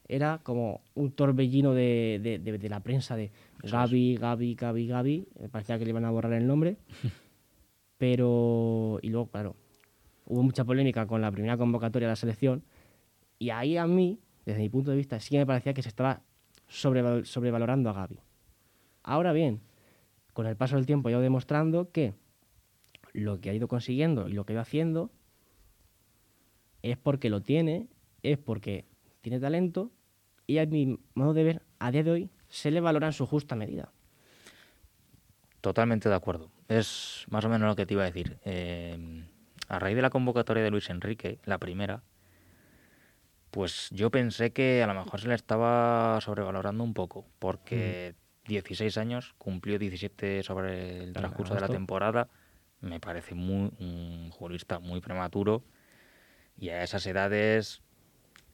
era 0.08 0.40
como 0.42 0.80
un 0.94 1.12
torbellino 1.12 1.72
de, 1.74 2.18
de- 2.20 2.38
de- 2.40 2.58
de 2.58 2.68
la 2.68 2.80
prensa 2.80 3.14
de 3.14 3.30
Gaby, 3.62 4.16
Gaby, 4.16 4.54
Gaby, 4.56 4.86
Gaby, 4.88 5.28
parecía 5.52 5.78
que 5.78 5.84
le 5.84 5.90
iban 5.90 6.04
a 6.04 6.10
borrar 6.10 6.32
el 6.32 6.46
nombre. 6.48 6.76
Pero, 7.98 8.98
y 9.02 9.10
luego, 9.10 9.28
claro, 9.28 9.54
hubo 10.26 10.42
mucha 10.42 10.64
polémica 10.64 11.06
con 11.06 11.20
la 11.20 11.30
primera 11.30 11.56
convocatoria 11.56 12.08
de 12.08 12.12
la 12.12 12.16
selección 12.16 12.62
y 13.42 13.50
ahí 13.50 13.76
a 13.76 13.88
mí, 13.88 14.20
desde 14.46 14.60
mi 14.60 14.68
punto 14.68 14.92
de 14.92 14.96
vista, 14.96 15.18
sí 15.18 15.30
que 15.30 15.38
me 15.38 15.46
parecía 15.46 15.74
que 15.74 15.82
se 15.82 15.88
estaba 15.88 16.22
sobreval- 16.68 17.24
sobrevalorando 17.24 17.90
a 17.90 17.92
Gaby. 17.92 18.20
Ahora 19.02 19.32
bien, 19.32 19.60
con 20.32 20.46
el 20.46 20.54
paso 20.54 20.76
del 20.76 20.86
tiempo 20.86 21.08
he 21.08 21.12
ido 21.12 21.20
demostrando 21.20 21.90
que 21.90 22.14
lo 23.12 23.40
que 23.40 23.50
ha 23.50 23.54
ido 23.54 23.66
consiguiendo 23.66 24.28
y 24.28 24.34
lo 24.34 24.46
que 24.46 24.52
ha 24.52 24.54
ido 24.54 24.62
haciendo 24.62 25.10
es 26.82 26.96
porque 26.96 27.30
lo 27.30 27.40
tiene, 27.42 27.88
es 28.22 28.38
porque 28.38 28.84
tiene 29.22 29.40
talento 29.40 29.90
y 30.46 30.58
a 30.58 30.66
mi 30.66 31.00
modo 31.14 31.34
de 31.34 31.42
ver, 31.42 31.62
a 31.80 31.90
día 31.90 32.04
de 32.04 32.12
hoy, 32.12 32.30
se 32.48 32.70
le 32.70 32.80
valora 32.80 33.08
en 33.08 33.12
su 33.12 33.26
justa 33.26 33.56
medida. 33.56 33.90
Totalmente 35.60 36.08
de 36.08 36.14
acuerdo. 36.14 36.48
Es 36.68 37.26
más 37.28 37.44
o 37.44 37.48
menos 37.48 37.66
lo 37.68 37.74
que 37.74 37.86
te 37.86 37.94
iba 37.94 38.04
a 38.04 38.06
decir. 38.06 38.38
Eh, 38.44 39.26
a 39.66 39.80
raíz 39.80 39.96
de 39.96 40.02
la 40.02 40.10
convocatoria 40.10 40.62
de 40.62 40.70
Luis 40.70 40.90
Enrique, 40.90 41.40
la 41.44 41.58
primera, 41.58 42.04
pues 43.52 43.90
yo 43.90 44.10
pensé 44.10 44.52
que 44.52 44.82
a 44.82 44.86
lo 44.86 44.94
mejor 44.94 45.20
se 45.20 45.28
le 45.28 45.34
estaba 45.34 46.18
sobrevalorando 46.22 46.82
un 46.82 46.94
poco, 46.94 47.26
porque 47.38 48.14
16 48.46 48.96
años, 48.96 49.34
cumplió 49.36 49.78
17 49.78 50.42
sobre 50.42 51.04
el 51.04 51.12
transcurso 51.12 51.54
de 51.54 51.60
la 51.60 51.68
temporada, 51.68 52.28
me 52.80 52.98
parece 52.98 53.34
muy, 53.34 53.70
un 53.78 54.32
futbolista 54.36 54.78
muy 54.78 55.02
prematuro 55.02 55.62
y 56.56 56.70
a 56.70 56.82
esas 56.82 57.06
edades 57.06 57.82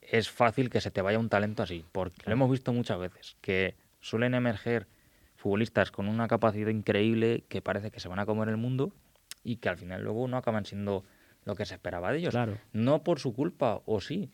es 0.01 0.29
fácil 0.29 0.69
que 0.69 0.81
se 0.81 0.91
te 0.91 1.01
vaya 1.01 1.17
un 1.17 1.29
talento 1.29 1.63
así, 1.63 1.85
porque 1.93 2.23
lo 2.25 2.33
hemos 2.33 2.51
visto 2.51 2.73
muchas 2.73 2.99
veces, 2.99 3.37
que 3.39 3.75
suelen 4.01 4.33
emerger 4.33 4.85
futbolistas 5.37 5.91
con 5.91 6.09
una 6.09 6.27
capacidad 6.27 6.69
increíble 6.69 7.45
que 7.47 7.61
parece 7.61 7.89
que 7.89 8.01
se 8.01 8.09
van 8.09 8.19
a 8.19 8.25
comer 8.25 8.49
el 8.49 8.57
mundo 8.57 8.91
y 9.45 9.57
que 9.57 9.69
al 9.69 9.77
final 9.77 10.03
luego 10.03 10.27
no 10.27 10.35
acaban 10.35 10.65
siendo 10.65 11.05
lo 11.45 11.55
que 11.55 11.65
se 11.65 11.75
esperaba 11.75 12.11
de 12.11 12.17
ellos. 12.17 12.31
Claro. 12.31 12.57
No 12.73 13.01
por 13.01 13.19
su 13.19 13.33
culpa, 13.33 13.81
o 13.85 14.01
sí, 14.01 14.29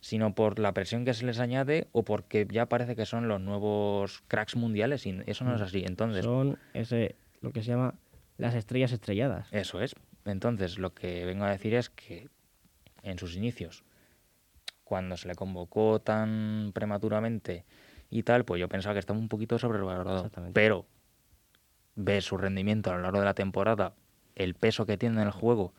sino 0.00 0.34
por 0.34 0.58
la 0.58 0.72
presión 0.72 1.04
que 1.04 1.14
se 1.14 1.26
les 1.26 1.40
añade 1.40 1.88
o 1.92 2.04
porque 2.04 2.46
ya 2.50 2.66
parece 2.66 2.94
que 2.96 3.06
son 3.06 3.28
los 3.28 3.40
nuevos 3.40 4.22
cracks 4.28 4.56
mundiales 4.56 5.06
y 5.06 5.18
eso 5.26 5.44
no 5.44 5.54
es 5.54 5.60
así. 5.60 5.84
Entonces, 5.86 6.24
Son 6.24 6.58
ese, 6.74 7.16
lo 7.40 7.52
que 7.52 7.62
se 7.62 7.70
llama 7.70 7.94
las 8.36 8.54
estrellas 8.54 8.92
estrelladas. 8.92 9.48
eso 9.52 9.80
es. 9.80 9.94
Entonces, 10.24 10.78
lo 10.78 10.94
que 10.94 11.24
vengo 11.24 11.44
a 11.44 11.50
decir 11.50 11.74
es 11.74 11.90
que 11.90 12.28
en 13.02 13.18
sus 13.18 13.36
inicios, 13.36 13.84
cuando 14.84 15.16
se 15.16 15.28
le 15.28 15.34
convocó 15.34 16.00
tan 16.00 16.70
prematuramente 16.74 17.64
y 18.10 18.22
tal, 18.22 18.44
pues 18.44 18.60
yo 18.60 18.68
pensaba 18.68 18.94
que 18.94 19.00
estaba 19.00 19.18
un 19.18 19.28
poquito 19.28 19.58
sobrevalorado. 19.58 20.30
Pero 20.52 20.86
ves 21.94 22.24
su 22.24 22.36
rendimiento 22.36 22.90
a 22.90 22.96
lo 22.96 23.02
largo 23.02 23.18
de 23.18 23.24
la 23.24 23.34
temporada, 23.34 23.94
el 24.36 24.54
peso 24.54 24.86
que 24.86 24.96
tiene 24.96 25.20
en 25.20 25.26
el 25.26 25.32
juego, 25.32 25.74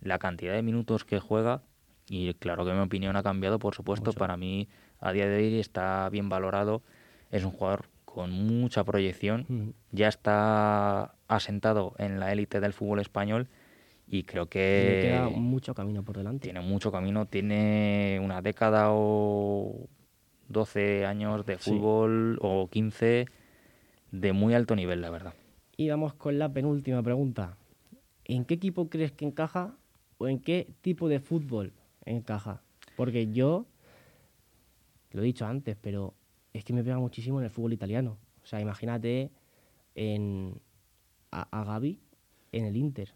la 0.00 0.18
cantidad 0.18 0.54
de 0.54 0.62
minutos 0.62 1.04
que 1.04 1.20
juega, 1.20 1.62
y 2.08 2.32
claro 2.34 2.64
que 2.64 2.72
mi 2.72 2.80
opinión 2.80 3.16
ha 3.16 3.22
cambiado, 3.22 3.58
por 3.58 3.74
supuesto. 3.74 4.10
Mucho. 4.10 4.18
Para 4.18 4.36
mí, 4.36 4.68
a 5.00 5.12
día 5.12 5.26
de 5.28 5.36
hoy 5.36 5.58
está 5.60 6.08
bien 6.10 6.28
valorado. 6.28 6.82
Es 7.30 7.44
un 7.44 7.50
jugador 7.52 7.86
con 8.04 8.30
mucha 8.30 8.84
proyección 8.84 9.74
ya 9.90 10.08
está 10.08 11.14
asentado 11.28 11.94
en 11.98 12.20
la 12.20 12.30
élite 12.30 12.60
del 12.60 12.74
fútbol 12.74 13.00
español 13.00 13.48
y 14.06 14.24
creo 14.24 14.44
Le 14.44 14.48
que 14.50 14.98
queda 15.02 15.28
mucho 15.30 15.74
camino 15.74 16.02
por 16.02 16.18
delante. 16.18 16.42
tiene 16.46 16.60
mucho 16.60 16.92
camino, 16.92 17.24
tiene 17.24 18.20
una 18.22 18.42
década 18.42 18.88
o 18.90 19.88
12 20.48 21.06
años 21.06 21.46
de 21.46 21.56
Sí. 21.58 21.70
fútbol 21.70 22.38
o 22.42 22.68
15 22.68 23.24
de 24.10 24.32
muy 24.34 24.52
alto 24.52 24.76
nivel, 24.76 25.00
la 25.00 25.08
verdad. 25.08 25.32
Y 25.78 25.88
vamos 25.88 26.12
con 26.12 26.38
la 26.38 26.52
penúltima 26.52 27.02
pregunta. 27.02 27.56
¿En 28.26 28.44
qué 28.44 28.54
equipo 28.54 28.90
crees 28.90 29.12
que 29.12 29.24
encaja 29.24 29.74
o 30.18 30.28
en 30.28 30.38
qué 30.38 30.68
tipo 30.82 31.08
de 31.08 31.18
fútbol 31.18 31.72
encaja? 32.04 32.62
Porque 32.96 33.30
yo, 33.32 33.66
lo 35.12 35.22
he 35.22 35.24
dicho 35.24 35.46
antes, 35.46 35.76
pero 35.80 36.14
es 36.52 36.64
que 36.64 36.72
me 36.72 36.82
pega 36.84 36.98
muchísimo 36.98 37.38
en 37.40 37.44
el 37.44 37.50
fútbol 37.50 37.72
italiano. 37.72 38.18
O 38.42 38.46
sea, 38.46 38.60
imagínate 38.60 39.30
en, 39.94 40.60
a, 41.30 41.60
a 41.60 41.64
Gaby 41.64 42.00
en 42.52 42.64
el 42.66 42.76
Inter. 42.76 43.14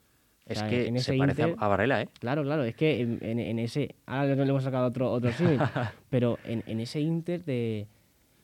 O 0.49 0.53
Es 0.53 0.59
sea, 0.61 0.69
que 0.69 0.87
en 0.87 0.95
se 1.01 1.13
ese 1.13 1.19
parece 1.19 1.43
a- 1.43 1.49
Inter- 1.49 1.65
a 1.65 1.69
Varela, 1.69 2.03
¿eh? 2.03 2.09
Claro, 2.21 2.43
claro, 2.45 2.65
es 2.65 2.77
que 2.77 3.01
en, 3.01 3.19
en- 3.23 3.41
en 3.41 3.59
ese. 3.59 3.97
Ahora 4.07 4.35
le 4.37 4.43
hemos 4.49 4.63
sacado 4.63 4.87
otro, 4.87 5.11
otro 5.11 5.33
símil, 5.33 5.59
pero 6.11 6.39
en, 6.45 6.63
en 6.67 6.81
ese 6.81 7.01
Inter 7.01 7.45
de. 7.45 7.89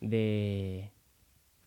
de 0.00 0.90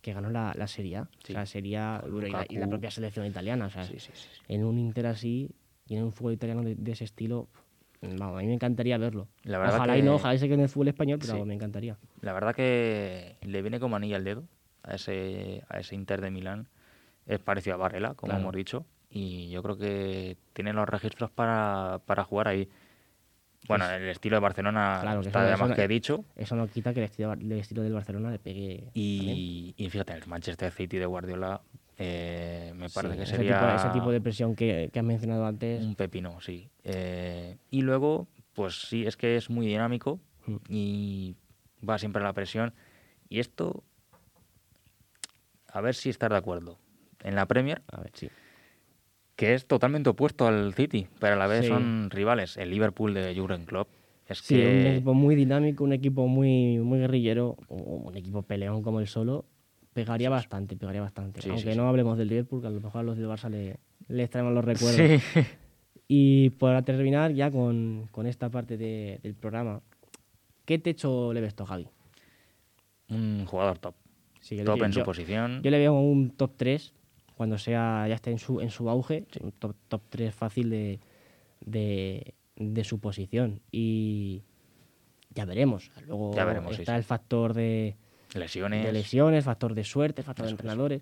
que 0.01 0.13
ganó 0.13 0.29
la, 0.29 0.53
la 0.55 0.67
Serie 0.67 0.97
A. 0.97 1.09
Sí. 1.23 1.31
O 1.31 1.35
sea, 1.35 1.45
Serie 1.47 1.77
A 1.77 2.03
bueno, 2.07 2.27
y, 2.27 2.31
la, 2.31 2.45
y 2.47 2.53
la 2.55 2.59
Lukaku. 2.59 2.69
propia 2.71 2.91
selección 2.91 3.25
italiana. 3.25 3.65
O 3.65 3.69
sea, 3.71 3.85
Sí, 3.85 3.93
sí, 3.97 4.11
sí, 4.13 4.27
sí. 4.33 4.41
en 4.49 4.63
un 4.63 4.77
Inter 4.77 5.07
así 5.07 5.49
y 5.87 5.95
en 5.95 6.03
un 6.03 6.11
fútbol 6.11 6.33
italiano 6.33 6.61
de, 6.63 6.75
de 6.75 6.91
ese 6.91 7.05
estilo, 7.05 7.47
vamos, 8.01 8.37
a 8.37 8.41
mí 8.41 8.47
me 8.47 8.53
encantaría 8.53 8.97
verlo. 8.97 9.27
La 9.43 9.57
verdad 9.57 9.75
ojalá 9.77 9.93
que- 9.93 9.99
y 9.99 10.03
no, 10.03 10.15
ojalá 10.15 10.35
y 10.35 10.39
se 10.39 10.45
quede 10.45 10.55
en 10.55 10.61
el 10.61 10.69
fútbol 10.69 10.87
español, 10.89 11.19
pero 11.19 11.33
Sí. 11.35 11.43
me 11.43 11.53
encantaría. 11.53 11.97
La 12.21 12.33
verdad 12.33 12.53
que 12.55 13.37
le 13.41 13.61
viene 13.61 13.79
como 13.79 13.95
anilla 13.95 14.15
al 14.17 14.23
dedo 14.23 14.43
a 14.83 14.95
ese, 14.95 15.63
a 15.69 15.79
ese 15.79 15.95
Inter 15.95 16.21
de 16.21 16.31
Milán. 16.31 16.67
es 17.27 17.39
parecido 17.39 17.73
a 17.73 17.77
Varela, 17.77 18.13
como 18.13 18.29
Claro. 18.29 18.41
hemos 18.43 18.53
dicho, 18.55 18.85
y 19.09 19.49
yo 19.49 19.63
creo 19.63 19.77
que 19.79 20.37
tiene 20.53 20.73
los 20.73 20.87
registros 20.87 21.31
para, 21.31 21.99
para 22.05 22.23
jugar 22.23 22.47
ahí. 22.49 22.69
Bueno, 23.67 23.85
Pues- 23.85 23.99
el 23.99 24.09
estilo 24.09 24.35
de 24.35 24.41
Barcelona 24.41 24.99
Claro, 25.01 25.21
está 25.21 25.43
de 25.43 25.57
más 25.57 25.69
no- 25.69 25.75
que 25.75 25.83
he 25.85 25.87
dicho. 25.87 26.23
Eso 26.35 26.55
no 26.55 26.67
quita 26.67 26.93
que 26.93 26.99
el 26.99 27.05
estilo, 27.05 27.33
el 27.33 27.51
estilo 27.53 27.81
del 27.81 27.93
Barcelona 27.93 28.29
le 28.29 28.37
pegue. 28.37 28.91
Y, 28.93 29.73
y 29.75 29.89
fíjate, 29.89 30.13
el 30.13 30.27
Manchester 30.27 30.71
City 30.71 30.99
de 30.99 31.07
Guardiola 31.07 31.61
eh, 31.97 32.73
me 32.75 32.89
Sí, 32.89 32.95
parece 32.95 33.15
que 33.17 33.23
ese 33.23 33.35
sería 33.37 33.59
Tipo, 33.59 33.71
ese 33.71 33.89
tipo 33.89 34.11
de 34.11 34.21
presión 34.21 34.55
que, 34.55 34.89
que 34.91 34.99
has 34.99 35.05
mencionado 35.05 35.45
antes. 35.45 35.83
un 35.83 35.95
pepino, 35.95 36.39
sí. 36.41 36.69
Eh, 36.83 37.57
y 37.71 37.81
luego, 37.81 38.27
pues 38.53 38.81
sí, 38.89 39.05
es 39.05 39.15
que 39.17 39.35
es 39.35 39.49
muy 39.49 39.65
dinámico 39.67 40.19
Mm. 40.47 40.55
y 40.69 41.35
va 41.87 41.97
siempre 41.97 42.21
a 42.21 42.25
la 42.25 42.33
presión. 42.33 42.73
Y 43.29 43.39
esto, 43.39 43.83
a 45.71 45.81
ver 45.81 45.95
si 45.95 46.09
estás 46.09 46.29
de 46.29 46.37
acuerdo. 46.37 46.77
En 47.23 47.35
la 47.35 47.47
Premier, 47.47 47.81
A 47.91 48.01
ver, 48.01 48.11
sí. 48.13 48.29
que 49.35 49.53
es 49.55 49.65
totalmente 49.65 50.09
opuesto 50.09 50.47
al 50.47 50.73
City, 50.75 51.07
pero 51.19 51.33
a 51.33 51.37
la 51.37 51.47
vez 51.47 51.61
Sí. 51.65 51.67
son 51.69 52.09
rivales. 52.11 52.57
El 52.57 52.69
Liverpool 52.69 53.13
de 53.13 53.35
Jurgen 53.35 53.65
Klopp. 53.65 53.89
Es 54.27 54.39
Sí, 54.39 54.55
un 54.55 54.61
que 54.61 54.91
equipo 54.91 55.13
muy 55.13 55.35
dinámico, 55.35 55.83
un 55.83 55.93
equipo 55.93 56.27
muy, 56.27 56.77
muy 56.79 56.99
guerrillero, 56.99 57.57
o 57.67 57.75
un 57.75 58.15
equipo 58.17 58.41
peleón 58.43 58.81
como 58.83 58.99
el 58.99 59.07
solo, 59.07 59.45
pegaría 59.95 60.29
bastante, 60.29 60.75
pegaría 60.75 60.99
bastante. 61.01 61.41
Sí, 61.41 61.49
Aunque 61.49 61.71
sí. 61.71 61.77
no 61.77 61.87
hablemos 61.87 62.17
del 62.17 62.27
Liverpool, 62.27 62.59
que 62.59 62.67
a 62.67 62.69
lo 62.69 62.81
mejor 62.81 62.99
a 62.99 63.03
los 63.03 63.15
del 63.17 63.27
Barça 63.27 63.49
le, 63.49 63.77
les 64.09 64.29
traemos 64.29 64.53
los 64.53 64.65
recuerdos. 64.65 65.21
Y 66.09 66.49
para 66.51 66.81
terminar 66.83 67.31
ya 67.31 67.49
con, 67.49 68.09
con 68.11 68.27
esta 68.27 68.49
parte 68.49 68.75
de- 68.77 69.19
del 69.23 69.35
programa, 69.35 69.81
¿qué 70.65 70.77
techo 70.79 71.31
le 71.33 71.39
ves 71.41 71.55
tú, 71.55 71.65
Javi? 71.65 71.87
un 73.09 73.45
jugador 73.45 73.77
top. 73.79 73.95
Sí, 74.41 74.57
Top 74.63 74.77
yo- 74.79 74.85
en 74.85 74.91
su 74.93 74.99
yo- 74.99 75.05
posición. 75.05 75.61
Yo 75.63 75.71
le 75.71 75.79
veo 75.79 75.93
un 75.93 76.31
top 76.31 76.51
3 76.57 76.93
cuando 77.35 77.57
sea 77.57 78.05
ya 78.07 78.15
esté 78.15 78.31
en 78.31 78.39
su, 78.39 78.59
en 78.61 78.69
su 78.71 78.89
auge, 78.89 79.25
un 79.41 79.51
top, 79.53 79.75
top 79.87 80.01
3 80.09 80.33
fácil 80.35 80.69
de, 80.69 80.99
de, 81.61 82.33
de 82.57 82.83
su 82.83 82.99
posición. 82.99 83.61
Y 83.71 84.41
ya 85.33 85.45
veremos. 85.45 85.89
Luego 86.05 86.33
Ya 86.35 86.45
veremos, 86.45 86.77
está 86.77 86.95
el 86.97 87.03
factor 87.03 87.53
de, 87.53 87.95
Lesiones. 88.39 88.85
de 88.85 88.91
lesiones, 88.91 89.45
factor 89.45 89.73
de 89.73 89.83
suerte, 89.83 90.23
factor 90.23 90.45
de 90.45 90.49
Eso 90.49 90.55
es. 90.55 90.59
entrenadores. 90.59 91.01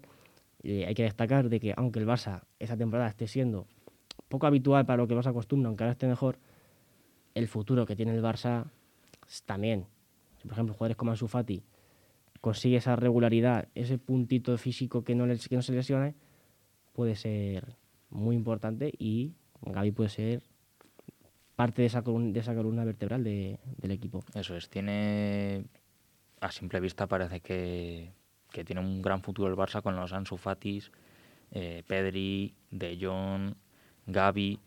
Y 0.61 0.83
hay 0.83 0.93
que 0.93 1.03
destacar 1.03 1.49
de 1.49 1.59
que 1.59 1.73
aunque 1.75 1.99
el 1.99 2.07
Barça 2.07 2.41
esa 2.59 2.77
temporada 2.77 3.09
esté 3.09 3.27
siendo 3.27 3.67
poco 4.29 4.47
habitual 4.47 4.85
para 4.85 4.97
lo 4.97 5.07
que 5.07 5.13
el 5.13 5.19
Barça 5.19 5.29
acostumbra, 5.31 5.67
aunque 5.67 5.83
ahora 5.83 5.91
esté 5.93 6.07
mejor, 6.07 6.37
el 7.35 7.47
futuro 7.47 7.85
que 7.85 7.95
tiene 7.95 8.13
el 8.15 8.21
Barça 8.23 8.65
también. 9.45 9.85
Si, 10.37 10.43
por 10.47 10.53
ejemplo, 10.53 10.73
jugadores 10.73 10.97
como 10.97 11.11
Ansu 11.11 11.27
Fati 11.27 11.63
consigue 12.41 12.77
esa 12.77 12.95
regularidad, 12.95 13.67
ese 13.75 13.97
puntito 13.97 14.57
físico 14.57 15.03
que 15.03 15.15
no, 15.15 15.25
le- 15.25 15.37
que 15.37 15.55
no 15.55 15.61
se 15.61 15.71
lesione, 15.73 16.13
puede 16.93 17.15
ser 17.15 17.75
muy 18.09 18.35
importante 18.35 18.91
y 18.97 19.33
Gaby 19.61 19.91
puede 19.91 20.09
ser 20.09 20.43
parte 21.55 21.81
de 21.81 21.87
esa, 21.87 22.03
columna- 22.03 22.31
de 22.33 22.39
esa 22.39 22.53
columna 22.53 22.83
vertebral 22.85 23.23
de- 23.23 23.59
del 23.77 23.91
equipo. 23.91 24.23
Eso 24.35 24.55
es, 24.55 24.69
tiene. 24.69 25.63
A 26.43 26.51
simple 26.51 26.81
vista 26.81 27.07
parece 27.07 27.39
que, 27.39 28.11
que 28.51 28.65
tiene 28.65 28.81
un 28.81 29.01
gran 29.01 29.21
futuro 29.21 29.47
el 29.47 29.55
Barça 29.55 29.81
con 29.81 29.95
los 29.95 30.11
Ansu 30.11 30.35
Fatis, 30.35 30.91
eh, 31.51 31.83
Pedri, 31.87 32.53
De 32.69 32.97
Jong, 32.99 33.55
Gavi, 34.07 34.59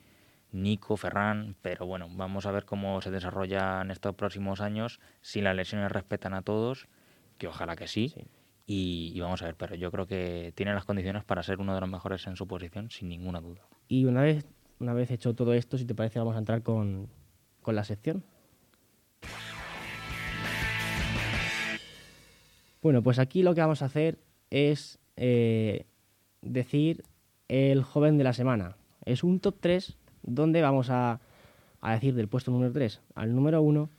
Nico, 0.53 0.97
Ferran. 0.97 1.55
Pero 1.61 1.85
bueno, 1.85 2.09
vamos 2.11 2.47
a 2.47 2.51
ver 2.51 2.64
cómo 2.64 3.03
se 3.03 3.11
desarrolla 3.11 3.83
en 3.83 3.91
estos 3.91 4.14
próximos 4.14 4.62
años. 4.62 5.01
Si 5.20 5.43
las 5.43 5.55
lesiones 5.55 5.93
respetan 5.93 6.33
a 6.33 6.41
todos, 6.41 6.89
que 7.37 7.47
ojalá 7.47 7.77
que 7.77 7.89
sí. 7.89 8.09
Sí. 8.09 8.22
Y, 8.64 9.12
y 9.14 9.20
vamos 9.20 9.43
a 9.43 9.45
ver, 9.45 9.55
pero 9.57 9.74
yo 9.74 9.91
creo 9.91 10.07
que 10.07 10.55
tiene 10.57 10.72
las 10.72 10.87
condiciones 10.87 11.24
para 11.24 11.43
ser 11.43 11.61
uno 11.61 11.74
de 11.74 11.81
los 11.83 11.91
mejores 11.91 12.27
en 12.27 12.37
su 12.37 12.49
posición, 12.49 12.91
sin 12.91 13.11
ninguna 13.11 13.43
duda. 13.43 13.68
Y 13.87 14.07
una 14.07 14.22
vez, 14.22 14.47
una 14.81 14.95
vez 14.95 15.11
hecho 15.11 15.35
todo 15.35 15.53
esto, 15.53 15.77
si 15.77 15.85
te 15.85 15.95
parece, 15.95 16.20
vamos 16.20 16.37
a 16.37 16.39
entrar 16.39 16.62
con, 16.62 17.11
con 17.61 17.77
la 17.77 17.85
sección. 17.85 18.24
Bueno, 22.87 23.03
pues 23.03 23.18
aquí 23.18 23.43
lo 23.43 23.53
que 23.53 23.61
vamos 23.61 23.82
a 23.82 23.87
hacer 23.87 24.20
es 24.49 25.01
eh, 25.16 25.87
decir 26.41 27.03
el 27.49 27.82
joven 27.82 28.16
de 28.16 28.22
la 28.22 28.32
semana. 28.32 28.76
Es 29.05 29.24
un 29.24 29.41
top 29.41 29.57
3 29.59 29.99
donde 30.22 30.62
vamos 30.62 30.89
a, 30.91 31.20
a 31.80 31.93
decir 31.95 32.14
del 32.14 32.28
puesto 32.28 32.53
número 32.53 32.72
3 32.72 33.01
al 33.16 33.34
número 33.34 33.61
1 33.61 33.91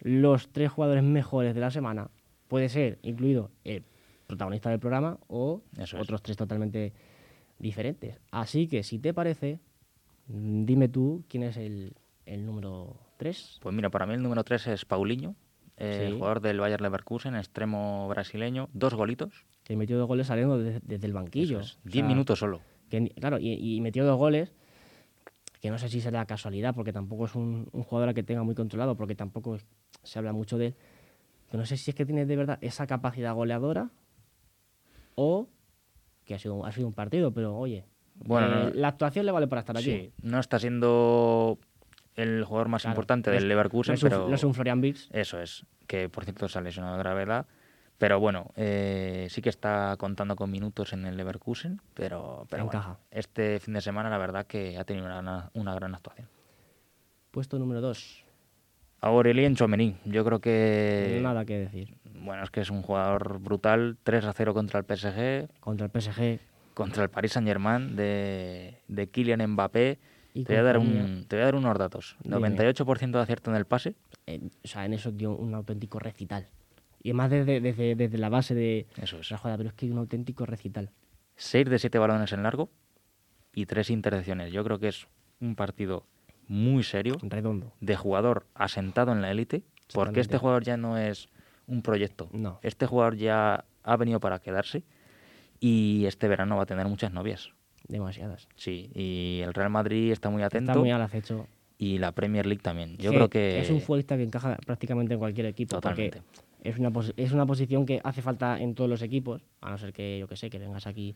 los 0.00 0.48
tres 0.48 0.72
jugadores 0.72 1.04
mejores 1.04 1.54
de 1.54 1.60
la 1.60 1.70
semana. 1.70 2.10
Puede 2.48 2.68
ser 2.68 2.98
incluido 3.02 3.52
el 3.62 3.84
protagonista 4.26 4.68
del 4.70 4.80
programa 4.80 5.20
o 5.28 5.62
Eso 5.76 5.96
es. 5.98 6.02
otros 6.02 6.20
tres 6.20 6.36
totalmente 6.36 6.94
diferentes. 7.60 8.18
Así 8.32 8.66
que, 8.66 8.82
si 8.82 8.98
te 8.98 9.14
parece, 9.14 9.60
dime 10.26 10.88
tú 10.88 11.22
quién 11.28 11.44
es 11.44 11.56
el, 11.56 11.94
el 12.26 12.44
número 12.44 12.96
3. 13.18 13.60
Pues 13.62 13.72
mira, 13.72 13.90
para 13.90 14.06
mí 14.06 14.14
el 14.14 14.22
número 14.24 14.42
3 14.42 14.66
es 14.66 14.84
Paulinho, 14.84 15.36
eh, 15.78 16.08
Sí. 16.10 16.16
jugador 16.18 16.40
del 16.40 16.60
Bayer 16.60 16.80
Leverkusen, 16.80 17.34
extremo 17.36 18.08
brasileño, 18.08 18.68
dos 18.72 18.94
golitos. 18.94 19.46
Que 19.64 19.76
metió 19.76 19.98
dos 19.98 20.08
goles 20.08 20.26
saliendo 20.26 20.58
desde, 20.58 20.80
desde 20.82 21.06
el 21.06 21.12
banquillo. 21.12 21.60
Eso 21.60 21.66
es, 21.68 21.78
O 21.86 21.88
10 21.88 21.94
sea, 21.94 22.04
minutos 22.04 22.38
solo. 22.38 22.60
que 22.90 23.08
claro, 23.10 23.38
y, 23.38 23.52
y 23.76 23.80
metió 23.80 24.04
dos 24.04 24.16
goles, 24.18 24.52
que 25.60 25.70
no 25.70 25.78
sé 25.78 25.88
si 25.88 26.00
será 26.00 26.24
casualidad, 26.26 26.74
porque 26.74 26.92
tampoco 26.92 27.26
es 27.26 27.34
un, 27.34 27.68
un 27.72 27.82
jugador 27.82 28.08
al 28.10 28.14
que 28.14 28.22
tenga 28.22 28.42
muy 28.42 28.54
controlado, 28.54 28.96
porque 28.96 29.14
tampoco 29.14 29.56
es- 29.56 29.66
se 30.02 30.18
habla 30.18 30.32
mucho 30.32 30.56
de 30.58 30.66
él. 30.68 30.74
Pero 31.50 31.60
no 31.60 31.66
sé 31.66 31.76
si 31.76 31.90
es 31.90 31.94
que 31.96 32.04
tiene 32.06 32.26
de 32.26 32.36
verdad 32.36 32.58
esa 32.60 32.86
capacidad 32.86 33.34
goleadora 33.34 33.90
o 35.14 35.48
que 36.24 36.34
ha 36.34 36.38
sido, 36.38 36.64
ha 36.64 36.72
sido 36.72 36.86
un 36.86 36.92
partido, 36.92 37.32
pero 37.32 37.56
oye, 37.56 37.84
Bueno, 38.16 38.46
eh, 38.46 38.50
no- 38.66 38.70
la 38.80 38.88
actuación 38.88 39.26
le 39.26 39.32
vale 39.32 39.46
para 39.48 39.60
estar 39.60 39.76
aquí. 39.76 39.84
Sí, 39.90 40.12
no 40.22 40.38
está 40.40 40.58
siendo 40.58 41.58
el 42.18 42.44
jugador 42.44 42.68
más 42.68 42.82
Claro, 42.82 42.92
importante 42.94 43.30
es- 43.30 43.36
del 43.40 43.48
Leverkusen, 43.48 43.92
no 43.92 43.96
es 43.96 44.02
un, 44.02 44.08
pero 44.10 44.28
no 44.28 44.34
es 44.34 44.44
un 44.44 44.54
Florian 44.54 44.80
Wirtz, 44.82 45.08
eso 45.12 45.40
es, 45.40 45.64
que 45.86 46.08
por 46.08 46.24
cierto 46.24 46.48
se 46.48 46.58
ha 46.58 46.62
lesionado 46.62 46.96
de 46.96 47.02
gravedad. 47.02 47.46
Pero 47.96 48.20
bueno, 48.20 48.52
eh, 48.54 49.26
sí 49.28 49.42
que 49.42 49.48
está 49.48 49.96
contando 49.98 50.36
con 50.36 50.50
minutos 50.50 50.92
en 50.92 51.04
el 51.06 51.16
Leverkusen, 51.16 51.80
pero, 51.94 52.46
pero 52.48 52.66
bueno, 52.66 52.98
este 53.10 53.58
fin 53.58 53.74
de 53.74 53.80
semana 53.80 54.08
la 54.08 54.18
verdad 54.18 54.46
que 54.46 54.78
ha 54.78 54.84
tenido 54.84 55.06
una, 55.06 55.20
gran- 55.20 55.50
una 55.54 55.74
gran 55.74 55.94
actuación. 55.94 56.28
puesto 57.32 57.58
número 57.58 57.80
2. 57.80 58.24
Aurelien 59.00 59.54
Chouameni, 59.54 59.96
yo 60.04 60.24
creo 60.24 60.40
que 60.40 61.20
Nada 61.22 61.44
que 61.44 61.58
decir. 61.58 61.94
bueno, 62.04 62.42
es 62.42 62.50
que 62.50 62.60
es 62.60 62.70
un 62.70 62.82
jugador 62.82 63.38
brutal, 63.38 63.96
3 64.02 64.24
a 64.24 64.32
0 64.32 64.54
contra 64.54 64.80
el 64.80 64.84
PSG, 64.86 65.48
Contra 65.60 65.86
el 65.86 65.92
PSG 65.92 66.40
contra 66.74 67.02
el 67.04 67.10
Paris 67.10 67.32
Saint-Germain 67.32 67.96
de, 67.96 68.80
de 68.88 69.08
Kylian 69.08 69.44
Mbappé. 69.52 69.98
Y 70.38 70.44
Te 70.44 70.52
voy, 70.52 70.60
a 70.60 70.62
dar 70.62 70.78
un, 70.78 71.24
te 71.26 71.34
voy 71.34 71.42
a 71.42 71.44
dar 71.46 71.54
unos 71.56 71.76
datos. 71.76 72.16
Dime. 72.22 72.36
98% 72.36 73.10
de 73.10 73.18
acierto 73.18 73.50
en 73.50 73.56
el 73.56 73.64
pase. 73.64 73.96
eh, 74.26 74.40
o 74.64 74.68
sea, 74.68 74.84
en 74.84 74.92
eso 74.92 75.10
dio 75.10 75.32
un 75.32 75.52
auténtico 75.54 75.98
recital. 75.98 76.46
Y 77.02 77.10
además 77.10 77.30
desde, 77.30 77.60
desde, 77.60 77.96
desde 77.96 78.18
la 78.18 78.28
base 78.28 78.54
de 78.54 78.86
Eso 79.02 79.18
es. 79.18 79.30
la 79.32 79.38
jugada, 79.38 79.56
pero 79.56 79.70
es 79.70 79.74
que 79.74 79.90
un 79.90 79.98
auténtico 79.98 80.46
recital. 80.46 80.90
6 81.36 81.68
de 81.68 81.78
7 81.80 81.98
balones 81.98 82.32
en 82.32 82.42
largo 82.44 82.70
y 83.52 83.66
3 83.66 83.90
intercepciones. 83.90 84.52
Yo 84.52 84.62
creo 84.62 84.78
que 84.78 84.88
es 84.88 85.08
un 85.40 85.56
partido 85.56 86.06
muy 86.46 86.82
serio 86.84 87.16
Redondo. 87.22 87.72
de 87.80 87.96
jugador 87.96 88.46
asentado 88.54 89.10
en 89.12 89.20
la 89.22 89.30
élite, 89.32 89.64
porque 89.92 90.20
este 90.20 90.38
jugador 90.38 90.62
ya 90.62 90.76
no 90.76 90.98
es 90.98 91.28
un 91.66 91.82
proyecto. 91.82 92.28
No. 92.32 92.60
Este 92.62 92.86
jugador 92.86 93.16
ya 93.16 93.64
ha 93.82 93.96
venido 93.96 94.20
para 94.20 94.38
quedarse 94.38 94.84
y 95.60 96.06
este 96.06 96.28
verano 96.28 96.56
va 96.56 96.62
a 96.62 96.66
tener 96.66 96.86
muchas 96.86 97.12
novias. 97.12 97.50
Demasiadas. 97.88 98.48
Sí, 98.56 98.90
y 98.94 99.40
el 99.42 99.54
Real 99.54 99.70
Madrid 99.70 100.12
está 100.12 100.30
muy 100.30 100.42
atento 100.42 100.72
Está 100.72 100.80
muy 100.80 100.90
al 100.90 101.00
acecho. 101.02 101.46
y 101.78 101.98
la 101.98 102.12
Premier 102.12 102.46
League 102.46 102.62
también. 102.62 102.96
Yo 102.98 103.10
Que 103.10 103.16
creo 103.16 103.30
que 103.30 103.60
Es 103.60 103.70
un 103.70 103.80
futbolista 103.80 104.16
que 104.16 104.24
encaja 104.24 104.56
prácticamente 104.66 105.14
en 105.14 105.18
cualquier 105.20 105.46
equipo. 105.46 105.76
Totalmente. 105.76 106.20
Porque 106.22 106.68
es 106.68 106.78
una, 106.78 106.92
es 107.16 107.32
una 107.32 107.46
posición 107.46 107.86
que 107.86 108.00
hace 108.04 108.20
falta 108.20 108.58
en 108.60 108.74
todos 108.74 108.90
los 108.90 109.00
equipos, 109.02 109.42
a 109.60 109.70
no 109.70 109.78
ser 109.78 109.92
que, 109.92 110.18
yo 110.18 110.28
que 110.28 110.36
sé, 110.36 110.50
que 110.50 110.58
vengas 110.58 110.86
aquí 110.86 111.14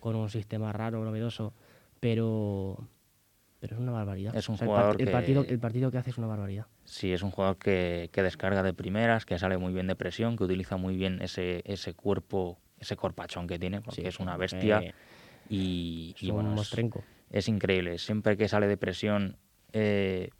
con 0.00 0.14
un 0.16 0.28
sistema 0.28 0.72
raro, 0.72 1.02
novedoso, 1.04 1.54
pero, 2.00 2.76
pero 3.60 3.76
es 3.76 3.80
una 3.80 3.92
barbaridad. 3.92 4.36
Es 4.36 4.48
un 4.50 4.56
el, 4.60 4.66
jugador 4.66 4.96
el 5.00 5.06
que- 5.06 5.12
partido, 5.12 5.44
el 5.48 5.58
partido 5.58 5.90
que 5.90 5.96
hace 5.98 6.10
es 6.10 6.18
una 6.18 6.26
barbaridad. 6.26 6.66
Sí, 6.84 7.12
es 7.14 7.22
un 7.22 7.30
jugador 7.30 7.56
que, 7.56 8.10
que 8.12 8.22
descarga 8.22 8.62
de 8.62 8.74
primeras, 8.74 9.24
que 9.24 9.38
sale 9.38 9.56
muy 9.56 9.72
bien 9.72 9.86
de 9.86 9.96
presión, 9.96 10.36
que 10.36 10.44
utiliza 10.44 10.76
muy 10.76 10.96
bien 10.96 11.22
ese, 11.22 11.62
ese 11.64 11.94
cuerpo, 11.94 12.58
ese 12.78 12.94
corpachón 12.96 13.46
que 13.46 13.58
tiene, 13.58 13.80
porque 13.80 14.02
Sí, 14.02 14.06
es 14.08 14.20
una 14.20 14.34
eh, 14.34 14.38
bestia. 14.38 14.94
Y, 15.48 16.14
Es 16.16 16.22
y 16.22 16.28
un 16.30 16.34
bueno, 16.36 16.50
es, 16.50 16.56
mostrenco. 16.56 17.02
es 17.30 17.48
increíble. 17.48 17.98
Siempre 17.98 18.36
que 18.36 18.48
sale 18.48 18.66
de 18.66 18.76
presión, 18.76 19.36
eh, 19.72 20.30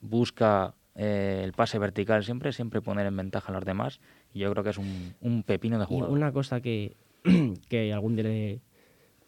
busca 0.00 0.74
eh, 0.94 1.40
el 1.44 1.52
pase 1.52 1.78
vertical, 1.78 2.24
siempre, 2.24 2.52
siempre 2.52 2.80
poner 2.80 3.06
en 3.06 3.16
ventaja 3.16 3.50
a 3.50 3.54
los 3.54 3.64
demás. 3.64 4.00
Y 4.32 4.40
yo 4.40 4.50
creo 4.52 4.64
que 4.64 4.70
es 4.70 4.78
un, 4.78 5.14
un 5.20 5.42
pepino 5.42 5.78
de 5.78 5.84
Y 5.84 5.86
jugador. 5.88 6.10
una 6.16 6.32
cosa 6.32 6.60
que, 6.60 6.96
que 7.68 7.92
algún 7.92 8.16
día 8.16 8.24
le, 8.24 8.60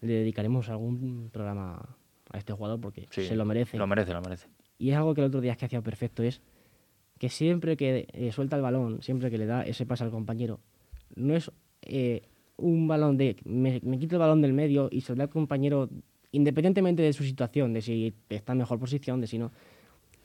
le 0.00 0.12
dedicaremos 0.12 0.68
algún 0.68 1.30
programa 1.32 1.96
a 2.32 2.38
este 2.38 2.52
jugador 2.52 2.80
porque 2.80 3.06
Sí, 3.10 3.24
se 3.26 3.36
lo 3.36 3.44
merece. 3.44 3.76
Lo 3.78 3.86
merece, 3.86 4.12
lo 4.12 4.20
merece. 4.20 4.48
Y 4.78 4.90
es 4.90 4.96
algo 4.96 5.14
que 5.14 5.20
el 5.22 5.28
otro 5.28 5.40
día 5.40 5.52
es 5.52 5.58
que 5.58 5.64
hacía 5.66 5.80
perfecto, 5.80 6.22
es 6.22 6.42
que 7.18 7.30
siempre 7.30 7.76
que 7.78 8.08
eh, 8.12 8.30
suelta 8.32 8.56
el 8.56 8.62
balón, 8.62 9.00
siempre 9.00 9.30
que 9.30 9.38
le 9.38 9.46
da 9.46 9.62
ese 9.62 9.86
pase 9.86 10.04
al 10.04 10.10
compañero, 10.10 10.60
no 11.14 11.34
es 11.34 11.50
eh, 11.82 12.22
un 12.56 12.88
balón 12.88 13.16
de. 13.16 13.36
Me, 13.44 13.80
me 13.82 13.98
quito 13.98 14.16
el 14.16 14.20
balón 14.20 14.40
del 14.40 14.52
medio 14.52 14.88
y 14.90 15.02
se 15.02 15.14
lo 15.14 15.22
al 15.22 15.28
compañero, 15.28 15.88
independientemente 16.32 17.02
de 17.02 17.12
su 17.12 17.24
situación, 17.24 17.72
de 17.72 17.82
si 17.82 18.14
está 18.28 18.52
en 18.52 18.58
mejor 18.58 18.78
posición, 18.78 19.20
de 19.20 19.26
si 19.26 19.38
no. 19.38 19.52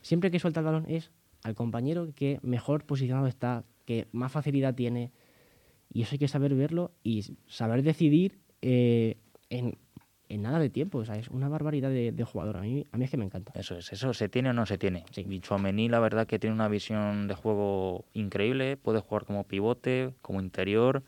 Siempre 0.02 0.32
que 0.32 0.40
suelta 0.40 0.62
el 0.62 0.66
balón 0.66 0.86
es 0.88 1.12
al 1.44 1.56
compañero 1.56 2.10
que 2.16 2.40
mejor 2.42 2.86
posicionado 2.86 3.28
está, 3.28 3.64
que 3.86 4.08
más 4.12 4.32
facilidad 4.32 4.76
tiene. 4.76 5.12
Y 5.94 6.04
eso 6.04 6.16
hay 6.16 6.20
que 6.20 6.28
saber 6.28 6.56
verlo 6.56 6.92
y 7.04 7.24
saber 7.48 7.84
decidir 7.84 8.40
eh, 8.62 9.18
en, 9.50 9.78
en 10.30 10.42
nada 10.42 10.60
de 10.60 10.70
tiempo. 10.70 11.00
O 11.00 11.06
sea, 11.06 11.16
es 11.16 11.28
una 11.28 11.50
barbaridad 11.50 11.90
de, 11.90 12.14
de 12.14 12.24
jugador. 12.24 12.58
A 12.58 12.62
mí, 12.62 12.88
a 12.92 12.98
mí 12.98 13.04
es 13.04 13.12
que 13.12 13.18
me 13.18 13.26
encanta. 13.26 13.52
Eso 13.56 13.78
es, 13.78 13.92
eso 13.92 14.14
se 14.14 14.30
tiene 14.30 14.52
o 14.52 14.54
no 14.54 14.66
se 14.66 14.78
tiene. 14.78 15.04
Sí. 15.12 15.26
Y 15.30 15.40
Tchouaméni, 15.42 15.90
la 15.90 16.00
verdad 16.00 16.28
que 16.28 16.40
tiene 16.40 16.56
una 16.56 16.70
visión 16.70 17.28
de 17.28 17.34
juego 17.34 18.06
increíble, 18.14 18.78
puede 18.78 19.02
jugar 19.02 19.26
como 19.26 19.44
pivote, 19.44 20.14
como 20.22 20.40
interior 20.40 21.04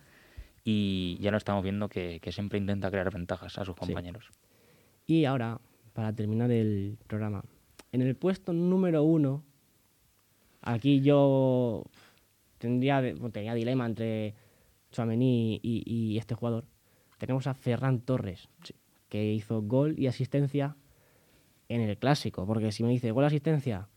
y 0.63 1.17
ya 1.19 1.31
lo 1.31 1.37
estamos 1.37 1.63
viendo 1.63 1.89
que, 1.89 2.19
que 2.21 2.31
siempre 2.31 2.59
intenta 2.59 2.89
crear 2.89 3.11
ventajas 3.11 3.57
a 3.57 3.65
sus 3.65 3.75
compañeros. 3.75 4.29
Y 5.05 5.25
ahora, 5.25 5.59
para 5.93 6.13
terminar 6.13 6.51
el 6.51 6.97
programa, 7.07 7.43
en 7.91 8.01
el 8.01 8.15
puesto 8.15 8.53
número 8.53 9.03
uno, 9.03 9.43
aquí 10.61 11.01
yo 11.01 11.83
tendría, 12.57 13.01
tenía 13.31 13.53
dilema 13.53 13.85
entre 13.85 14.35
Chouameni 14.91 15.59
y, 15.61 15.83
y 15.85 16.17
este 16.17 16.35
jugador. 16.35 16.65
Tenemos 17.17 17.47
a 17.47 17.53
Ferran 17.53 17.99
Torres, 17.99 18.49
que 19.09 19.33
hizo 19.33 19.61
gol 19.61 19.95
y 19.97 20.07
asistencia 20.07 20.75
en 21.69 21.81
el 21.81 21.97
clásico. 21.97 22.45
Porque 22.45 22.71
si 22.71 22.83
me 22.83 22.89
dice 22.89 23.11
gol 23.11 23.23
y 23.23 23.27
asistencia, 23.27 23.87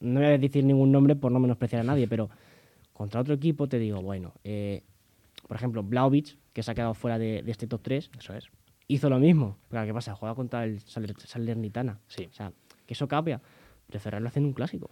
no 0.00 0.20
voy 0.20 0.28
a 0.28 0.38
decir 0.38 0.64
ningún 0.64 0.92
nombre 0.92 1.16
por 1.16 1.32
no 1.32 1.40
menospreciar 1.40 1.80
a 1.80 1.84
nadie, 1.84 2.08
pero 2.08 2.28
contra 2.92 3.20
otro 3.20 3.34
equipo 3.34 3.68
te 3.68 3.78
digo, 3.78 4.02
bueno, 4.02 4.34
eh, 4.44 4.82
por 5.52 5.58
ejemplo, 5.58 5.82
Blaovic, 5.82 6.38
que 6.54 6.62
se 6.62 6.70
ha 6.70 6.74
quedado 6.74 6.94
fuera 6.94 7.18
de, 7.18 7.42
de 7.42 7.50
este 7.50 7.66
top 7.66 7.82
3, 7.82 8.10
Eso 8.18 8.32
es. 8.32 8.46
hizo 8.88 9.10
lo 9.10 9.18
mismo. 9.18 9.58
Pero 9.68 9.84
¿qué 9.84 9.92
pasa? 9.92 10.14
Juega 10.14 10.34
contra 10.34 10.64
el 10.64 10.78
Saler- 10.80 11.14
Salernitana. 11.18 12.00
Sí. 12.06 12.26
O 12.30 12.32
sea, 12.32 12.52
que 12.86 12.94
eso 12.94 13.06
cambia. 13.06 13.38
Pero 13.86 14.00
Ferran 14.00 14.22
lo 14.22 14.30
hace 14.30 14.38
en 14.38 14.46
un 14.46 14.54
clásico. 14.54 14.90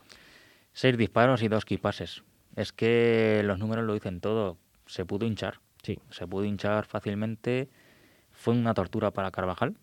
Seis 0.74 0.98
disparos 0.98 1.42
y 1.42 1.48
dos 1.48 1.64
pases. 1.80 2.22
Es 2.56 2.74
que 2.74 3.40
los 3.42 3.58
números 3.58 3.86
lo 3.86 3.94
dicen 3.94 4.20
todo. 4.20 4.58
Se 4.84 5.06
pudo 5.06 5.24
hinchar. 5.24 5.60
Sí. 5.82 5.98
Se 6.10 6.26
pudo 6.26 6.44
hinchar 6.44 6.84
fácilmente. 6.84 7.70
Fue 8.30 8.52
una 8.52 8.74
tortura 8.74 9.12
para 9.12 9.30
Carvajal. 9.30 9.78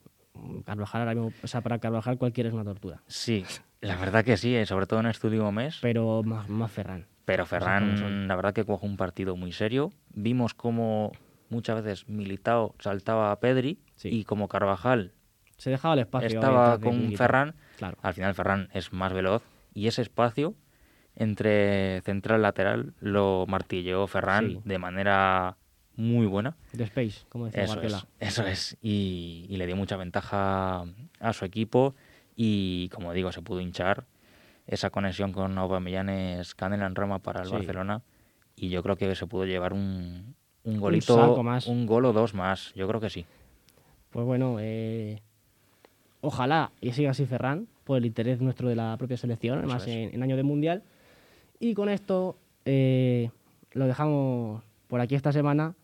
Carvajal 0.63 1.01
ahora 1.01 1.15
mismo, 1.15 1.33
o 1.41 1.47
sea, 1.47 1.61
para 1.61 1.79
Carvajal 1.79 2.19
cualquiera 2.19 2.49
es 2.49 2.53
una 2.53 2.63
tortura. 2.63 3.01
Sí, 3.07 3.43
la 3.81 3.95
verdad 3.95 4.23
que 4.23 4.37
sí, 4.37 4.55
eh, 4.55 4.67
sobre 4.67 4.85
todo 4.85 4.99
en 4.99 5.07
este 5.07 5.25
último 5.25 5.51
mes. 5.51 5.79
Pero 5.81 6.21
más, 6.21 6.47
más 6.47 6.71
Ferran. 6.71 7.07
Pero. 7.27 7.45
Ferran, 7.45 8.27
la 8.27 8.35
verdad 8.35 8.53
que 8.53 8.63
cogió 8.65 8.87
un 8.89 8.97
partido 8.97 9.35
muy 9.35 9.51
serio. 9.51 9.91
Vimos 10.13 10.53
como 10.53 11.11
muchas 11.49 11.83
veces 11.83 12.07
Militao 12.09 12.73
saltaba 12.79 13.31
a 13.31 13.39
Pedri 13.39 13.79
Sí. 13.95 14.09
y 14.09 14.23
como 14.23 14.47
Carvajal 14.47 15.11
Se 15.57 15.69
dejaba 15.69 15.93
el 15.95 15.99
espacio. 16.01 16.27
estaba 16.27 16.77
de 16.77 16.85
con. 16.85 17.11
Ferran, 17.15 17.55
Claro. 17.77 17.97
al 18.01 18.13
final 18.13 18.33
Ferran 18.33 18.69
es 18.73 18.93
más 18.93 19.11
veloz 19.13 19.43
y 19.73 19.87
ese 19.87 20.01
espacio 20.01 20.55
entre 21.15 22.01
central 22.01 22.41
lateral 22.43 22.93
lo 22.99 23.45
martilleó 23.47 24.07
Ferran 24.07 24.49
Sí. 24.49 24.61
de 24.63 24.77
manera 24.77 25.57
muy 25.95 26.27
buena. 26.27 26.55
The 26.75 26.83
Space, 26.83 27.25
como 27.29 27.45
decía 27.47 27.63
Eso 27.63 27.73
Guardiola. 27.73 28.07
es, 28.19 28.27
eso 28.29 28.45
es. 28.45 28.77
Y, 28.81 29.47
y 29.49 29.57
le 29.57 29.65
dio 29.65 29.75
mucha 29.75 29.97
ventaja 29.97 30.85
a 31.19 31.33
su 31.33 31.43
equipo 31.43 31.95
y, 32.35 32.89
como 32.89 33.13
digo, 33.13 33.31
se 33.31 33.41
pudo 33.41 33.61
hinchar. 33.61 34.05
Esa 34.67 34.89
conexión 34.89 35.31
con 35.31 35.57
Aubameyang 35.57 36.09
es 36.09 36.53
canela 36.53 36.85
en 36.85 36.95
Roma 36.95 37.19
para 37.19 37.41
el 37.41 37.47
Sí. 37.47 37.53
Barcelona 37.53 38.01
y 38.55 38.69
yo 38.69 38.83
creo 38.83 38.97
que 38.97 39.15
se 39.15 39.25
pudo 39.25 39.45
llevar 39.45 39.73
un, 39.73 40.35
un 40.63 40.79
golito, 40.79 41.41
más. 41.41 41.67
un 41.67 41.85
gol 41.85 42.05
o 42.05 42.13
dos 42.13 42.33
más. 42.33 42.73
Yo 42.75 42.87
creo 42.87 42.99
que 42.99 43.09
sí. 43.09 43.25
Pues 44.09 44.25
bueno, 44.25 44.57
eh, 44.59 45.21
ojalá 46.21 46.71
y 46.81 46.91
siga 46.91 47.11
así 47.11 47.25
Ferran, 47.25 47.67
por 47.83 47.97
el 47.97 48.05
interés 48.05 48.41
nuestro 48.41 48.67
de 48.67 48.75
la 48.75 48.95
propia 48.97 49.15
selección, 49.17 49.59
además 49.59 49.85
en 49.87 50.21
año 50.21 50.35
de 50.35 50.43
mundial. 50.43 50.83
Y 51.59 51.73
con 51.73 51.87
esto 51.89 52.37
eh, 52.65 53.31
lo 53.71 53.85
dejamos 53.87 54.63
por 54.87 54.99
aquí 54.99 55.15
esta 55.15 55.31
semana. 55.31 55.75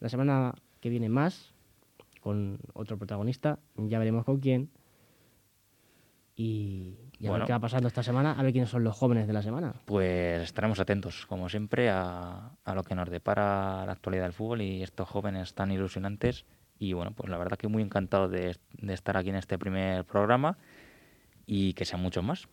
La 0.00 0.08
semana 0.08 0.54
que 0.80 0.90
viene 0.90 1.08
más, 1.08 1.52
con 2.20 2.58
otro 2.74 2.96
protagonista, 2.98 3.58
ya 3.76 3.98
veremos 3.98 4.24
con 4.24 4.38
quién. 4.38 4.70
Y, 6.36 6.96
y 7.24 7.26
a 7.26 7.30
Bueno. 7.30 7.42
ver 7.44 7.46
qué 7.46 7.52
va 7.54 7.58
pasando 7.60 7.88
esta 7.88 8.02
semana, 8.02 8.32
a 8.38 8.42
ver 8.42 8.52
quiénes 8.52 8.68
son 8.70 8.84
los 8.84 8.94
jóvenes 8.96 9.26
de 9.26 9.32
la 9.32 9.40
semana. 9.42 9.72
Pues 9.86 10.42
estaremos 10.42 10.78
atentos, 10.78 11.24
como 11.26 11.48
siempre, 11.48 11.88
a, 11.90 12.50
a 12.64 12.74
lo 12.74 12.82
que 12.84 12.94
nos 12.94 13.08
depara 13.08 13.86
la 13.86 13.92
actualidad 13.92 14.24
del 14.24 14.32
fútbol 14.34 14.60
y 14.62 14.82
estos 14.82 15.08
jóvenes 15.08 15.54
tan 15.54 15.72
ilusionantes. 15.72 16.44
Y 16.78 16.92
bueno, 16.92 17.12
pues 17.12 17.30
la 17.30 17.38
verdad 17.38 17.56
que 17.56 17.66
muy 17.68 17.82
encantado 17.82 18.28
de, 18.28 18.56
de 18.72 18.94
estar 18.94 19.16
aquí 19.16 19.30
en 19.30 19.36
este 19.36 19.58
primer 19.58 20.04
programa 20.04 20.58
y 21.46 21.72
que 21.72 21.84
sean 21.86 22.02
muchos 22.02 22.22
más. 22.22 22.46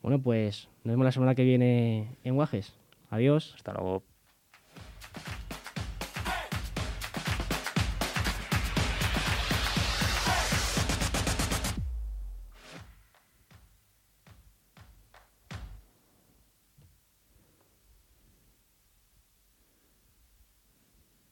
Bueno, 0.00 0.20
pues 0.20 0.68
nos 0.84 0.92
vemos 0.92 1.04
la 1.04 1.12
semana 1.12 1.34
que 1.34 1.42
viene 1.44 2.16
en 2.22 2.34
Guajes. 2.36 2.74
Adiós. 3.10 3.54
Hasta 3.56 3.72
luego. 3.72 4.02